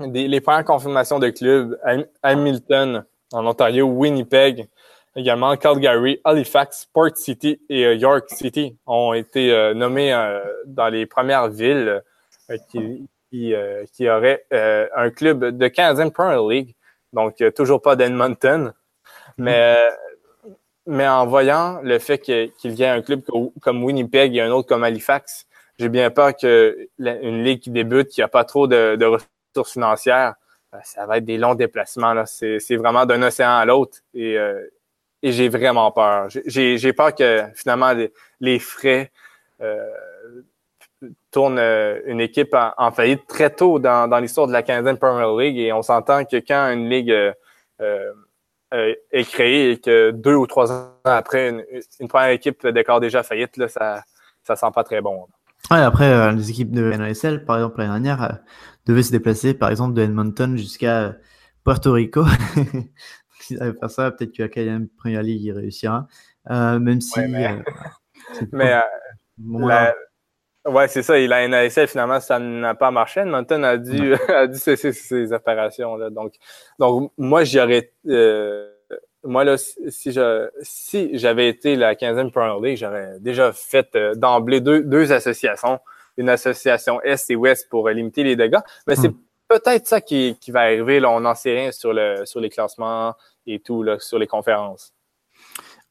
les 0.00 0.40
premières 0.40 0.64
confirmations 0.64 1.18
de 1.18 1.30
clubs. 1.30 1.78
Hamilton, 2.22 3.04
en 3.32 3.46
Ontario, 3.46 3.86
Winnipeg, 3.86 4.68
également 5.16 5.56
Calgary, 5.56 6.20
Halifax, 6.24 6.88
Port 6.92 7.16
City 7.16 7.60
et 7.68 7.84
euh, 7.84 7.94
York 7.94 8.28
City 8.30 8.76
ont 8.86 9.12
été 9.12 9.52
euh, 9.52 9.74
nommés 9.74 10.12
dans 10.66 10.88
les 10.88 11.06
premières 11.06 11.48
villes 11.48 12.02
qui, 12.70 13.08
qui, 13.30 14.08
auraient 14.08 14.44
un 14.50 15.10
club 15.10 15.56
de 15.56 15.68
Canadian 15.68 16.10
Premier 16.10 16.54
League. 16.54 16.74
Donc, 17.12 17.42
toujours 17.54 17.80
pas 17.82 17.96
d'Edmonton. 17.96 18.72
Mais, 19.38 19.76
mais 20.86 21.06
en 21.06 21.26
voyant 21.26 21.80
le 21.82 21.98
fait 21.98 22.18
qu'il 22.18 22.50
y 22.64 22.82
ait 22.82 22.88
un 22.88 23.02
club 23.02 23.22
comme 23.60 23.84
Winnipeg 23.84 24.36
et 24.36 24.40
un 24.40 24.50
autre 24.50 24.68
comme 24.68 24.82
Halifax, 24.82 25.46
j'ai 25.80 25.88
bien 25.88 26.10
peur 26.10 26.36
que 26.36 26.88
une 26.98 27.42
ligue 27.42 27.60
qui 27.60 27.70
débute, 27.70 28.08
qui 28.08 28.20
a 28.20 28.28
pas 28.28 28.44
trop 28.44 28.66
de, 28.66 29.04
ressources 29.04 29.72
financières, 29.72 30.34
euh, 30.74 30.78
ça 30.84 31.06
va 31.06 31.16
être 31.16 31.24
des 31.24 31.38
longs 31.38 31.54
déplacements. 31.54 32.12
Là. 32.12 32.26
C'est, 32.26 32.76
vraiment 32.76 33.06
d'un 33.06 33.22
océan 33.22 33.56
à 33.56 33.64
l'autre. 33.64 33.98
Et, 34.12 34.36
euh, 34.36 34.60
et 35.22 35.32
j'ai 35.32 35.48
vraiment 35.48 35.90
peur. 35.90 36.28
J'ai, 36.46 36.92
peur 36.92 37.14
que 37.14 37.42
finalement 37.54 37.92
les, 38.40 38.58
frais 38.58 39.10
euh, 39.60 39.86
tournent 41.30 41.58
euh, 41.58 42.00
une 42.06 42.20
équipe 42.20 42.54
en, 42.54 42.90
faillite 42.90 43.26
très 43.26 43.50
tôt 43.50 43.78
dans, 43.78 44.08
dans 44.08 44.18
l'histoire 44.18 44.46
de 44.46 44.52
la 44.52 44.62
Canadian 44.62 44.96
Premier 44.96 45.26
League. 45.42 45.58
Et 45.58 45.72
on 45.72 45.82
s'entend 45.82 46.24
que 46.24 46.36
quand 46.36 46.70
une 46.72 46.88
ligue 46.88 47.14
est 47.80 49.24
créée 49.24 49.72
et 49.72 49.78
que 49.78 50.10
deux 50.10 50.34
ou 50.34 50.46
trois 50.46 50.72
ans 50.72 50.92
après, 51.04 51.64
une, 52.00 52.08
première 52.08 52.30
équipe 52.30 52.66
déclare 52.66 53.00
déjà 53.00 53.22
faillite, 53.22 53.56
là, 53.56 53.68
ça 53.68 54.02
ça 54.42 54.56
sent 54.56 54.72
pas 54.74 54.84
très 54.84 55.00
bon. 55.00 55.26
Ouais, 55.70 55.78
après, 55.78 56.10
euh, 56.10 56.32
les 56.32 56.50
équipes 56.50 56.72
de 56.72 56.90
NASL, 56.92 57.44
par 57.44 57.56
exemple, 57.56 57.78
l'année 57.78 57.92
dernière, 57.92 58.22
euh, 58.22 58.34
devaient 58.86 59.02
se 59.02 59.12
déplacer, 59.12 59.54
par 59.54 59.70
exemple, 59.70 59.94
de 59.94 60.02
Edmonton 60.02 60.56
jusqu'à 60.56 61.00
euh, 61.00 61.12
Puerto 61.64 61.92
Rico. 61.92 62.24
Avaient 63.58 63.78
fait 63.78 63.88
ça, 63.88 64.10
peut-être 64.10 64.32
que 64.32 64.42
la 64.42 64.48
Canadian 64.48 64.86
Premier 64.98 65.22
League 65.22 65.42
y 65.42 65.52
réussira. 65.52 66.06
même 66.48 67.00
si. 67.00 67.20
mais. 68.52 68.80
ouais, 70.66 70.88
c'est 70.88 71.02
ça. 71.02 71.18
Et 71.18 71.26
la 71.26 71.46
NASL, 71.48 71.88
finalement, 71.88 72.20
ça 72.20 72.38
n'a 72.38 72.74
pas 72.74 72.90
marché. 72.90 73.20
Edmonton 73.20 73.64
a 73.64 73.76
dû, 73.76 74.14
a 74.28 74.46
dû 74.46 74.58
cesser 74.58 74.92
ses 74.92 75.32
opérations. 75.32 75.96
Là. 75.96 76.10
Donc, 76.10 76.34
donc, 76.78 77.12
moi, 77.16 77.44
j'y 77.44 77.60
aurais 77.60 77.92
moi, 79.24 79.44
là, 79.44 79.56
si 79.58 80.12
je 80.12 80.48
si 80.62 81.18
j'avais 81.18 81.48
été 81.48 81.76
la 81.76 81.94
15e 81.94 82.30
Premier 82.30 82.68
League, 82.68 82.78
j'aurais 82.78 83.18
déjà 83.20 83.52
fait 83.52 83.94
euh, 83.94 84.14
d'emblée 84.14 84.60
deux, 84.60 84.82
deux 84.82 85.12
associations, 85.12 85.78
une 86.16 86.28
association 86.28 87.00
Est 87.02 87.30
et 87.30 87.36
Ouest 87.36 87.68
pour 87.68 87.88
euh, 87.88 87.92
limiter 87.92 88.22
les 88.22 88.36
dégâts. 88.36 88.60
Mais 88.86 88.96
c'est 88.96 89.08
hmm. 89.08 89.20
peut-être 89.48 89.86
ça 89.86 90.00
qui, 90.00 90.38
qui 90.40 90.50
va 90.50 90.60
arriver. 90.60 91.00
Là, 91.00 91.10
on 91.10 91.20
n'en 91.20 91.34
sait 91.34 91.52
rien 91.52 91.72
sur 91.72 91.92
le 91.92 92.24
sur 92.24 92.40
les 92.40 92.48
classements 92.48 93.14
et 93.54 93.60
tout, 93.60 93.82
là, 93.82 93.98
sur 93.98 94.18
les 94.18 94.26
conférences. 94.26 94.92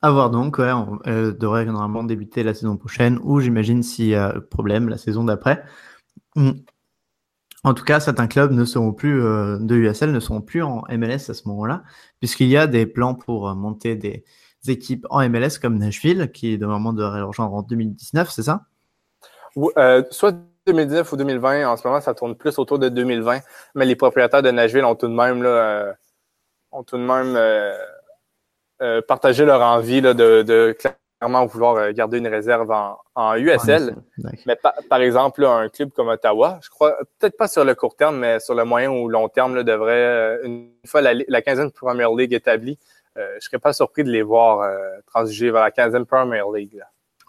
À 0.02 0.12
voir 0.12 0.30
donc, 0.30 0.60
ouais, 0.60 0.72
on 0.72 0.98
devrait 1.06 1.66
normalement 1.66 2.04
débuter 2.04 2.44
la 2.44 2.54
saison 2.54 2.78
prochaine, 2.78 3.20
ou 3.24 3.42
j'imagine 3.42 3.84
s'il 3.84 4.08
y 4.08 4.16
a 4.16 4.34
problème, 4.50 4.88
la 4.88 4.98
saison 4.98 5.24
d'après. 5.24 5.64
Hmm. 6.36 6.52
En 7.64 7.74
tout 7.74 7.84
cas, 7.84 8.00
certains 8.00 8.28
clubs 8.28 8.52
ne 8.52 8.64
seront 8.64 8.94
plus 8.94 9.22
euh, 9.22 9.58
de 9.60 9.76
USL 9.76 10.12
ne 10.12 10.20
seront 10.22 10.42
plus 10.42 10.64
en 10.64 10.84
MLS 10.90 11.30
à 11.30 11.34
ce 11.34 11.48
moment-là, 11.50 11.84
puisqu'il 12.20 12.48
y 12.48 12.56
a 12.56 12.68
des 12.68 12.86
plans 12.86 13.16
pour 13.16 13.50
euh, 13.50 13.54
monter 13.54 13.96
des 13.96 14.24
équipes 14.68 15.06
en 15.10 15.28
MLS 15.28 15.60
comme 15.62 15.78
Nashville, 15.78 16.32
qui 16.34 16.58
normalement 16.58 16.94
devrait 16.94 17.22
rejoindre 17.22 17.54
en 17.54 17.62
2019, 17.62 18.30
c'est 18.30 18.44
ça? 18.44 18.62
Euh, 19.78 20.04
Soit 20.10 20.38
2019 20.68 21.12
ou 21.12 21.18
2020. 21.18 21.70
En 21.70 21.76
ce 21.76 21.86
moment, 21.86 22.00
ça 22.00 22.14
tourne 22.14 22.36
plus 22.36 22.58
autour 22.60 22.80
de 22.80 22.88
2020, 22.88 23.40
mais 23.76 23.86
les 23.86 23.96
propriétaires 23.96 24.42
de 24.42 24.52
Nashville 24.52 24.86
ont 24.86 24.96
tout 24.96 25.08
de 25.08 25.14
même 25.14 25.44
là, 25.44 25.96
ont 26.72 26.84
tout 26.84 26.98
de 26.98 27.04
même 27.04 27.38
partagé 29.08 29.46
leur 29.46 29.62
envie 29.62 30.02
là, 30.02 30.14
de, 30.14 30.44
de 30.44 30.76
clairement 31.20 31.46
vouloir 31.46 31.76
euh, 31.76 31.92
garder 31.92 32.18
une 32.18 32.28
réserve 32.28 32.72
en, 32.72 33.36
USL. 33.36 33.96
mais 34.46 34.58
par, 34.90 35.02
exemple, 35.02 35.46
un 35.46 35.68
club 35.70 35.92
comme 35.92 36.08
Ottawa, 36.08 36.60
je 36.64 36.70
crois, 36.70 36.98
peut-être 37.20 37.38
pas 37.38 37.48
sur 37.48 37.66
le 37.66 37.76
court 37.76 37.96
terme, 37.96 38.18
mais 38.18 38.40
sur 38.40 38.56
le 38.56 38.64
moyen 38.64 38.90
ou 38.90 39.10
long 39.10 39.28
terme, 39.28 39.56
là, 39.56 39.64
devrait, 39.64 39.94
euh, 39.94 40.44
une 40.44 40.72
fois 40.86 41.02
la, 41.02 41.14
la 41.14 41.42
15e 41.42 41.72
Premier 41.72 42.08
League 42.16 42.34
établie, 42.34 42.80
euh, 43.18 43.36
je 43.40 43.46
serais 43.46 43.60
pas 43.60 43.74
surpris 43.74 44.04
de 44.04 44.10
les 44.10 44.22
voir 44.22 44.70
transiger 45.08 45.52
vers 45.52 45.62
la 45.62 45.72
15e 45.72 46.06
Premier 46.06 46.44
League. 46.56 46.82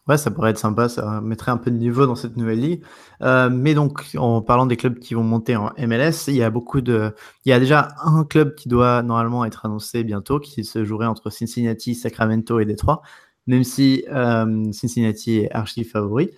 Ouais, 0.09 0.16
ça 0.16 0.30
pourrait 0.30 0.51
être 0.51 0.59
sympa, 0.59 0.88
ça 0.88 1.20
mettrait 1.20 1.53
un 1.53 1.57
peu 1.57 1.70
de 1.70 1.76
niveau 1.76 2.07
dans 2.07 2.16
cette 2.16 2.36
nouvelle 2.36 2.61
ligue. 2.61 2.82
mais 3.20 3.74
donc, 3.74 4.07
en 4.16 4.42
parlant 4.42 4.66
des 4.66 4.76
clubs 4.76 4.98
qui 4.98 5.14
vont 5.14 5.22
monter 5.22 5.57
en 5.57 5.70
MLS, 5.78 6.28
il 6.28 6.36
y 6.36 6.42
a 6.42 6.51
beaucoup 6.51 6.80
de, 6.80 7.14
il 7.44 7.51
y 7.51 7.53
a 7.53 7.61
déjà 7.61 7.88
un 8.03 8.24
club 8.24 8.55
qui 8.55 8.68
doit 8.68 9.03
normalement 9.03 9.44
être 9.44 9.66
annoncé 9.66 10.03
bientôt, 10.05 10.40
qui 10.40 10.64
se 10.64 10.84
jouerait 10.84 11.07
entre 11.07 11.30
Cincinnati, 11.30 11.94
Sacramento 11.94 12.59
et 12.61 12.64
Détroit 12.64 13.03
même 13.46 13.64
si 13.64 14.05
euh, 14.11 14.72
Cincinnati 14.72 15.38
est 15.38 15.53
archi 15.53 15.84
favori. 15.84 16.30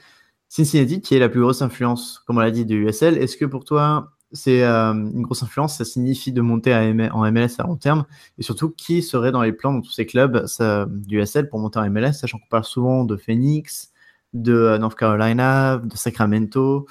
Cincinnati, 0.49 1.01
qui 1.01 1.15
est 1.15 1.19
la 1.19 1.29
plus 1.29 1.41
grosse 1.41 1.63
influence, 1.63 2.23
comme 2.27 2.39
on 2.39 2.41
l'a 2.41 2.51
dit, 2.51 2.67
de 2.67 2.75
USL, 2.75 3.17
est-ce 3.19 3.37
que 3.37 3.45
pour 3.45 3.65
toi, 3.65 4.13
c'est 4.33 4.63
euh, 4.65 4.93
une 4.93 5.23
grosse 5.23 5.43
influence. 5.43 5.77
Ça 5.79 5.85
signifie 5.85 6.33
de 6.33 6.41
monter 6.41 6.73
à 6.73 6.83
en 7.15 7.33
MLS 7.33 7.57
à 7.59 7.65
long 7.65 7.77
terme. 7.77 8.05
Et 8.39 8.43
surtout, 8.43 8.71
qui 8.71 9.03
serait 9.03 9.33
dans 9.33 9.43
les 9.43 9.53
plans 9.53 9.73
dans 9.73 9.81
tous 9.81 9.93
ces 9.93 10.07
clubs 10.07 10.47
du 10.89 11.19
USL 11.19 11.49
pour 11.49 11.59
monter 11.59 11.79
en 11.79 11.91
MLS, 11.91 12.13
sachant 12.15 12.39
qu'on 12.39 12.49
parle 12.49 12.65
souvent 12.65 13.05
de 13.05 13.17
Phoenix, 13.17 13.93
de 14.33 14.55
euh, 14.55 14.79
North 14.79 14.99
Carolina, 14.99 15.79
de 15.79 15.97
Sacramento 15.97 16.87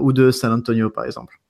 ou 0.00 0.12
de 0.12 0.32
San 0.32 0.52
Antonio, 0.52 0.90
par 0.90 1.04
exemple. 1.04 1.40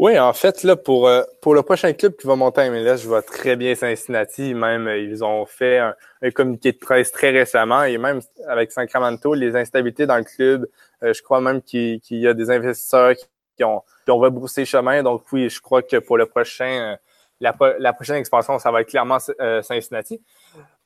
Oui, 0.00 0.18
en 0.18 0.32
fait, 0.32 0.62
là, 0.62 0.76
pour, 0.76 1.08
euh, 1.08 1.24
pour 1.42 1.54
le 1.54 1.62
prochain 1.62 1.92
club 1.92 2.16
qui 2.16 2.26
va 2.26 2.34
monter 2.34 2.62
à 2.62 2.70
MLS, 2.70 2.96
je 3.02 3.06
vois 3.06 3.20
très 3.20 3.54
bien 3.54 3.74
Cincinnati. 3.74 4.54
Même, 4.54 4.88
euh, 4.88 4.96
ils 4.96 5.22
ont 5.22 5.44
fait 5.44 5.76
un, 5.76 5.94
communiqué 6.30 6.72
de 6.72 6.78
presse 6.78 7.12
très 7.12 7.28
récemment. 7.28 7.82
Et 7.84 7.98
même 7.98 8.20
avec 8.48 8.72
Sacramento, 8.72 9.34
les 9.34 9.54
instabilités 9.56 10.06
dans 10.06 10.16
le 10.16 10.24
club, 10.24 10.66
euh, 11.02 11.12
je 11.12 11.22
crois 11.22 11.42
même 11.42 11.60
qu'il 11.60 12.00
y 12.08 12.26
a 12.26 12.32
des 12.32 12.50
investisseurs 12.50 13.14
qui, 13.14 13.26
ont, 13.64 13.82
qui 14.04 14.10
ont 14.10 14.18
rebroussé 14.18 14.64
chemin. 14.64 15.02
Donc, 15.02 15.24
oui, 15.32 15.48
je 15.48 15.60
crois 15.60 15.82
que 15.82 15.96
pour 15.96 16.18
le 16.18 16.26
prochain, 16.26 16.96
la, 17.40 17.54
la 17.78 17.92
prochaine 17.92 18.16
expansion, 18.16 18.58
ça 18.58 18.70
va 18.70 18.82
être 18.82 18.88
clairement 18.88 19.18
Cincinnati. 19.62 20.20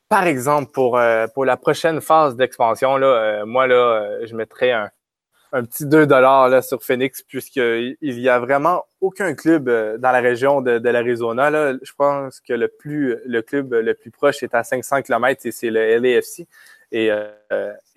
Par 0.09 0.27
exemple, 0.27 0.71
pour, 0.73 1.01
pour 1.35 1.45
la 1.45 1.57
prochaine 1.57 2.01
phase 2.01 2.37
d'expansion, 2.37 2.97
là, 2.97 3.45
moi, 3.45 3.67
là, 3.67 4.25
je 4.25 4.35
mettrais 4.37 4.73
un, 4.73 4.91
un 5.55 5.65
petit 5.65 5.87
2 5.87 6.07
là 6.07 6.63
sur 6.63 6.83
Phoenix 6.83 7.23
puisqu'il 7.23 7.97
y 8.01 8.29
a 8.29 8.39
vraiment 8.41 8.85
aucun 9.01 9.35
club 9.35 9.69
euh, 9.69 9.97
dans 9.99 10.11
la 10.11 10.21
région 10.21 10.61
de, 10.61 10.89
l'Arizona. 10.89 11.73
Je 11.81 11.93
pense 11.97 12.41
que 12.41 12.53
le 12.53 12.67
plus 12.67 13.17
le 13.25 13.41
club 13.41 13.73
le 13.73 13.95
plus 13.95 14.11
proche 14.11 14.43
est 14.43 14.53
à 14.53 14.65
500 14.65 15.03
km 15.03 15.47
et 15.47 15.53
c'est 15.53 15.71
le 15.71 15.97
LAFC. 15.99 16.49
Et, 16.95 17.11
euh, 17.11 17.29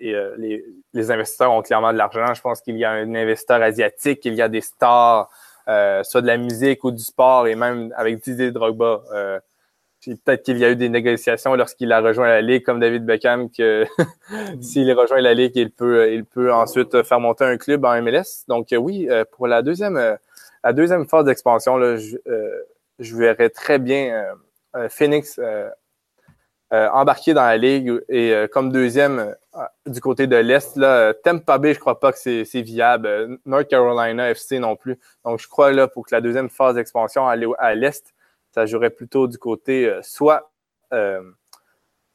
euh, 0.02 0.58
les, 0.92 1.10
investisseurs 1.10 1.52
ont 1.52 1.62
clairement 1.62 1.92
de 1.92 1.98
l'argent. 1.98 2.34
Je 2.34 2.40
pense 2.40 2.60
qu'il 2.60 2.76
y 2.76 2.84
a 2.84 2.90
un 2.90 3.14
investisseur 3.14 3.62
asiatique, 3.62 4.24
il 4.24 4.34
y 4.34 4.42
a 4.42 4.48
des 4.48 4.60
stars, 4.60 5.30
soit 5.66 6.20
de 6.20 6.26
la 6.26 6.36
musique 6.36 6.82
ou 6.82 6.90
du 6.90 7.02
sport, 7.02 7.46
et 7.46 7.54
même 7.54 7.94
avec 7.96 8.20
Didier 8.22 8.50
Drogba. 8.50 9.02
Euh, 9.12 9.38
peut-être 10.04 10.42
qu'il 10.42 10.58
y 10.58 10.64
a 10.64 10.70
eu 10.70 10.76
des 10.76 10.88
négociations 10.88 11.54
lorsqu'il 11.54 11.92
a 11.92 12.00
rejoint 12.00 12.26
la 12.26 12.40
Ligue, 12.40 12.64
comme 12.64 12.80
David 12.80 13.04
Beckham, 13.04 13.50
que 13.50 13.86
s'il 14.60 14.90
rejoint 14.92 15.20
la 15.20 15.34
Ligue, 15.34 15.52
il 15.54 15.70
peut, 15.70 16.52
ensuite 16.52 17.02
faire 17.04 17.20
monter 17.20 17.44
un 17.44 17.56
club 17.56 17.84
en 17.84 18.02
MLS. 18.02 18.44
Donc 18.48 18.68
oui, 18.72 19.08
euh, 19.08 19.24
pour 19.30 19.46
la 19.46 19.62
deuxième, 19.62 19.96
euh, 19.96 20.16
la 20.64 20.72
deuxième 20.72 21.06
phase 21.06 21.24
d'expansion, 21.24 21.78
euh, 21.78 21.98
je 22.98 23.16
verrais 23.16 23.50
très 23.50 23.78
bien 23.78 24.26
Phoenix 24.88 25.38
embarqué 26.70 27.34
dans 27.34 27.42
la 27.42 27.56
ligue 27.56 28.00
et 28.08 28.34
comme 28.52 28.70
deuxième 28.70 29.34
du 29.86 30.00
côté 30.00 30.26
de 30.26 30.36
l'Est, 30.36 30.76
là, 30.76 31.14
Tampa 31.14 31.58
Bay, 31.58 31.74
je 31.74 31.80
crois 31.80 31.98
pas 31.98 32.12
que 32.12 32.18
c'est 32.18 32.62
viable. 32.62 33.38
North 33.46 33.68
Carolina 33.68 34.30
FC 34.30 34.58
non 34.58 34.76
plus. 34.76 34.98
Donc, 35.24 35.40
je 35.40 35.48
crois 35.48 35.72
là, 35.72 35.88
pour 35.88 36.06
que 36.06 36.14
la 36.14 36.20
deuxième 36.20 36.50
phase 36.50 36.74
d'expansion 36.74 37.26
aille 37.26 37.46
à 37.58 37.74
l'Est, 37.74 38.14
ça 38.54 38.66
jouerait 38.66 38.90
plutôt 38.90 39.26
du 39.26 39.38
côté 39.38 39.90
soit 40.02 40.50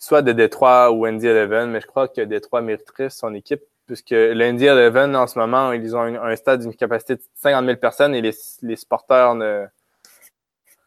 soit 0.03 0.21
de 0.21 0.33
Détroit 0.33 0.91
ou 0.91 1.05
Indy 1.05 1.27
Eleven, 1.27 1.71
mais 1.71 1.79
je 1.79 1.87
crois 1.87 2.09
que 2.09 2.19
Détroit 2.19 2.61
mériterait 2.61 3.09
son 3.09 3.33
équipe 3.33 3.63
puisque 3.85 4.11
l'Indy 4.11 4.65
Eleven, 4.65 5.15
en 5.15 5.27
ce 5.27 5.39
moment, 5.39 5.71
ils 5.71 5.95
ont 5.95 6.01
un, 6.01 6.35
stade 6.35 6.61
d'une 6.61 6.75
capacité 6.75 7.15
de 7.15 7.21
50 7.35 7.65
000 7.65 7.77
personnes 7.77 8.15
et 8.15 8.21
les, 8.21 8.33
les 8.61 8.75
supporters 8.75 9.35
ne, 9.35 9.65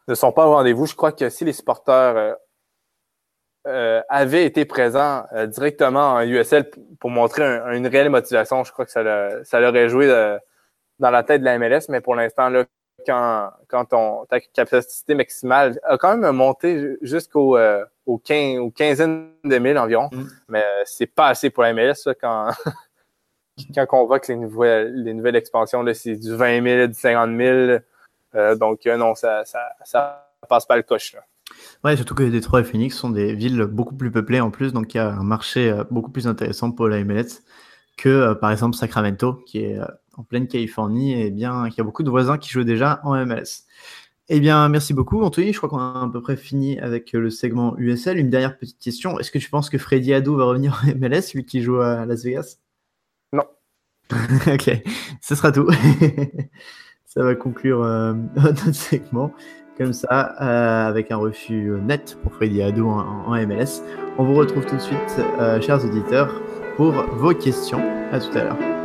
ne 0.08 0.14
sont 0.14 0.32
pas 0.32 0.46
au 0.46 0.52
rendez-vous. 0.52 0.86
Je 0.86 0.94
crois 0.94 1.12
que 1.12 1.28
si 1.28 1.44
les 1.44 1.52
supporters 1.52 2.36
euh, 3.66 3.98
euh, 3.98 4.02
avaient 4.08 4.44
été 4.44 4.64
présents 4.64 5.24
euh, 5.32 5.46
directement 5.46 6.14
en 6.14 6.22
USL 6.22 6.70
pour 7.00 7.10
montrer 7.10 7.44
une 7.72 7.86
réelle 7.86 8.10
motivation, 8.10 8.64
je 8.64 8.72
crois 8.72 8.84
que 8.84 8.90
ça, 8.90 9.44
ça 9.44 9.60
leur 9.60 9.70
aurait 9.70 9.88
joué 9.88 10.06
dans 10.98 11.10
la 11.10 11.22
tête 11.22 11.40
de 11.40 11.44
la 11.44 11.58
MLS, 11.58 11.86
mais 11.88 12.00
pour 12.00 12.14
l'instant, 12.14 12.48
là, 12.48 12.64
quand, 13.06 13.50
quand 13.68 14.26
ta 14.28 14.40
capacité 14.40 15.14
maximale 15.14 15.78
a 15.84 15.96
quand 15.98 16.16
même 16.16 16.34
monté 16.34 16.96
jusqu'au 17.02 17.56
euh, 17.56 17.84
au 18.06 18.18
15, 18.18 18.58
aux 18.58 18.70
quinzaine 18.70 19.30
de 19.44 19.58
mille 19.58 19.78
environ. 19.78 20.08
Mm. 20.12 20.24
Mais 20.48 20.62
euh, 20.62 20.82
c'est 20.84 21.06
pas 21.06 21.28
assez 21.28 21.50
pour 21.50 21.62
la 21.62 21.72
MLS 21.72 22.08
quand, 22.20 22.50
quand 23.74 23.86
on 23.92 24.06
voit 24.06 24.20
que 24.20 24.32
les 24.32 24.38
nouvelles, 24.38 24.94
les 25.02 25.14
nouvelles 25.14 25.36
expansions, 25.36 25.84
c'est 25.94 26.16
du 26.16 26.34
20 26.34 26.62
000, 26.62 26.86
du 26.88 26.94
50 26.94 27.36
000. 27.36 27.78
Euh, 28.34 28.54
donc 28.54 28.84
non, 28.86 29.14
ça, 29.14 29.44
ça, 29.44 29.70
ça 29.84 30.28
passe 30.48 30.66
pas 30.66 30.76
le 30.76 30.82
coche. 30.82 31.14
Là. 31.14 31.20
Ouais, 31.84 31.96
surtout 31.96 32.14
que 32.14 32.22
Détroit 32.22 32.60
et 32.60 32.64
Phoenix 32.64 32.96
sont 32.96 33.10
des 33.10 33.34
villes 33.34 33.64
beaucoup 33.64 33.94
plus 33.94 34.10
peuplées 34.10 34.40
en 34.40 34.50
plus, 34.50 34.72
donc 34.72 34.94
il 34.94 34.96
y 34.96 35.00
a 35.00 35.12
un 35.12 35.22
marché 35.22 35.74
beaucoup 35.90 36.10
plus 36.10 36.26
intéressant 36.26 36.70
pour 36.72 36.88
la 36.88 37.02
MLS 37.04 37.42
que 37.96 38.34
par 38.34 38.50
exemple 38.50 38.76
Sacramento, 38.76 39.42
qui 39.46 39.58
est 39.58 39.78
en 40.16 40.22
pleine 40.22 40.48
Californie 40.48 41.20
et 41.20 41.30
bien 41.30 41.68
qu'il 41.68 41.78
y 41.78 41.80
a 41.80 41.84
beaucoup 41.84 42.02
de 42.02 42.10
voisins 42.10 42.38
qui 42.38 42.50
jouent 42.50 42.64
déjà 42.64 43.00
en 43.04 43.14
MLS. 43.24 43.64
Eh 44.28 44.40
bien, 44.40 44.68
merci 44.68 44.92
beaucoup, 44.92 45.22
Anthony. 45.22 45.52
Je 45.52 45.58
crois 45.58 45.68
qu'on 45.68 45.78
a 45.78 46.02
à 46.02 46.10
peu 46.12 46.20
près 46.20 46.36
fini 46.36 46.80
avec 46.80 47.12
le 47.12 47.30
segment 47.30 47.76
USL. 47.78 48.18
Une 48.18 48.28
dernière 48.28 48.58
petite 48.58 48.80
question. 48.80 49.20
Est-ce 49.20 49.30
que 49.30 49.38
tu 49.38 49.48
penses 49.50 49.70
que 49.70 49.78
Freddy 49.78 50.12
Ado 50.12 50.34
va 50.34 50.44
revenir 50.44 50.82
en 50.82 50.96
MLS, 50.96 51.32
lui 51.34 51.44
qui 51.44 51.62
joue 51.62 51.76
à 51.76 52.06
Las 52.06 52.24
Vegas? 52.24 52.56
Non. 53.32 53.44
ok, 54.52 54.82
ce 55.20 55.34
sera 55.36 55.52
tout. 55.52 55.68
ça 57.04 57.22
va 57.22 57.36
conclure 57.36 57.84
euh, 57.84 58.14
notre 58.36 58.74
segment 58.74 59.32
comme 59.76 59.92
ça, 59.92 60.34
euh, 60.40 60.88
avec 60.88 61.10
un 61.10 61.16
refus 61.16 61.72
net 61.82 62.16
pour 62.22 62.32
Freddy 62.34 62.62
Ado 62.62 62.88
en, 62.88 63.34
MLS. 63.46 63.82
On 64.18 64.24
vous 64.24 64.34
retrouve 64.34 64.64
tout 64.64 64.76
de 64.76 64.80
suite, 64.80 65.20
euh, 65.38 65.60
chers 65.60 65.84
auditeurs, 65.84 66.34
pour 66.76 66.92
vos 66.92 67.34
questions. 67.34 67.82
À 68.12 68.20
tout 68.20 68.38
à 68.38 68.44
l'heure. 68.44 68.76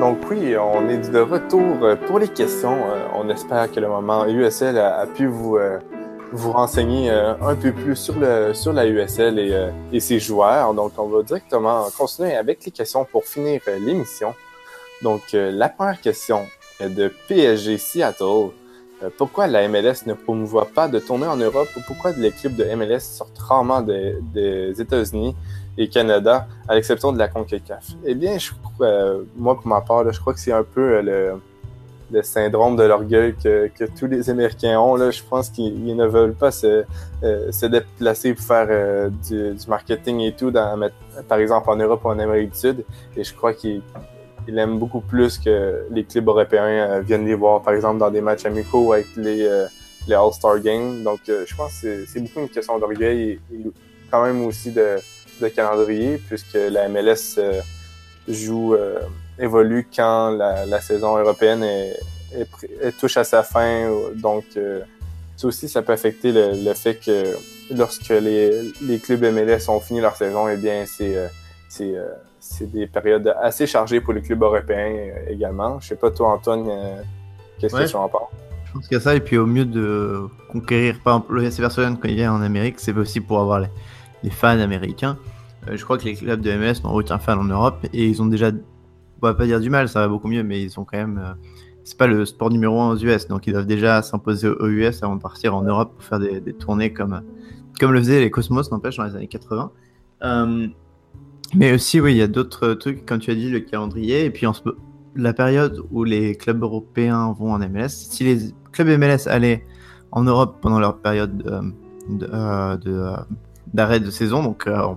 Donc 0.00 0.18
oui, 0.30 0.56
on 0.56 0.88
est 0.88 1.10
de 1.10 1.18
retour 1.18 1.82
euh, 1.82 1.96
pour 1.96 2.20
les 2.20 2.28
questions. 2.28 2.76
Euh, 2.88 3.08
on 3.14 3.28
espère 3.30 3.70
que 3.70 3.80
le 3.80 3.88
moment 3.88 4.26
USL 4.26 4.78
a, 4.78 5.04
pu 5.06 5.26
vous, 5.26 5.56
euh, 5.56 5.80
vous 6.32 6.52
renseigner 6.52 7.10
un 7.10 7.54
peu 7.54 7.72
plus 7.72 7.96
sur, 7.96 8.18
le, 8.18 8.52
sur 8.54 8.72
la 8.72 8.86
USL 8.86 9.38
et, 9.38 9.68
et 9.92 10.00
ses 10.00 10.18
joueurs. 10.18 10.74
Donc 10.74 10.92
on 10.98 11.06
va 11.06 11.22
directement 11.22 11.86
continuer 11.96 12.34
avec 12.34 12.64
les 12.64 12.70
questions 12.70 13.04
pour 13.04 13.24
finir 13.24 13.60
l'émission. 13.80 14.34
Donc 15.02 15.22
la 15.32 15.68
première 15.68 16.00
question 16.00 16.46
est 16.80 16.90
de 16.90 17.12
PSG 17.28 17.78
Seattle. 17.78 18.50
Pourquoi 19.16 19.46
la 19.46 19.68
MLS 19.68 20.06
ne 20.06 20.14
promouvoit 20.14 20.66
pas 20.66 20.88
de 20.88 20.98
tournée 20.98 21.26
en 21.26 21.36
Europe 21.36 21.68
ou 21.76 21.80
pourquoi 21.86 22.12
les 22.12 22.32
clubs 22.32 22.56
de 22.56 22.64
MLS 22.74 23.00
sortent 23.00 23.38
rarement 23.38 23.80
des 23.80 24.74
États-Unis 24.80 25.36
et 25.78 25.88
Canada, 25.88 26.48
à 26.66 26.74
l'exception 26.74 27.12
de 27.12 27.18
la 27.18 27.28
CONCACAF? 27.28 27.90
Eh 28.04 28.16
bien, 28.16 28.36
je, 28.36 28.50
euh, 28.80 29.22
moi, 29.36 29.54
pour 29.54 29.68
ma 29.68 29.80
part, 29.80 30.12
je 30.12 30.20
crois 30.20 30.34
que 30.34 30.40
c'est 30.40 30.52
un 30.52 30.64
peu 30.64 31.00
euh, 31.06 31.36
le, 32.10 32.22
syndrome 32.22 32.76
de 32.76 32.82
l'orgueil 32.84 33.34
que, 33.34 33.70
tous 33.98 34.06
les 34.06 34.28
Américains 34.30 34.78
ont. 34.78 34.96
Là. 34.96 35.10
Je 35.10 35.22
pense 35.22 35.50
qu'ils 35.50 35.96
ne 35.96 36.06
veulent 36.06 36.34
pas 36.34 36.50
se, 36.50 36.84
euh, 37.22 37.52
se 37.52 37.66
déplacer 37.66 38.34
pour 38.34 38.44
faire 38.44 39.10
du, 39.28 39.54
marketing 39.66 40.20
et 40.20 40.32
tout, 40.32 40.50
dans, 40.50 40.88
par 41.28 41.38
exemple 41.38 41.70
en 41.70 41.76
Europe 41.76 42.04
ou 42.04 42.08
en 42.08 42.18
Amérique 42.18 42.52
du 42.52 42.58
Sud. 42.58 42.84
Et 43.16 43.24
je 43.24 43.34
crois 43.34 43.54
qu'ils 43.54 43.82
aiment 44.48 44.78
beaucoup 44.78 45.00
plus 45.00 45.38
que 45.38 45.86
les 45.90 46.04
clubs 46.04 46.28
européens 46.28 47.00
viennent 47.00 47.26
les 47.26 47.34
voir, 47.34 47.62
par 47.62 47.74
exemple, 47.74 47.98
dans 47.98 48.10
des 48.10 48.20
matchs 48.20 48.46
amicaux 48.46 48.92
avec 48.92 49.06
les, 49.16 49.48
les 50.06 50.14
All-Star 50.14 50.60
Games. 50.60 51.02
Donc, 51.02 51.20
je 51.26 51.54
pense 51.56 51.80
que 51.80 52.04
c'est 52.06 52.20
beaucoup 52.20 52.40
une 52.40 52.48
question 52.48 52.78
d'orgueil 52.78 53.40
et, 53.52 53.70
quand 54.10 54.24
même 54.24 54.42
aussi 54.46 54.72
de 54.72 54.96
de 55.40 55.48
calendrier, 55.48 56.18
puisque 56.18 56.54
la 56.54 56.88
MLS 56.88 57.38
euh, 57.38 57.60
joue, 58.26 58.74
euh, 58.74 59.00
évolue 59.38 59.86
quand 59.94 60.30
la, 60.30 60.80
saison 60.80 61.16
européenne 61.16 61.62
est, 61.62 62.92
touche 62.98 63.16
à 63.16 63.24
sa 63.24 63.42
fin. 63.42 63.88
Donc, 64.14 64.44
euh, 64.56 64.80
ça 65.36 65.46
aussi, 65.46 65.68
ça 65.68 65.82
peut 65.82 65.92
affecter 65.92 66.32
le, 66.32 66.74
fait 66.74 66.96
que 66.96 67.34
lorsque 67.74 68.08
les, 68.08 68.98
clubs 69.02 69.22
MLS 69.22 69.68
ont 69.68 69.80
fini 69.80 70.00
leur 70.00 70.16
saison, 70.16 70.48
eh 70.48 70.56
bien, 70.56 70.84
c'est 70.86 71.16
c'est 72.40 72.70
des 72.70 72.86
périodes 72.86 73.34
assez 73.42 73.66
chargées 73.66 74.00
pour 74.00 74.14
les 74.14 74.22
clubs 74.22 74.42
européens 74.42 75.12
également. 75.28 75.80
Je 75.80 75.88
sais 75.88 75.96
pas, 75.96 76.10
toi, 76.10 76.32
Antoine, 76.32 76.66
qu'est-ce 77.58 77.74
que 77.74 77.88
tu 77.88 77.96
en 77.96 78.08
penses? 78.08 78.28
Je 78.64 78.72
pense 78.72 78.86
qu'il 78.86 78.96
y 78.96 79.00
a 79.00 79.02
ça, 79.02 79.14
et 79.14 79.20
puis 79.20 79.38
au 79.38 79.46
mieux 79.46 79.64
de 79.64 80.26
conquérir, 80.50 81.00
par 81.02 81.16
exemple, 81.16 81.34
le 81.34 81.44
FC 81.44 81.62
Barcelone 81.62 81.96
quand 82.00 82.08
il 82.08 82.16
vient 82.16 82.34
en 82.34 82.42
Amérique, 82.42 82.76
c'est 82.78 82.96
aussi 82.96 83.20
pour 83.20 83.40
avoir 83.40 83.60
les, 83.60 83.68
les 84.22 84.30
fans 84.30 84.58
américains. 84.58 85.16
Euh, 85.68 85.76
je 85.76 85.84
crois 85.84 85.98
que 85.98 86.04
les 86.04 86.14
clubs 86.14 86.40
de 86.40 86.52
MLS 86.52 86.82
n'ont 86.84 86.94
aucun 86.94 87.18
fan 87.18 87.38
en 87.38 87.44
Europe 87.44 87.86
et 87.92 88.06
ils 88.06 88.22
ont 88.22 88.26
déjà, 88.26 88.50
on 89.22 89.26
va 89.26 89.34
pas 89.34 89.46
dire 89.46 89.60
du 89.60 89.70
mal, 89.70 89.88
ça 89.88 90.00
va 90.00 90.08
beaucoup 90.08 90.28
mieux, 90.28 90.42
mais 90.42 90.62
ils 90.62 90.78
ont 90.78 90.84
quand 90.84 90.98
même. 90.98 91.18
Euh, 91.18 91.34
c'est 91.84 91.96
pas 91.96 92.06
le 92.06 92.26
sport 92.26 92.50
numéro 92.50 92.80
un 92.80 92.90
aux 92.90 92.98
US, 92.98 93.28
donc 93.28 93.46
ils 93.46 93.52
doivent 93.52 93.66
déjà 93.66 94.02
s'imposer 94.02 94.48
aux 94.48 94.68
US 94.68 95.02
avant 95.02 95.16
de 95.16 95.22
partir 95.22 95.54
en 95.54 95.62
Europe 95.62 95.94
pour 95.94 96.04
faire 96.04 96.18
des, 96.18 96.52
tournées 96.52 96.92
comme, 96.92 97.22
comme 97.80 97.92
le 97.92 97.98
faisaient 98.00 98.20
les 98.20 98.30
Cosmos, 98.30 98.70
n'empêche, 98.70 98.98
dans 98.98 99.04
les 99.04 99.16
années 99.16 99.26
80. 99.26 99.72
Euh, 100.24 100.66
mais 101.54 101.72
aussi, 101.72 101.98
oui, 101.98 102.12
il 102.12 102.18
y 102.18 102.22
a 102.22 102.26
d'autres 102.26 102.74
trucs, 102.74 103.06
comme 103.06 103.20
tu 103.20 103.30
as 103.30 103.34
dit, 103.34 103.48
le 103.48 103.60
calendrier, 103.60 104.26
et 104.26 104.30
puis 104.30 104.46
en 104.46 104.52
la 105.16 105.32
période 105.32 105.82
où 105.90 106.04
les 106.04 106.36
clubs 106.36 106.62
européens 106.62 107.34
vont 107.38 107.52
en 107.52 107.58
MLS. 107.58 107.88
Si 107.88 108.22
les 108.22 108.52
clubs 108.72 108.88
MLS 108.88 109.26
allaient 109.26 109.64
en 110.12 110.24
Europe 110.24 110.58
pendant 110.60 110.80
leur 110.80 110.98
période 110.98 111.38
de, 112.08 112.26
de, 112.76 113.12
d'arrêt 113.72 114.00
de 114.00 114.10
saison, 114.10 114.42
donc 114.42 114.66
euh, 114.66 114.78
en 114.78 114.96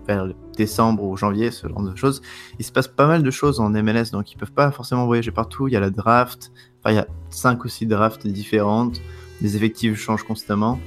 décembre 0.56 1.04
ou 1.04 1.18
janvier, 1.18 1.52
ce 1.52 1.68
genre 1.68 1.82
de 1.82 1.96
choses. 1.96 2.22
Il 2.60 2.66
se 2.66 2.72
passe 2.72 2.88
pas 2.88 3.08
mal 3.08 3.24
de 3.24 3.32
choses 3.32 3.60
en 3.60 3.70
MLS, 3.70 4.12
donc 4.12 4.32
ils 4.32 4.38
peuvent 4.38 4.52
pas 4.52 4.72
forcément 4.72 5.06
voyager 5.06 5.32
partout. 5.32 5.68
Il 5.68 5.74
y 5.74 5.78
a 5.78 5.80
la 5.80 5.90
draft, 5.90 6.52
enfin 6.80 6.94
il 6.94 6.96
y 6.96 7.00
a 7.00 7.08
cinq 7.30 7.64
ou 7.66 7.70
six 7.70 7.86
drafts 7.86 8.28
différentes, 8.28 9.02
les 9.42 9.56
effectifs 9.56 9.98
changent 9.98 10.24
constamment. 10.24 10.80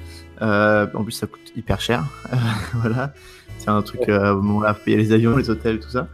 Euh, 0.42 0.86
en 0.94 1.04
plus, 1.04 1.12
ça 1.12 1.26
coûte 1.26 1.52
hyper 1.56 1.80
cher. 1.80 2.04
voilà, 2.74 3.14
c'est 3.58 3.70
un 3.70 3.82
truc 3.82 4.08
euh, 4.08 4.34
on 4.34 4.58
va 4.58 4.74
payer 4.74 4.96
les 4.96 5.12
avions, 5.12 5.36
les 5.36 5.50
hôtels, 5.50 5.80
tout 5.80 5.90
ça. 5.90 6.08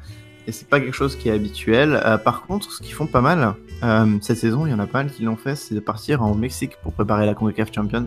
Et 0.46 0.52
c'est 0.52 0.68
pas 0.68 0.80
quelque 0.80 0.96
chose 0.96 1.16
qui 1.16 1.28
est 1.28 1.32
habituel. 1.32 2.00
Euh, 2.04 2.18
par 2.18 2.42
contre, 2.42 2.72
ce 2.72 2.82
qu'ils 2.82 2.94
font 2.94 3.06
pas 3.06 3.20
mal 3.20 3.54
cette 4.20 4.36
saison, 4.36 4.66
il 4.66 4.70
y 4.72 4.74
en 4.74 4.78
a 4.78 4.86
pas 4.86 5.02
mal 5.02 5.10
qui 5.10 5.22
l'ont 5.22 5.36
fait, 5.36 5.56
c'est 5.56 5.74
de 5.74 5.80
partir 5.80 6.22
en 6.22 6.34
Mexique 6.34 6.72
pour 6.82 6.92
préparer 6.92 7.24
la 7.24 7.32
CONCACAF 7.32 7.72
Champions. 7.74 8.04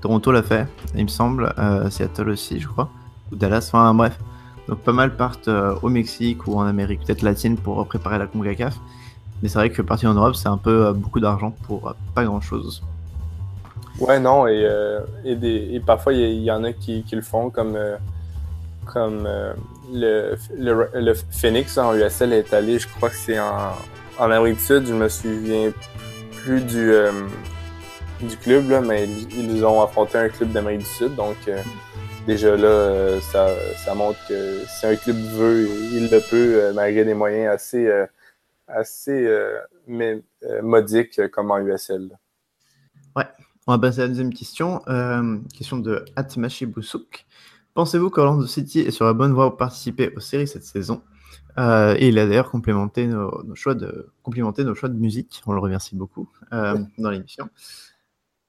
Toronto 0.00 0.30
l'a 0.32 0.42
fait, 0.42 0.66
il 0.94 1.04
me 1.04 1.08
semble. 1.08 1.52
Euh, 1.58 1.90
Seattle 1.90 2.30
aussi, 2.30 2.60
je 2.60 2.68
crois. 2.68 2.90
Ou 3.32 3.36
Dallas, 3.36 3.70
enfin 3.72 3.92
bref. 3.94 4.18
Donc 4.68 4.78
pas 4.80 4.92
mal 4.92 5.16
partent 5.16 5.48
euh, 5.48 5.74
au 5.82 5.88
Mexique 5.88 6.46
ou 6.46 6.56
en 6.56 6.66
Amérique 6.66 7.00
peut-être 7.04 7.22
latine 7.22 7.56
pour 7.56 7.86
préparer 7.86 8.18
la 8.18 8.26
CONCACAF. 8.26 8.76
Mais 9.42 9.48
c'est 9.48 9.58
vrai 9.58 9.70
que 9.70 9.82
partir 9.82 10.10
en 10.10 10.14
Europe, 10.14 10.36
c'est 10.36 10.48
un 10.48 10.58
peu 10.58 10.86
euh, 10.86 10.92
beaucoup 10.92 11.20
d'argent 11.20 11.54
pour 11.66 11.94
pas 12.14 12.24
grand-chose. 12.24 12.82
Ouais, 13.98 14.20
non, 14.20 14.46
et, 14.46 14.64
et, 15.24 15.80
parfois 15.80 16.12
il 16.12 16.40
y, 16.40 16.52
en 16.52 16.62
a 16.62 16.72
qui, 16.72 17.04
le 17.10 17.20
font 17.20 17.50
comme, 17.50 17.76
le, 19.92 21.14
Phoenix 21.32 21.76
en 21.78 21.94
USL 21.96 22.32
est 22.32 22.54
allé, 22.54 22.78
je 22.78 22.86
crois 22.86 23.08
que 23.08 23.16
c'est 23.16 23.40
en, 23.40 23.72
en 24.18 24.24
Amérique 24.24 24.58
du 24.58 24.62
Sud, 24.62 24.86
je 24.86 24.94
me 24.94 25.08
souviens 25.08 25.72
plus 26.42 26.60
du, 26.62 26.92
club, 28.42 28.84
mais 28.86 29.08
ils, 29.36 29.64
ont 29.64 29.82
affronté 29.82 30.18
un 30.18 30.28
club 30.28 30.50
d'Amérique 30.52 30.80
du 30.80 30.86
Sud. 30.86 31.14
Donc, 31.14 31.36
euh, 31.46 31.62
déjà 32.28 32.56
là, 32.56 32.68
euh, 32.68 33.20
ça, 33.20 33.48
ça, 33.74 33.94
montre 33.94 34.18
que 34.28 34.60
si 34.68 34.86
un 34.86 34.94
club 34.94 35.16
veut, 35.16 35.66
il 35.92 36.08
le 36.08 36.20
peut, 36.30 36.60
euh, 36.62 36.72
malgré 36.72 37.04
des 37.04 37.14
moyens 37.14 37.52
assez, 37.52 37.90
assez 38.68 39.28
mais, 39.88 40.22
modiques 40.62 41.28
comme 41.32 41.50
en 41.50 41.58
USL. 41.58 42.16
Ouais, 43.16 43.26
on 43.66 43.72
va 43.72 43.78
passer 43.80 44.00
à 44.00 44.02
la 44.02 44.08
deuxième 44.08 44.32
question. 44.32 44.80
question 45.56 45.78
de 45.78 46.04
Atmashi 46.14 46.66
Boussouk. 46.66 47.26
Pensez-vous 47.74 48.10
qu'Orlando 48.10 48.46
City 48.46 48.80
est 48.80 48.90
sur 48.90 49.06
la 49.06 49.14
bonne 49.14 49.32
voie 49.32 49.50
pour 49.50 49.56
participer 49.56 50.12
aux 50.14 50.20
séries 50.20 50.46
cette 50.46 50.64
saison? 50.64 51.02
Euh, 51.58 51.96
et 51.98 52.08
il 52.08 52.18
a 52.18 52.26
d'ailleurs 52.26 52.50
complémenté 52.50 53.06
nos, 53.06 53.42
choix 53.54 53.74
de, 53.74 54.12
complimenté 54.22 54.62
nos 54.64 54.74
choix 54.74 54.88
de 54.88 54.98
musique. 54.98 55.42
On 55.46 55.52
le 55.52 55.60
remercie 55.60 55.96
beaucoup 55.96 56.28
euh, 56.52 56.78
dans 56.98 57.10
l'émission. 57.10 57.48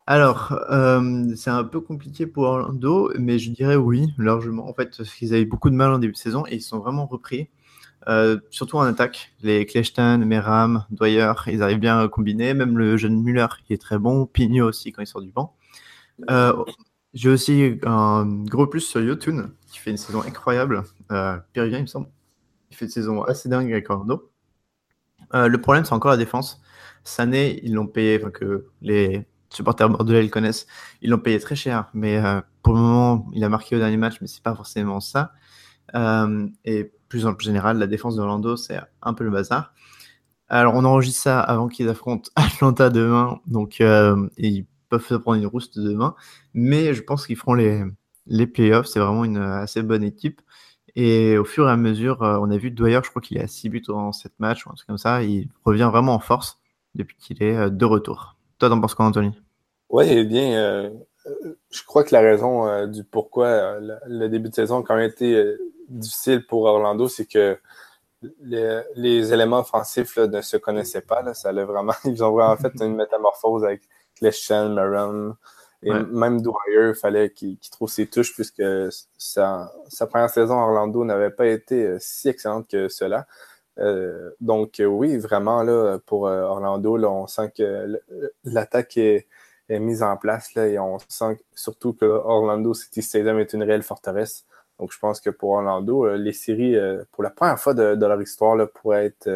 Alors, 0.10 0.60
euh, 0.72 1.36
c'est 1.36 1.52
un 1.52 1.64
peu 1.64 1.80
compliqué 1.82 2.26
pour 2.26 2.46
Orlando, 2.46 3.12
mais 3.20 3.38
je 3.38 3.52
dirais 3.52 3.76
oui, 3.76 4.14
largement. 4.18 4.68
En 4.68 4.74
fait, 4.74 5.00
ils 5.22 5.34
avaient 5.34 5.46
beaucoup 5.46 5.70
de 5.70 5.76
mal 5.76 5.92
en 5.92 6.00
début 6.00 6.14
de 6.14 6.18
saison 6.18 6.46
et 6.48 6.56
ils 6.56 6.62
sont 6.62 6.80
vraiment 6.80 7.06
repris. 7.06 7.50
surtout 8.50 8.78
en 8.78 8.82
attaque. 8.82 9.32
Les 9.42 9.66
Kleshtan, 9.66 10.18
Meram, 10.20 10.86
Dwyer, 10.90 11.34
ils 11.48 11.62
arrivent 11.62 11.80
bien 11.80 12.00
à 12.00 12.08
combiner. 12.08 12.54
Même 12.54 12.78
le 12.78 12.98
jeune 12.98 13.22
Muller, 13.22 13.48
qui 13.66 13.74
est 13.74 13.78
très 13.78 14.00
bon. 14.00 14.26
Pigno 14.26 14.68
aussi 14.68 14.92
quand 14.92 15.04
il 15.04 15.08
sort 15.08 15.22
du 15.22 15.32
banc. 15.32 15.56
J'ai 17.14 17.30
aussi 17.30 17.80
un 17.84 18.26
gros 18.46 18.68
plus 18.68 18.82
sur 18.82 19.02
Yotun, 19.02 19.52
qui 19.68 19.80
fait 19.80 19.90
une 19.90 19.98
saison 19.98 20.22
incroyable. 20.22 20.84
Euh, 21.12 21.38
Péruvien, 21.54 21.80
il 21.80 21.84
me 21.84 21.88
semble. 21.88 22.08
Il 22.70 22.78
fait 22.78 22.86
une 22.86 22.92
saison 22.92 23.24
assez 23.24 23.50
dingue 23.50 23.72
avec 23.72 23.90
Orlando. 23.90 24.32
Euh, 25.34 25.48
le 25.48 25.60
problème, 25.60 25.86
c'est 25.86 25.94
encore 25.94 26.12
la 26.12 26.18
défense. 26.18 26.62
Sané, 27.04 27.60
ils 27.64 27.74
l'ont 27.74 27.88
payé, 27.88 28.20
enfin 28.22 28.30
que 28.30 28.68
les 28.82 29.26
supporters 29.50 29.90
bordelais 29.90 30.22
le 30.22 30.30
connaissent, 30.30 30.68
ils 31.02 31.10
l'ont 31.10 31.20
payé 31.20 31.40
très 31.40 31.56
cher. 31.56 31.90
Mais 31.94 32.18
euh, 32.18 32.42
pour 32.64 32.74
le 32.74 32.80
moment, 32.80 33.28
il 33.34 33.44
a 33.44 33.50
marqué 33.50 33.76
au 33.76 33.80
dernier 33.80 33.98
match, 33.98 34.18
mais 34.22 34.28
c'est 34.28 34.44
pas 34.44 34.56
forcément 34.56 35.00
ça. 35.00 35.34
Euh, 35.96 36.48
et 36.66 36.92
plus 37.10 37.26
en 37.26 37.38
général, 37.38 37.78
la 37.80 37.88
défense 37.88 38.16
d'Orlando, 38.16 38.56
c'est 38.56 38.80
un 39.02 39.14
peu 39.14 39.24
le 39.24 39.32
bazar. 39.32 39.74
Alors, 40.48 40.76
on 40.76 40.86
enregistre 40.86 41.22
ça 41.22 41.40
avant 41.40 41.68
qu'ils 41.68 41.90
affrontent 41.90 42.30
Atlanta 42.36 42.90
demain. 42.90 43.40
Donc, 43.48 43.82
euh, 43.82 44.28
ils 44.38 44.66
peuvent 44.90 45.20
prendre 45.20 45.38
une 45.38 45.48
rouste 45.48 45.80
demain. 45.80 46.16
Mais 46.54 46.94
je 46.94 47.04
pense 47.04 47.28
qu'ils 47.28 47.38
feront 47.38 47.54
les, 47.54 47.84
les 48.28 48.48
playoffs. 48.48 48.88
C'est 48.88 49.00
vraiment 49.00 49.26
une 49.26 49.38
assez 49.38 49.84
bonne 49.84 50.04
équipe. 50.04 50.42
Et 50.96 51.38
au 51.38 51.46
fur 51.46 51.68
et 51.68 51.72
à 51.72 51.78
mesure, 51.78 52.18
on 52.22 52.50
a 52.50 52.58
vu 52.58 52.72
Dwyer, 52.72 53.00
je 53.04 53.10
crois 53.10 53.22
qu'il 53.22 53.38
est 53.38 53.44
à 53.44 53.48
6 53.48 53.70
buts 53.70 53.84
en 53.90 54.12
7 54.12 54.34
matchs 54.40 54.66
ou 54.66 54.72
un 54.72 54.74
truc 54.74 54.88
comme 54.88 54.98
ça. 54.98 55.24
Il 55.24 55.48
revient 55.64 55.88
vraiment 55.92 56.16
en 56.16 56.20
force 56.20 56.60
depuis 56.96 57.16
qu'il 57.18 57.44
est 57.44 57.70
de 57.70 57.86
retour. 57.86 58.39
Toi, 58.60 58.70
t'en 58.70 58.80
penses 58.80 58.96
quoi, 58.96 59.06
Anthony? 59.06 59.32
Oui, 59.90 60.06
eh 60.10 60.24
bien, 60.24 60.54
euh, 60.62 60.90
je 61.72 61.84
crois 61.84 62.04
que 62.04 62.14
la 62.14 62.22
raison 62.22 62.88
du 62.88 63.04
pourquoi 63.04 63.80
le, 63.80 64.28
début 64.28 64.50
de 64.50 64.56
saison 64.56 64.82
a 64.82 64.84
quand 64.84 64.96
même 64.96 65.10
été 65.10 65.56
difficile 65.88 66.46
pour 66.46 66.64
Orlando, 66.64 67.08
c'est 67.08 67.26
que 67.26 67.58
les, 68.42 69.34
éléments 69.34 69.60
offensifs 69.60 70.18
ne 70.18 70.42
se 70.42 70.58
connaissaient 70.58 71.02
pas. 71.02 71.34
Ça 71.34 71.52
vraiment, 71.52 71.94
ils 72.06 72.24
ont 72.24 72.32
vraiment 72.32 72.58
fait 72.58 72.74
une 72.82 72.96
métamorphose 72.98 73.64
avec 73.64 73.82
Cleshel, 74.16 74.70
Maron, 74.70 75.36
et 75.82 75.94
même 75.94 76.42
Dwyer, 76.42 76.90
il 76.90 76.96
fallait 76.96 77.32
qu'il 77.32 77.58
trouve 77.72 77.90
ses 77.90 78.08
touches 78.08 78.34
puisque 78.34 78.64
sa, 79.18 79.72
sa 79.88 80.08
première 80.08 80.30
saison 80.30 80.60
à 80.60 80.64
Orlando 80.64 81.06
n'avait 81.06 81.30
pas 81.30 81.48
été 81.48 81.86
euh, 81.86 81.98
si 82.00 82.28
excellente 82.28 82.68
que 82.70 82.90
cela. 82.90 83.28
Euh, 83.80 84.32
donc 84.42 84.80
euh, 84.80 84.86
oui, 84.86 85.18
vraiment 85.18 85.64
là, 85.64 86.00
pour 86.06 86.24
Orlando, 86.24 86.98
là, 86.98 87.10
on 87.10 87.28
sent 87.28 87.52
que 87.58 88.00
l'attaque 88.44 88.98
est, 88.98 89.28
mise 89.70 90.02
en 90.02 90.18
place 90.18 90.58
et 90.58 90.80
on 90.80 90.98
sent 91.08 91.38
surtout 91.54 91.94
que 91.94 92.06
Orlando 92.06 92.74
City 92.74 93.04
Stadium 93.04 93.40
est 93.40 93.54
une 93.54 93.62
réelle 93.64 93.84
forteresse. 93.84 94.46
Donc 94.80 94.92
je 94.92 94.98
pense 94.98 95.22
que 95.22 95.30
pour 95.30 95.52
Orlando, 95.52 96.16
les 96.16 96.34
séries, 96.34 96.76
pour 97.12 97.24
la 97.24 97.30
première 97.30 97.60
fois 97.60 97.76
de, 97.76 98.06
leur 98.06 98.20
histoire, 98.20 98.56
là, 98.56 98.66
pourraient 98.66 99.06
être, 99.06 99.30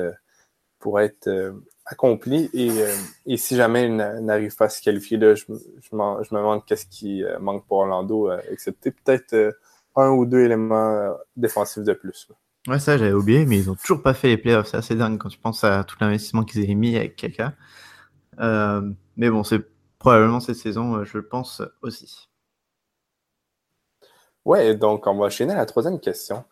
être 0.99 1.53
accompli. 1.85 2.49
Et, 2.53 2.69
euh, 2.69 3.37
si 3.37 3.55
jamais 3.55 3.85
il 3.85 3.95
n'arrive 3.95 4.55
pas 4.55 4.65
à 4.65 4.69
se 4.69 4.81
qualifier, 4.81 5.17
je, 5.19 5.45
me 5.51 6.35
demande 6.35 6.65
qu'est-ce 6.65 6.85
qui 6.85 7.23
euh, 7.23 7.39
manque 7.39 7.65
pour 7.65 7.79
Orlando, 7.79 8.29
euh, 8.29 8.39
excepté 8.49 8.91
peut-être 8.91 9.55
un 9.95 10.09
ou 10.09 10.25
deux 10.25 10.39
éléments 10.39 11.15
défensifs 11.35 11.83
de 11.83 11.93
plus. 11.93 12.29
Ouais, 12.67 12.79
ça 12.79 12.97
j'avais 12.97 13.13
oublié, 13.13 13.45
mais 13.45 13.59
ils 13.59 13.67
n'ont 13.67 13.75
toujours 13.75 14.01
pas 14.01 14.13
fait 14.13 14.29
les 14.29 14.37
playoffs. 14.37 14.67
C'est 14.67 14.77
assez 14.77 14.95
dingue 14.95 15.17
quand 15.17 15.29
tu 15.29 15.37
penses 15.37 15.63
à 15.63 15.83
tout 15.83 15.97
l'investissement 15.99 16.43
qu'ils 16.43 16.63
avaient 16.63 16.75
mis 16.75 16.95
avec 16.95 17.15
Kaka. 17.15 17.53
mais 19.17 19.29
bon, 19.29 19.43
c'est 19.43 19.61
probablement 19.99 20.39
cette 20.39 20.55
saison, 20.55 21.03
je 21.03 21.17
le 21.17 21.27
pense 21.27 21.61
aussi. 21.81 22.29
Ouais, 24.45 24.75
donc 24.75 25.07
on 25.07 25.15
va 25.15 25.25
enchaîner 25.25 25.53
à 25.53 25.57
la 25.57 25.65
troisième 25.65 25.99
question. 25.99 26.43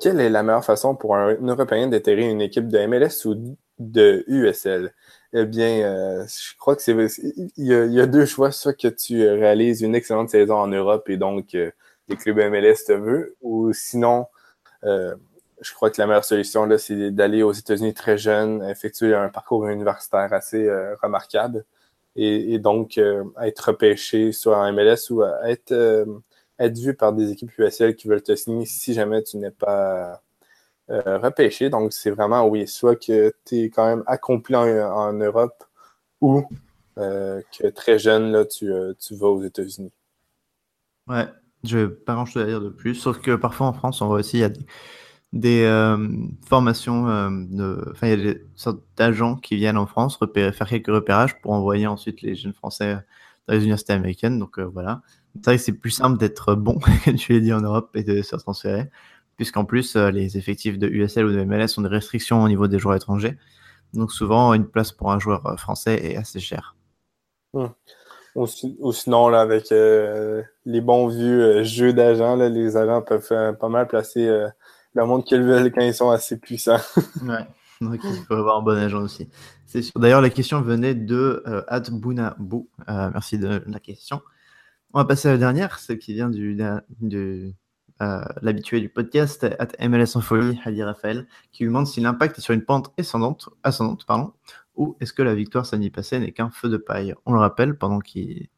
Quelle 0.00 0.20
est 0.20 0.30
la 0.30 0.42
meilleure 0.42 0.64
façon 0.64 0.94
pour 0.94 1.16
un 1.16 1.34
Européen 1.40 1.88
d'atterrir 1.88 2.30
une 2.30 2.40
équipe 2.42 2.68
de 2.68 2.78
MLS 2.86 3.26
ou 3.26 3.56
de 3.78 4.24
USL? 4.28 4.94
Eh 5.32 5.46
bien, 5.46 5.82
euh, 5.84 6.26
je 6.26 6.56
crois 6.58 6.76
que 6.76 6.82
c'est 6.82 6.94
il 7.56 7.66
y, 7.66 8.00
a, 8.00 8.06
deux 8.06 8.26
choix, 8.26 8.52
soit 8.52 8.74
que 8.74 8.88
tu 8.88 9.26
réalises 9.28 9.80
une 9.82 9.94
excellente 9.94 10.30
saison 10.30 10.56
en 10.56 10.66
Europe 10.68 11.08
et 11.08 11.16
donc 11.16 11.54
euh, 11.54 11.70
les 12.08 12.16
clubs 12.16 12.38
MLS 12.38 12.84
te 12.86 12.92
veulent, 12.92 13.34
ou 13.40 13.72
sinon, 13.72 14.26
euh, 14.84 15.14
je 15.60 15.72
crois 15.74 15.90
que 15.90 16.00
la 16.00 16.06
meilleure 16.06 16.24
solution 16.24 16.64
là, 16.66 16.78
c'est 16.78 17.10
d'aller 17.10 17.42
aux 17.42 17.52
États-Unis 17.52 17.94
très 17.94 18.18
jeune, 18.18 18.62
effectuer 18.64 19.14
un 19.14 19.28
parcours 19.28 19.66
universitaire 19.68 20.32
assez 20.32 20.70
remarquable 21.02 21.64
et, 22.16 22.58
donc 22.58 22.98
être 22.98 23.60
repêché 23.68 24.32
soit 24.32 24.58
en 24.58 24.72
MLS 24.72 25.10
ou 25.10 25.22
être 25.44 25.72
être 26.60 26.78
vu 26.78 26.94
par 26.94 27.12
des 27.12 27.32
équipes 27.32 27.50
USL 27.58 27.96
qui 27.96 28.06
veulent 28.06 28.22
te 28.22 28.36
signer 28.36 28.66
si 28.66 28.92
jamais 28.92 29.22
tu 29.22 29.38
n'es 29.38 29.50
pas 29.50 30.22
euh, 30.90 31.18
repêché. 31.18 31.70
Donc, 31.70 31.92
c'est 31.92 32.10
vraiment, 32.10 32.46
oui, 32.46 32.68
soit 32.68 32.96
que 32.96 33.32
tu 33.46 33.56
es 33.56 33.70
quand 33.70 33.86
même 33.86 34.04
accompli 34.06 34.54
en, 34.54 35.12
Europe 35.12 35.64
ou 36.20 36.44
euh, 36.98 37.40
que 37.58 37.68
très 37.68 37.98
jeune, 37.98 38.30
là, 38.30 38.44
tu, 38.44 38.70
euh, 38.70 38.92
vas 39.12 39.28
aux 39.28 39.42
États-Unis. 39.42 39.92
Ouais, 41.06 41.26
je 41.64 41.86
pas 41.86 42.14
grand-chose 42.14 42.42
à 42.42 42.46
dire 42.46 42.60
de 42.60 42.68
plus, 42.68 42.94
sauf 42.94 43.20
que 43.20 43.36
parfois 43.36 43.68
en 43.68 43.72
France, 43.72 44.02
on 44.02 44.08
voit 44.08 44.18
aussi, 44.18 44.40
des, 44.40 44.66
formations, 45.32 47.30
de, 47.30 47.88
enfin, 47.92 48.08
il 48.08 48.10
y 48.10 48.12
a 48.12 48.32
des 48.32 48.44
sortes 48.56 48.80
d'agents 48.96 49.36
qui 49.36 49.56
viennent 49.56 49.78
en 49.78 49.86
France 49.86 50.18
faire 50.32 50.68
quelques 50.68 50.88
repérages 50.88 51.40
pour 51.40 51.52
envoyer 51.52 51.86
ensuite 51.86 52.22
les 52.22 52.34
jeunes 52.34 52.52
Français 52.52 52.96
dans 53.46 53.54
les 53.54 53.60
universités 53.60 53.92
américaines. 53.92 54.38
Donc 54.38 54.58
voilà, 54.58 55.02
c'est 55.36 55.44
vrai 55.44 55.56
que 55.56 55.62
c'est 55.62 55.72
plus 55.72 55.90
simple 55.90 56.18
d'être 56.18 56.54
bon, 56.54 56.78
comme 57.04 57.14
tu 57.14 57.32
l'as 57.32 57.40
dit, 57.40 57.52
en 57.52 57.60
Europe 57.60 57.90
et 57.94 58.02
de 58.02 58.22
se 58.22 58.36
transférer, 58.36 58.90
puisqu'en 59.36 59.64
plus, 59.64 59.96
euh, 59.96 60.10
les 60.10 60.36
effectifs 60.36 60.78
de 60.78 60.88
USL 60.88 61.24
ou 61.24 61.32
de 61.32 61.44
MLS 61.44 61.78
ont 61.78 61.82
des 61.82 61.88
restrictions 61.88 62.42
au 62.42 62.48
niveau 62.48 62.68
des 62.68 62.78
joueurs 62.78 62.96
étrangers. 62.96 63.36
Donc 63.94 64.12
souvent, 64.12 64.52
une 64.54 64.66
place 64.66 64.92
pour 64.92 65.12
un 65.12 65.18
joueur 65.18 65.46
euh, 65.46 65.56
français 65.56 66.04
est 66.04 66.16
assez 66.16 66.40
chère. 66.40 66.76
Ou, 68.36 68.46
sinon, 68.92 69.28
là, 69.28 69.40
avec 69.40 69.72
euh, 69.72 70.42
les 70.64 70.80
bons 70.80 71.08
vieux 71.08 71.64
jeux 71.64 71.92
d'agents, 71.92 72.36
les 72.36 72.76
agents 72.76 73.02
peuvent 73.02 73.56
pas 73.58 73.68
mal 73.68 73.88
placer 73.88 74.46
le 74.94 75.06
monde 75.06 75.24
qu'ils 75.24 75.42
veulent 75.42 75.72
quand 75.72 75.82
ils 75.82 75.94
sont 75.94 76.10
assez 76.10 76.38
puissants. 76.38 76.80
ouais. 77.22 77.46
Donc 77.80 78.00
il 78.04 78.24
faut 78.26 78.34
avoir 78.34 78.58
un 78.58 78.62
bon 78.62 78.76
agent 78.76 79.00
aussi. 79.00 79.28
C'est 79.66 79.82
sûr. 79.82 79.98
D'ailleurs, 79.98 80.20
la 80.20 80.30
question 80.30 80.60
venait 80.60 80.94
de 80.94 81.42
Ad 81.68 81.88
merci 83.12 83.38
de 83.38 83.62
la 83.66 83.80
question. 83.80 84.20
On 84.92 84.98
va 84.98 85.04
passer 85.04 85.28
à 85.28 85.32
la 85.32 85.38
dernière, 85.38 85.78
celle 85.78 85.98
qui 85.98 86.12
vient 86.12 86.28
de 86.28 87.54
euh, 88.02 88.24
l'habitué 88.40 88.80
du 88.80 88.88
podcast, 88.88 89.44
at 89.44 89.88
MLS 89.88 90.16
en 90.16 90.22
folie, 90.22 90.58
Ali 90.64 90.82
Raphaël, 90.82 91.26
qui 91.52 91.64
lui 91.64 91.68
demande 91.68 91.86
si 91.86 92.00
l'impact 92.00 92.38
est 92.38 92.40
sur 92.40 92.54
une 92.54 92.64
pente 92.64 92.90
ascendante, 92.98 93.50
ascendante 93.62 94.06
pardon, 94.06 94.32
ou 94.74 94.96
est-ce 95.00 95.12
que 95.12 95.22
la 95.22 95.34
victoire 95.34 95.66
samedi 95.66 95.90
passé 95.90 96.18
n'est 96.18 96.32
qu'un 96.32 96.48
feu 96.48 96.70
de 96.70 96.78
paille? 96.78 97.14
On 97.26 97.34
le 97.34 97.38
rappelle, 97.38 97.76
pendant 97.76 97.98
qu'il, 97.98 98.48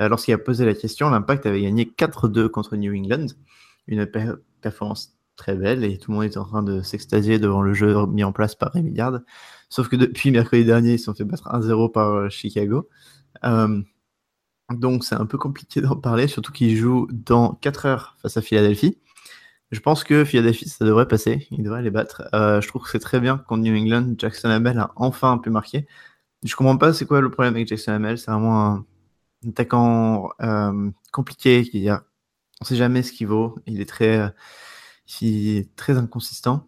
euh, 0.00 0.08
lorsqu'il 0.08 0.32
a 0.32 0.38
posé 0.38 0.64
la 0.64 0.74
question, 0.74 1.10
l'impact 1.10 1.44
avait 1.44 1.62
gagné 1.62 1.86
4-2 1.86 2.48
contre 2.48 2.76
New 2.76 2.94
England, 2.94 3.26
une 3.88 4.08
performance 4.60 5.13
très 5.36 5.54
belle 5.56 5.84
et 5.84 5.98
tout 5.98 6.10
le 6.10 6.16
monde 6.16 6.24
est 6.24 6.36
en 6.36 6.44
train 6.44 6.62
de 6.62 6.82
s'extasier 6.82 7.38
devant 7.38 7.62
le 7.62 7.74
jeu 7.74 8.06
mis 8.06 8.24
en 8.24 8.32
place 8.32 8.54
par 8.54 8.72
Rémi. 8.72 8.96
Sauf 9.68 9.88
que 9.88 9.96
depuis 9.96 10.30
mercredi 10.30 10.64
dernier, 10.64 10.94
ils 10.94 10.98
se 10.98 11.06
sont 11.06 11.14
fait 11.14 11.24
battre 11.24 11.48
1-0 11.48 11.90
par 11.92 12.10
euh, 12.12 12.28
Chicago. 12.28 12.88
Donc 14.70 15.04
c'est 15.04 15.14
un 15.14 15.26
peu 15.26 15.38
compliqué 15.38 15.80
d'en 15.80 15.96
parler, 15.96 16.26
surtout 16.26 16.52
qu'il 16.52 16.76
joue 16.76 17.06
dans 17.12 17.54
4 17.54 17.86
heures 17.86 18.16
face 18.22 18.36
à 18.36 18.42
Philadelphie. 18.42 18.98
Je 19.70 19.80
pense 19.80 20.04
que 20.04 20.24
Philadelphie, 20.24 20.68
ça 20.68 20.84
devrait 20.84 21.08
passer, 21.08 21.46
il 21.50 21.62
devrait 21.64 21.82
les 21.82 21.90
battre. 21.90 22.28
Euh, 22.34 22.60
je 22.60 22.68
trouve 22.68 22.84
que 22.84 22.90
c'est 22.90 23.00
très 23.00 23.20
bien 23.20 23.38
contre 23.38 23.62
New 23.62 23.76
England. 23.76 24.14
Jackson 24.18 24.48
Hamel 24.50 24.78
a 24.78 24.92
enfin 24.96 25.38
pu 25.38 25.50
marquer. 25.50 25.86
Je 26.44 26.54
comprends 26.56 26.76
pas 26.76 26.92
c'est 26.92 27.06
quoi 27.06 27.20
le 27.20 27.30
problème 27.30 27.54
avec 27.54 27.68
Jackson 27.68 27.92
Hamel. 27.92 28.18
C'est 28.18 28.30
vraiment 28.30 28.66
un 28.66 28.86
attaquant 29.48 30.30
euh, 30.42 30.90
compliqué. 31.12 31.64
Qui, 31.64 31.88
on 32.60 32.64
sait 32.64 32.76
jamais 32.76 33.02
ce 33.02 33.12
qu'il 33.12 33.26
vaut. 33.26 33.56
Il 33.66 33.80
est 33.80 33.88
très, 33.88 34.32
il 35.20 35.56
est 35.58 35.74
très 35.76 35.98
inconsistant. 35.98 36.66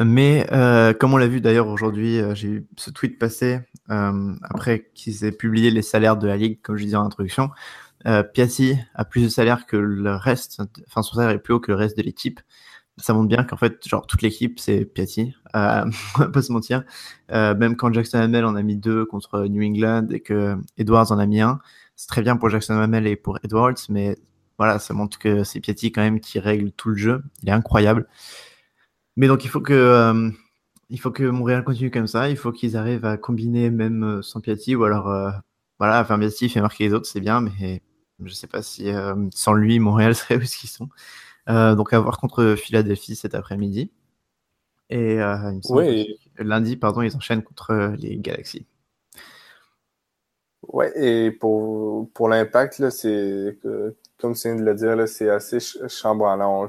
Mais 0.00 0.46
euh, 0.52 0.92
comme 0.92 1.14
on 1.14 1.16
l'a 1.16 1.28
vu 1.28 1.40
d'ailleurs 1.40 1.68
aujourd'hui, 1.68 2.18
euh, 2.18 2.34
j'ai 2.34 2.48
eu 2.48 2.66
ce 2.76 2.90
tweet 2.90 3.18
passé 3.18 3.60
euh, 3.90 4.34
après 4.42 4.90
qu'ils 4.94 5.24
aient 5.24 5.32
publié 5.32 5.70
les 5.70 5.82
salaires 5.82 6.16
de 6.16 6.26
la 6.26 6.36
ligue, 6.36 6.60
comme 6.62 6.76
je 6.76 6.84
disais 6.84 6.96
en 6.96 7.04
introduction. 7.04 7.50
Piatti 8.32 8.76
a 8.94 9.04
plus 9.04 9.24
de 9.24 9.28
salaire 9.28 9.66
que 9.66 9.76
le 9.76 10.14
reste, 10.14 10.62
enfin 10.86 11.02
son 11.02 11.16
salaire 11.16 11.30
est 11.30 11.40
plus 11.40 11.52
haut 11.52 11.60
que 11.60 11.72
le 11.72 11.76
reste 11.76 11.96
de 11.96 12.02
l'équipe. 12.02 12.40
Ça 12.96 13.12
montre 13.12 13.28
bien 13.28 13.44
qu'en 13.44 13.56
fait, 13.56 13.86
genre 13.86 14.06
toute 14.06 14.22
l'équipe 14.22 14.60
c'est 14.60 14.84
Piatti, 14.84 15.34
on 15.54 15.90
va 16.16 16.28
pas 16.32 16.40
se 16.40 16.52
mentir. 16.52 16.84
même 17.30 17.76
quand 17.76 17.92
Jackson 17.92 18.18
Hamel 18.18 18.44
en 18.44 18.54
a 18.54 18.62
mis 18.62 18.76
deux 18.76 19.04
contre 19.04 19.46
New 19.46 19.62
England 19.62 20.06
et 20.10 20.20
que 20.20 20.56
Edwards 20.78 21.10
en 21.10 21.18
a 21.18 21.26
mis 21.26 21.40
un, 21.40 21.58
c'est 21.96 22.08
très 22.08 22.22
bien 22.22 22.36
pour 22.36 22.48
Jackson 22.50 22.78
Hamel 22.78 23.06
et 23.08 23.16
pour 23.16 23.38
Edwards, 23.42 23.74
mais 23.88 24.16
voilà, 24.58 24.78
ça 24.78 24.94
montre 24.94 25.18
que 25.18 25.44
c'est 25.44 25.60
Piatti 25.60 25.92
quand 25.92 26.02
même 26.02 26.20
qui 26.20 26.38
règle 26.40 26.72
tout 26.72 26.90
le 26.90 26.96
jeu. 26.96 27.22
Il 27.42 27.48
est 27.48 27.52
incroyable. 27.52 28.08
Mais 29.16 29.28
donc, 29.28 29.44
il 29.44 29.48
faut 29.48 29.60
que, 29.60 30.30
il 30.90 31.00
faut 31.00 31.10
que 31.10 31.24
Montréal 31.24 31.64
continue 31.64 31.90
comme 31.90 32.06
ça. 32.06 32.30
Il 32.30 32.36
faut 32.36 32.52
qu'ils 32.52 32.76
arrivent 32.76 33.04
à 33.04 33.16
combiner 33.16 33.70
même 33.70 34.22
sans 34.22 34.40
Piatti 34.40 34.76
ou 34.76 34.84
alors, 34.84 35.06
voilà, 35.78 36.00
enfin, 36.00 36.18
Piatti 36.18 36.48
fait 36.48 36.60
marquer 36.60 36.88
les 36.88 36.94
autres, 36.94 37.06
c'est 37.06 37.20
bien, 37.20 37.40
mais 37.40 37.82
je 38.24 38.32
sais 38.34 38.46
pas 38.48 38.62
si 38.62 38.90
sans 39.32 39.52
lui, 39.54 39.78
Montréal 39.80 40.14
serait 40.16 40.36
où 40.36 40.44
ce 40.44 40.58
qu'ils 40.58 40.70
sont. 40.70 40.88
donc, 41.48 41.92
à 41.92 42.00
voir 42.00 42.18
contre 42.18 42.54
Philadelphie 42.56 43.16
cet 43.16 43.34
après-midi. 43.34 43.92
Et 44.90 45.18
lundi, 46.38 46.76
pardon, 46.76 47.02
ils 47.02 47.16
enchaînent 47.16 47.42
contre 47.42 47.94
les 47.98 48.16
Galaxies. 48.18 48.66
Ouais, 50.62 50.92
et 50.96 51.30
pour, 51.30 52.10
pour 52.12 52.28
l'impact, 52.28 52.90
c'est 52.90 53.58
comme 54.18 54.34
tu 54.34 54.48
viens 54.48 54.56
de 54.56 54.64
le 54.64 54.74
dire, 54.74 55.08
c'est 55.08 55.30
assez 55.30 55.58
chambranlant. 55.60 56.68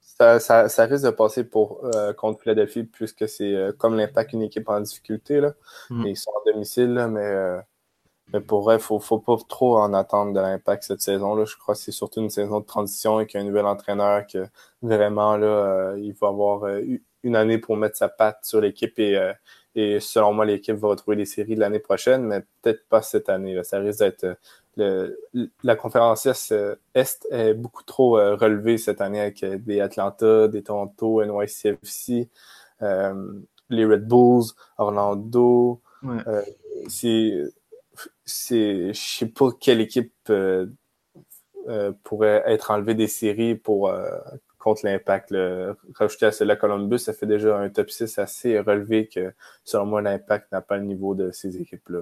Ça, 0.00 0.40
ça, 0.40 0.68
ça, 0.68 0.84
risque 0.84 1.04
de 1.04 1.10
passer 1.10 1.44
pour 1.44 1.84
euh, 1.84 2.12
contre 2.12 2.42
Philadelphie 2.42 2.82
puisque 2.82 3.28
c'est 3.28 3.54
euh, 3.54 3.72
comme 3.72 3.96
l'impact 3.96 4.32
une 4.32 4.42
équipe 4.42 4.68
en 4.68 4.80
difficulté. 4.80 5.40
Là. 5.40 5.54
Mm. 5.90 6.06
Ils 6.06 6.16
sont 6.16 6.32
en 6.32 6.52
domicile, 6.52 6.92
là, 6.94 7.06
mais, 7.06 7.24
euh, 7.24 7.60
mais 8.32 8.40
pour 8.40 8.62
vrai, 8.62 8.76
il 8.76 8.80
faut, 8.80 8.98
faut 8.98 9.20
pas 9.20 9.36
trop 9.48 9.78
en 9.78 9.94
attendre 9.94 10.32
de 10.32 10.40
l'impact 10.40 10.82
cette 10.82 11.00
saison. 11.00 11.34
Là. 11.36 11.44
Je 11.44 11.56
crois 11.56 11.74
que 11.74 11.80
c'est 11.80 11.92
surtout 11.92 12.20
une 12.20 12.30
saison 12.30 12.60
de 12.60 12.66
transition 12.66 13.20
et 13.20 13.26
qu'il 13.26 13.40
y 13.40 13.42
a 13.42 13.46
un 13.46 13.48
nouvel 13.48 13.66
entraîneur 13.66 14.26
que 14.26 14.46
vraiment 14.82 15.36
là, 15.36 15.94
il 15.96 16.12
va 16.14 16.28
avoir 16.28 16.68
une 17.22 17.36
année 17.36 17.58
pour 17.58 17.76
mettre 17.76 17.96
sa 17.96 18.08
patte 18.08 18.40
sur 18.42 18.60
l'équipe 18.60 18.98
et 18.98 19.32
et 19.80 20.00
selon 20.00 20.32
moi, 20.32 20.44
l'équipe 20.44 20.74
va 20.74 20.88
retrouver 20.88 21.16
les 21.16 21.24
séries 21.24 21.54
de 21.54 21.60
l'année 21.60 21.78
prochaine, 21.78 22.24
mais 22.24 22.40
peut-être 22.62 22.84
pas 22.88 23.00
cette 23.00 23.28
année. 23.28 23.54
Là. 23.54 23.62
Ça 23.62 23.78
risque 23.78 24.00
d'être. 24.00 24.36
Euh, 24.80 25.14
la 25.62 25.76
conférence 25.76 26.26
euh, 26.50 26.74
Est 26.94 27.26
est 27.30 27.54
beaucoup 27.54 27.84
trop 27.84 28.18
euh, 28.18 28.34
relevée 28.34 28.76
cette 28.76 29.00
année 29.00 29.20
avec 29.20 29.44
des 29.44 29.80
Atlanta, 29.80 30.48
des 30.48 30.64
Toronto, 30.64 31.24
NYCFC, 31.24 32.28
les 33.70 33.84
Red 33.84 34.08
Bulls, 34.08 34.46
Orlando. 34.78 35.80
Ouais. 36.02 36.24
c'est. 36.88 37.44
Je 38.26 38.92
sais 38.92 39.26
pas 39.26 39.50
quelle 39.60 39.80
équipe 39.80 40.12
pourrait 42.02 42.42
être 42.46 42.72
enlevée 42.72 42.94
des 42.94 43.06
séries 43.06 43.54
pour 43.54 43.92
contre 44.68 44.86
l'impact. 44.86 45.34
Rajouter 45.94 46.26
à 46.26 46.32
cela 46.32 46.56
Columbus, 46.56 46.98
ça 46.98 47.12
fait 47.12 47.26
déjà 47.26 47.58
un 47.58 47.68
top 47.68 47.90
6 47.90 48.18
assez 48.18 48.58
relevé 48.58 49.08
que, 49.08 49.32
selon 49.64 49.86
moi, 49.86 50.02
l'impact 50.02 50.52
n'a 50.52 50.60
pas 50.60 50.76
le 50.76 50.84
niveau 50.84 51.14
de 51.14 51.30
ces 51.30 51.56
équipes-là. 51.56 52.00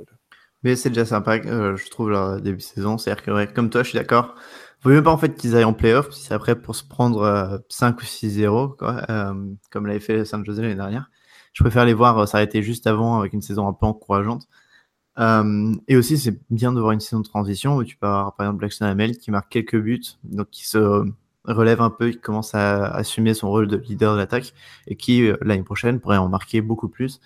Mais 0.62 0.74
c'est 0.74 0.88
déjà 0.88 1.04
sympa, 1.04 1.36
euh, 1.36 1.76
je 1.76 1.88
trouve, 1.90 2.10
leur 2.10 2.40
début 2.40 2.56
de 2.56 2.62
saison. 2.62 2.98
C'est-à-dire 2.98 3.22
que, 3.22 3.52
comme 3.52 3.70
toi, 3.70 3.82
je 3.82 3.90
suis 3.90 3.98
d'accord. 3.98 4.34
Vaut 4.82 4.90
mieux 4.90 5.02
pas 5.02 5.10
en 5.12 5.18
fait 5.18 5.34
qu'ils 5.36 5.56
aillent 5.56 5.64
en 5.64 5.72
playoff 5.72 6.10
si 6.10 6.22
c'est 6.22 6.34
après 6.34 6.60
pour 6.60 6.74
se 6.74 6.84
prendre 6.84 7.62
5 7.68 7.94
euh, 7.94 8.02
ou 8.02 8.04
6-0, 8.04 8.76
euh, 8.82 9.54
comme 9.70 9.86
l'avait 9.86 10.00
fait 10.00 10.24
San 10.24 10.44
Jose 10.44 10.60
l'année 10.60 10.74
dernière. 10.74 11.10
Je 11.52 11.62
préfère 11.62 11.84
les 11.84 11.94
voir 11.94 12.28
s'arrêter 12.28 12.62
juste 12.62 12.86
avant 12.86 13.18
avec 13.18 13.32
une 13.32 13.42
saison 13.42 13.66
un 13.68 13.72
peu 13.72 13.86
encourageante. 13.86 14.48
et 15.18 15.96
aussi, 15.96 16.18
c'est 16.18 16.38
bien 16.50 16.72
de 16.72 16.80
voir 16.80 16.92
une 16.92 17.00
saison 17.00 17.20
de 17.20 17.28
transition 17.28 17.76
où 17.76 17.84
tu 17.84 17.96
peux 17.96 18.06
avoir 18.06 18.34
par 18.34 18.46
exemple 18.46 18.58
Blackstone 18.58 18.88
Hamel 18.88 19.16
qui 19.18 19.30
marque 19.30 19.50
quelques 19.50 19.78
buts, 19.80 20.02
donc 20.24 20.50
qui 20.50 20.66
se 20.66 21.04
relève 21.52 21.80
un 21.80 21.90
peu, 21.90 22.08
il 22.10 22.20
commence 22.20 22.54
à 22.54 22.86
assumer 22.86 23.34
son 23.34 23.48
rôle 23.48 23.68
de 23.68 23.76
leader 23.76 24.14
de 24.14 24.18
l'attaque 24.18 24.52
et 24.86 24.96
qui, 24.96 25.22
euh, 25.22 25.36
l'année 25.42 25.62
prochaine, 25.62 26.00
pourrait 26.00 26.16
en 26.16 26.28
marquer 26.28 26.60
beaucoup 26.60 26.88
plus. 26.88 27.20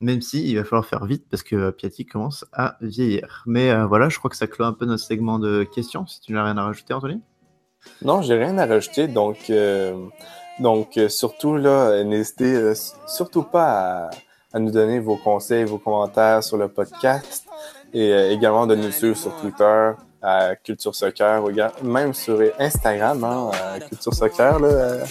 Même 0.00 0.20
si 0.20 0.50
il 0.50 0.56
va 0.56 0.64
falloir 0.64 0.84
faire 0.84 1.04
vite 1.04 1.26
parce 1.30 1.42
que 1.42 1.70
Piatti 1.70 2.04
commence 2.06 2.44
à 2.52 2.76
vieillir. 2.80 3.44
Mais 3.46 3.70
euh, 3.70 3.86
voilà, 3.86 4.08
je 4.08 4.18
crois 4.18 4.30
que 4.30 4.36
ça 4.36 4.46
clôt 4.46 4.64
un 4.64 4.72
peu 4.72 4.84
notre 4.84 5.04
segment 5.04 5.38
de 5.38 5.64
questions. 5.64 6.06
Si 6.06 6.20
tu 6.20 6.32
n'as 6.32 6.44
rien 6.44 6.56
à 6.56 6.64
rajouter, 6.64 6.92
Anthony? 6.94 7.20
Non, 8.02 8.22
j'ai 8.22 8.34
rien 8.34 8.58
à 8.58 8.66
rajouter. 8.66 9.06
Donc, 9.06 9.50
euh, 9.50 9.96
donc 10.58 10.98
surtout 11.08 11.56
là, 11.56 12.02
n'hésitez 12.04 12.74
surtout 13.06 13.42
pas 13.42 14.10
à, 14.52 14.58
nous 14.58 14.70
donner 14.70 14.98
vos 14.98 15.16
conseils, 15.16 15.64
vos 15.64 15.78
commentaires 15.78 16.42
sur 16.42 16.56
le 16.56 16.68
podcast 16.68 17.46
et 17.94 18.10
également 18.30 18.66
de 18.66 18.74
nous 18.74 18.90
suivre 18.90 19.16
sur 19.16 19.34
Twitter, 19.40 19.92
à 20.22 20.54
Culture 20.54 20.94
Soccer, 20.94 21.42
même 21.82 22.14
sur 22.14 22.40
Instagram, 22.58 23.24
hein, 23.24 23.50
Culture 23.88 24.14
Soccer, 24.14 24.60
là, 24.60 24.68
euh, 24.68 25.04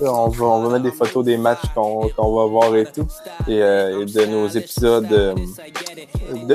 on, 0.00 0.28
va, 0.28 0.44
on 0.44 0.62
va 0.64 0.68
mettre 0.78 0.84
des 0.84 0.96
photos 0.96 1.24
des 1.24 1.38
matchs 1.38 1.64
qu'on 1.74 2.08
va 2.08 2.44
voir 2.44 2.76
et 2.76 2.84
tout, 2.84 3.06
et, 3.48 3.62
euh, 3.62 4.04
de 4.04 4.26
nos 4.26 4.48
épisodes 4.48 5.10
euh, 5.10 5.34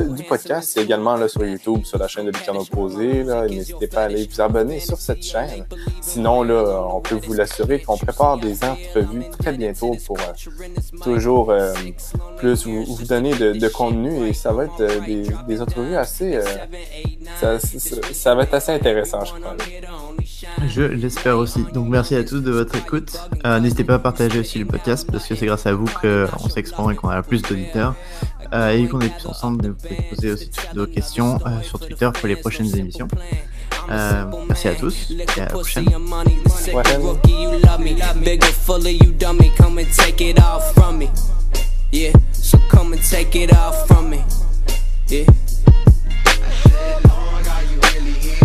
du 0.09 0.23
podcast, 0.23 0.71
c'est 0.73 0.83
également 0.83 1.15
là, 1.15 1.27
sur 1.27 1.43
YouTube, 1.45 1.83
sur 1.83 1.97
la 1.97 2.07
chaîne 2.07 2.27
de 2.27 2.31
Lucano 2.31 2.61
Opposé. 2.61 3.23
N'hésitez 3.49 3.87
pas 3.87 4.01
à 4.01 4.05
aller 4.05 4.27
vous 4.29 4.41
abonner 4.41 4.79
sur 4.79 4.97
cette 4.97 5.23
chaîne. 5.23 5.65
Sinon, 6.01 6.43
là, 6.43 6.85
on 6.93 7.01
peut 7.01 7.19
vous 7.23 7.33
l'assurer 7.33 7.81
qu'on 7.81 7.97
prépare 7.97 8.37
des 8.37 8.63
entrevues 8.63 9.25
très 9.39 9.53
bientôt 9.53 9.95
pour 10.05 10.17
toujours 11.01 11.53
plus 12.37 12.65
vous, 12.65 12.85
vous 12.85 13.03
donner 13.05 13.33
de, 13.33 13.53
de, 13.53 13.67
contenu 13.67 14.27
et 14.27 14.33
ça 14.33 14.51
va 14.51 14.65
être 14.65 15.05
des, 15.05 15.27
des 15.47 15.61
entrevues 15.61 15.95
assez 15.95 16.39
ça, 17.39 17.59
ça, 17.59 17.94
va 18.35 18.43
être 18.43 18.53
assez 18.53 18.71
intéressant, 18.71 19.23
je 19.25 19.33
crois. 19.33 19.55
Je 20.67 20.81
l'espère 20.81 21.37
aussi. 21.37 21.65
Donc 21.73 21.89
merci 21.89 22.15
à 22.15 22.23
tous 22.23 22.41
de 22.41 22.51
votre 22.51 22.75
écoute. 22.75 23.17
Euh, 23.45 23.59
n'hésitez 23.59 23.83
pas 23.83 23.95
à 23.95 23.99
partager 23.99 24.39
aussi 24.39 24.59
le 24.59 24.65
podcast 24.65 25.07
parce 25.11 25.27
que 25.27 25.35
c'est 25.35 25.45
grâce 25.45 25.65
à 25.65 25.73
vous 25.73 25.85
qu'on 26.01 26.49
s'exprime 26.49 26.91
et 26.91 26.95
qu'on 26.95 27.09
a 27.09 27.21
plus 27.21 27.41
d'auditeurs. 27.41 27.95
Euh, 28.53 28.71
et 28.71 28.87
qu'on 28.87 29.01
est 29.01 29.09
plus 29.09 29.25
ensemble, 29.27 29.69
vous 29.69 29.75
pouvez 29.75 30.01
poser 30.09 30.31
aussi 30.31 30.49
toutes 30.49 30.77
vos 30.77 30.85
questions 30.87 31.39
euh, 31.45 31.61
sur 31.61 31.79
Twitter 31.79 32.09
pour 32.13 32.27
les 32.27 32.35
prochaines 32.35 32.75
émissions. 32.77 33.07
merci 34.47 34.67
à 34.67 34.75
tous 34.75 35.11
et 35.37 35.41
à 35.41 35.45
la 35.45 35.51
prochaine. 35.51 35.85
Yeah, 45.11 45.23
really 47.95 48.11
here. 48.11 48.44